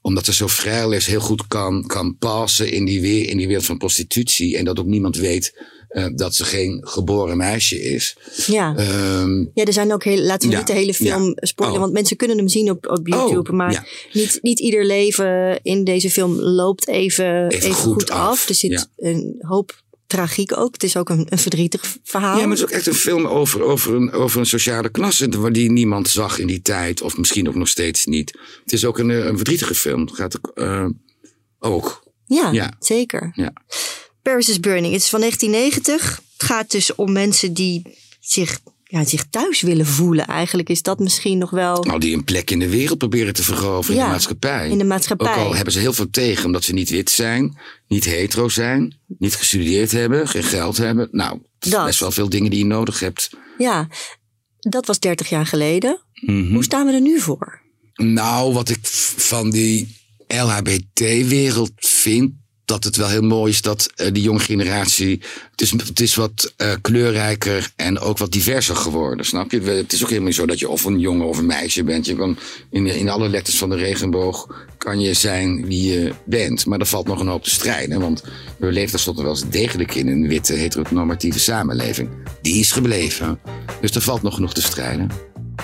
omdat 0.00 0.24
ze 0.24 0.32
zo 0.32 0.46
vrij 0.46 0.88
is, 0.88 1.06
heel 1.06 1.20
goed 1.20 1.46
kan, 1.48 1.86
kan 1.86 2.16
passen 2.18 2.70
in 2.70 2.84
die, 2.84 3.00
weer, 3.00 3.28
in 3.28 3.36
die 3.36 3.46
wereld 3.46 3.66
van 3.66 3.78
prostitutie. 3.78 4.56
En 4.56 4.64
dat 4.64 4.78
ook 4.78 4.86
niemand 4.86 5.16
weet 5.16 5.52
uh, 5.90 6.06
dat 6.14 6.34
ze 6.34 6.44
geen 6.44 6.80
geboren 6.86 7.36
meisje 7.36 7.82
is. 7.82 8.16
Ja, 8.46 8.74
um, 9.20 9.50
ja 9.54 9.64
er 9.64 9.72
zijn 9.72 9.92
ook 9.92 10.04
heel, 10.04 10.18
laten 10.18 10.48
we 10.48 10.54
ja, 10.54 10.58
niet 10.58 10.66
de 10.66 10.72
hele 10.72 10.94
film 10.94 11.24
ja. 11.24 11.34
spoilen, 11.34 11.76
oh. 11.76 11.82
want 11.82 11.92
mensen 11.92 12.16
kunnen 12.16 12.36
hem 12.36 12.48
zien 12.48 12.70
op, 12.70 12.86
op 12.86 13.06
YouTube. 13.06 13.50
Oh, 13.50 13.56
maar 13.56 13.72
ja. 13.72 13.84
niet, 14.12 14.38
niet 14.42 14.58
ieder 14.58 14.84
leven 14.84 15.60
in 15.62 15.84
deze 15.84 16.10
film 16.10 16.40
loopt 16.40 16.88
even, 16.88 17.48
even, 17.48 17.68
even 17.68 17.74
goed, 17.74 17.92
goed 17.92 18.10
af. 18.10 18.28
af. 18.28 18.48
Er 18.48 18.54
zit 18.54 18.88
een 18.96 19.36
hoop 19.38 19.84
tragiek 20.06 20.56
ook. 20.56 20.72
Het 20.72 20.82
is 20.82 20.96
ook 20.96 21.08
een, 21.08 21.26
een 21.28 21.38
verdrietig 21.38 21.96
verhaal. 22.02 22.36
Ja, 22.36 22.40
maar 22.40 22.56
het 22.56 22.58
is 22.58 22.64
ook 22.64 22.70
echt 22.70 22.86
een 22.86 22.94
film 22.94 23.26
over, 23.26 23.62
over, 23.62 23.94
een, 23.94 24.12
over 24.12 24.40
een 24.40 24.46
sociale 24.46 24.88
klasse 24.88 25.50
die 25.52 25.70
niemand 25.70 26.08
zag 26.08 26.38
in 26.38 26.46
die 26.46 26.62
tijd. 26.62 27.02
Of 27.02 27.16
misschien 27.16 27.48
ook 27.48 27.54
nog 27.54 27.68
steeds 27.68 28.04
niet. 28.04 28.38
Het 28.62 28.72
is 28.72 28.84
ook 28.84 28.98
een, 28.98 29.08
een 29.08 29.36
verdrietige 29.36 29.74
film. 29.74 30.00
Het 30.00 30.14
gaat 30.14 30.36
ook. 30.36 30.50
Uh, 30.54 30.86
ook. 31.58 32.04
Ja, 32.26 32.50
ja, 32.50 32.72
zeker. 32.78 33.30
Ja. 33.34 33.52
Paris 34.22 34.48
is 34.48 34.60
Burning. 34.60 34.92
Het 34.92 35.02
is 35.02 35.08
van 35.08 35.20
1990. 35.20 36.20
Het 36.36 36.48
gaat 36.48 36.70
dus 36.70 36.94
om 36.94 37.12
mensen 37.12 37.52
die 37.52 37.82
zich 38.20 38.60
ja, 38.88 39.04
zich 39.04 39.24
thuis 39.30 39.60
willen 39.60 39.86
voelen. 39.86 40.26
Eigenlijk 40.26 40.68
is 40.68 40.82
dat 40.82 40.98
misschien 40.98 41.38
nog 41.38 41.50
wel. 41.50 41.82
Nou, 41.82 42.00
die 42.00 42.14
een 42.14 42.24
plek 42.24 42.50
in 42.50 42.58
de 42.58 42.68
wereld 42.68 42.98
proberen 42.98 43.34
te 43.34 43.42
veroveren 43.42 43.98
in 43.98 44.04
de 44.04 44.10
maatschappij. 44.10 44.68
In 44.68 44.78
de 44.78 44.84
maatschappij. 44.84 45.32
Ook 45.32 45.36
al 45.36 45.54
hebben 45.54 45.72
ze 45.72 45.78
heel 45.78 45.92
veel 45.92 46.10
tegen, 46.10 46.44
omdat 46.44 46.64
ze 46.64 46.72
niet 46.72 46.90
wit 46.90 47.10
zijn, 47.10 47.58
niet 47.88 48.04
hetero 48.04 48.48
zijn, 48.48 48.98
niet 49.18 49.34
gestudeerd 49.34 49.92
hebben, 49.92 50.28
geen 50.28 50.42
geld 50.42 50.76
hebben. 50.76 51.08
Nou, 51.10 51.40
dat. 51.58 51.84
best 51.84 52.00
wel 52.00 52.10
veel 52.10 52.28
dingen 52.28 52.50
die 52.50 52.58
je 52.58 52.66
nodig 52.66 53.00
hebt. 53.00 53.30
Ja, 53.58 53.88
dat 54.58 54.86
was 54.86 54.98
30 54.98 55.28
jaar 55.28 55.46
geleden. 55.46 56.00
Mhm. 56.12 56.52
Hoe 56.52 56.64
staan 56.64 56.86
we 56.86 56.92
er 56.92 57.00
nu 57.00 57.20
voor? 57.20 57.60
Nou, 57.94 58.52
wat 58.52 58.68
ik 58.68 58.78
van 59.16 59.50
die 59.50 59.96
LHBT-wereld 60.26 61.72
vind, 61.76 62.32
dat 62.66 62.84
het 62.84 62.96
wel 62.96 63.08
heel 63.08 63.22
mooi 63.22 63.52
is 63.52 63.62
dat 63.62 63.90
uh, 63.96 64.06
die 64.12 64.22
jonge 64.22 64.38
generatie. 64.38 65.20
Het 65.50 65.60
is, 65.60 65.70
het 65.70 66.00
is 66.00 66.14
wat 66.14 66.52
uh, 66.56 66.72
kleurrijker 66.80 67.70
en 67.76 67.98
ook 67.98 68.18
wat 68.18 68.32
diverser 68.32 68.76
geworden. 68.76 69.26
Snap 69.26 69.50
je? 69.50 69.60
Het 69.60 69.92
is 69.92 70.02
ook 70.02 70.08
helemaal 70.08 70.28
niet 70.28 70.36
zo 70.36 70.46
dat 70.46 70.58
je 70.58 70.68
of 70.68 70.84
een 70.84 70.98
jongen 70.98 71.26
of 71.26 71.38
een 71.38 71.46
meisje 71.46 71.84
bent. 71.84 72.06
Je 72.06 72.16
kan 72.16 72.38
in, 72.70 72.86
in 72.86 73.08
alle 73.08 73.28
letters 73.28 73.58
van 73.58 73.70
de 73.70 73.76
regenboog 73.76 74.66
kan 74.78 75.00
je 75.00 75.14
zijn 75.14 75.66
wie 75.66 75.92
je 75.92 76.12
bent. 76.24 76.66
Maar 76.66 76.80
er 76.80 76.86
valt 76.86 77.06
nog 77.06 77.20
een 77.20 77.26
hoop 77.26 77.44
te 77.44 77.50
strijden. 77.50 78.00
Want 78.00 78.22
we 78.58 78.72
leven 78.72 78.90
tenslotte 78.90 79.22
wel 79.22 79.30
eens 79.30 79.48
degelijk 79.48 79.94
in 79.94 80.08
een 80.08 80.28
witte 80.28 80.52
heteronormatieve 80.52 81.38
samenleving. 81.38 82.08
Die 82.42 82.60
is 82.60 82.72
gebleven. 82.72 83.40
Dus 83.80 83.90
er 83.90 84.00
valt 84.00 84.22
nog 84.22 84.34
genoeg 84.34 84.54
te 84.54 84.62
strijden. 84.62 85.10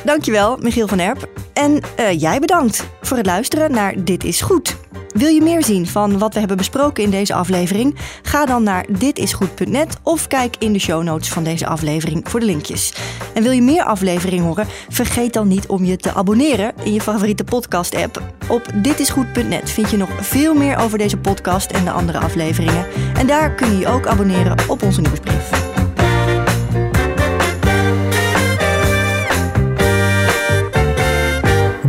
Dankjewel, 0.04 0.56
Michiel 0.56 0.88
van 0.88 0.98
Erp. 0.98 1.28
En 1.52 1.80
uh, 1.98 2.20
jij 2.20 2.38
bedankt 2.38 2.84
voor 3.00 3.16
het 3.16 3.26
luisteren 3.26 3.70
naar 3.70 4.04
Dit 4.04 4.24
is 4.24 4.40
Goed. 4.40 4.81
Wil 5.12 5.28
je 5.28 5.42
meer 5.42 5.64
zien 5.64 5.86
van 5.86 6.18
wat 6.18 6.32
we 6.32 6.38
hebben 6.38 6.56
besproken 6.56 7.04
in 7.04 7.10
deze 7.10 7.34
aflevering? 7.34 7.96
Ga 8.22 8.46
dan 8.46 8.62
naar 8.62 8.86
ditisgoed.net 8.88 9.96
of 10.02 10.26
kijk 10.26 10.56
in 10.58 10.72
de 10.72 10.78
show 10.78 11.02
notes 11.02 11.28
van 11.28 11.44
deze 11.44 11.66
aflevering 11.66 12.28
voor 12.28 12.40
de 12.40 12.46
linkjes. 12.46 12.92
En 13.34 13.42
wil 13.42 13.52
je 13.52 13.62
meer 13.62 13.84
afleveringen 13.84 14.44
horen? 14.44 14.66
Vergeet 14.88 15.32
dan 15.32 15.48
niet 15.48 15.66
om 15.66 15.84
je 15.84 15.96
te 15.96 16.14
abonneren 16.14 16.72
in 16.82 16.92
je 16.92 17.00
favoriete 17.00 17.44
podcast-app. 17.44 18.22
Op 18.48 18.62
ditisgoed.net 18.74 19.70
vind 19.70 19.90
je 19.90 19.96
nog 19.96 20.10
veel 20.20 20.54
meer 20.54 20.76
over 20.76 20.98
deze 20.98 21.16
podcast 21.16 21.70
en 21.70 21.84
de 21.84 21.90
andere 21.90 22.18
afleveringen. 22.18 22.86
En 23.14 23.26
daar 23.26 23.54
kun 23.54 23.70
je 23.70 23.78
je 23.78 23.88
ook 23.88 24.06
abonneren 24.06 24.56
op 24.68 24.82
onze 24.82 25.00
nieuwsbrief. 25.00 25.71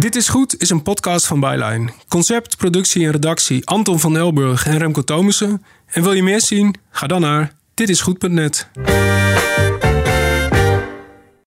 Dit 0.03 0.15
is 0.15 0.29
Goed 0.29 0.61
is 0.61 0.69
een 0.69 0.81
podcast 0.81 1.25
van 1.25 1.39
Byline. 1.39 1.89
Concept, 2.07 2.57
productie 2.57 3.05
en 3.05 3.11
redactie 3.11 3.65
Anton 3.65 3.99
van 3.99 4.17
Elburg 4.17 4.65
en 4.65 4.77
Remco 4.77 5.03
Thomussen. 5.03 5.63
En 5.85 6.03
wil 6.03 6.13
je 6.13 6.23
meer 6.23 6.41
zien? 6.41 6.75
Ga 6.89 7.07
dan 7.07 7.21
naar 7.21 7.53
ditisgoed.net. 7.73 8.67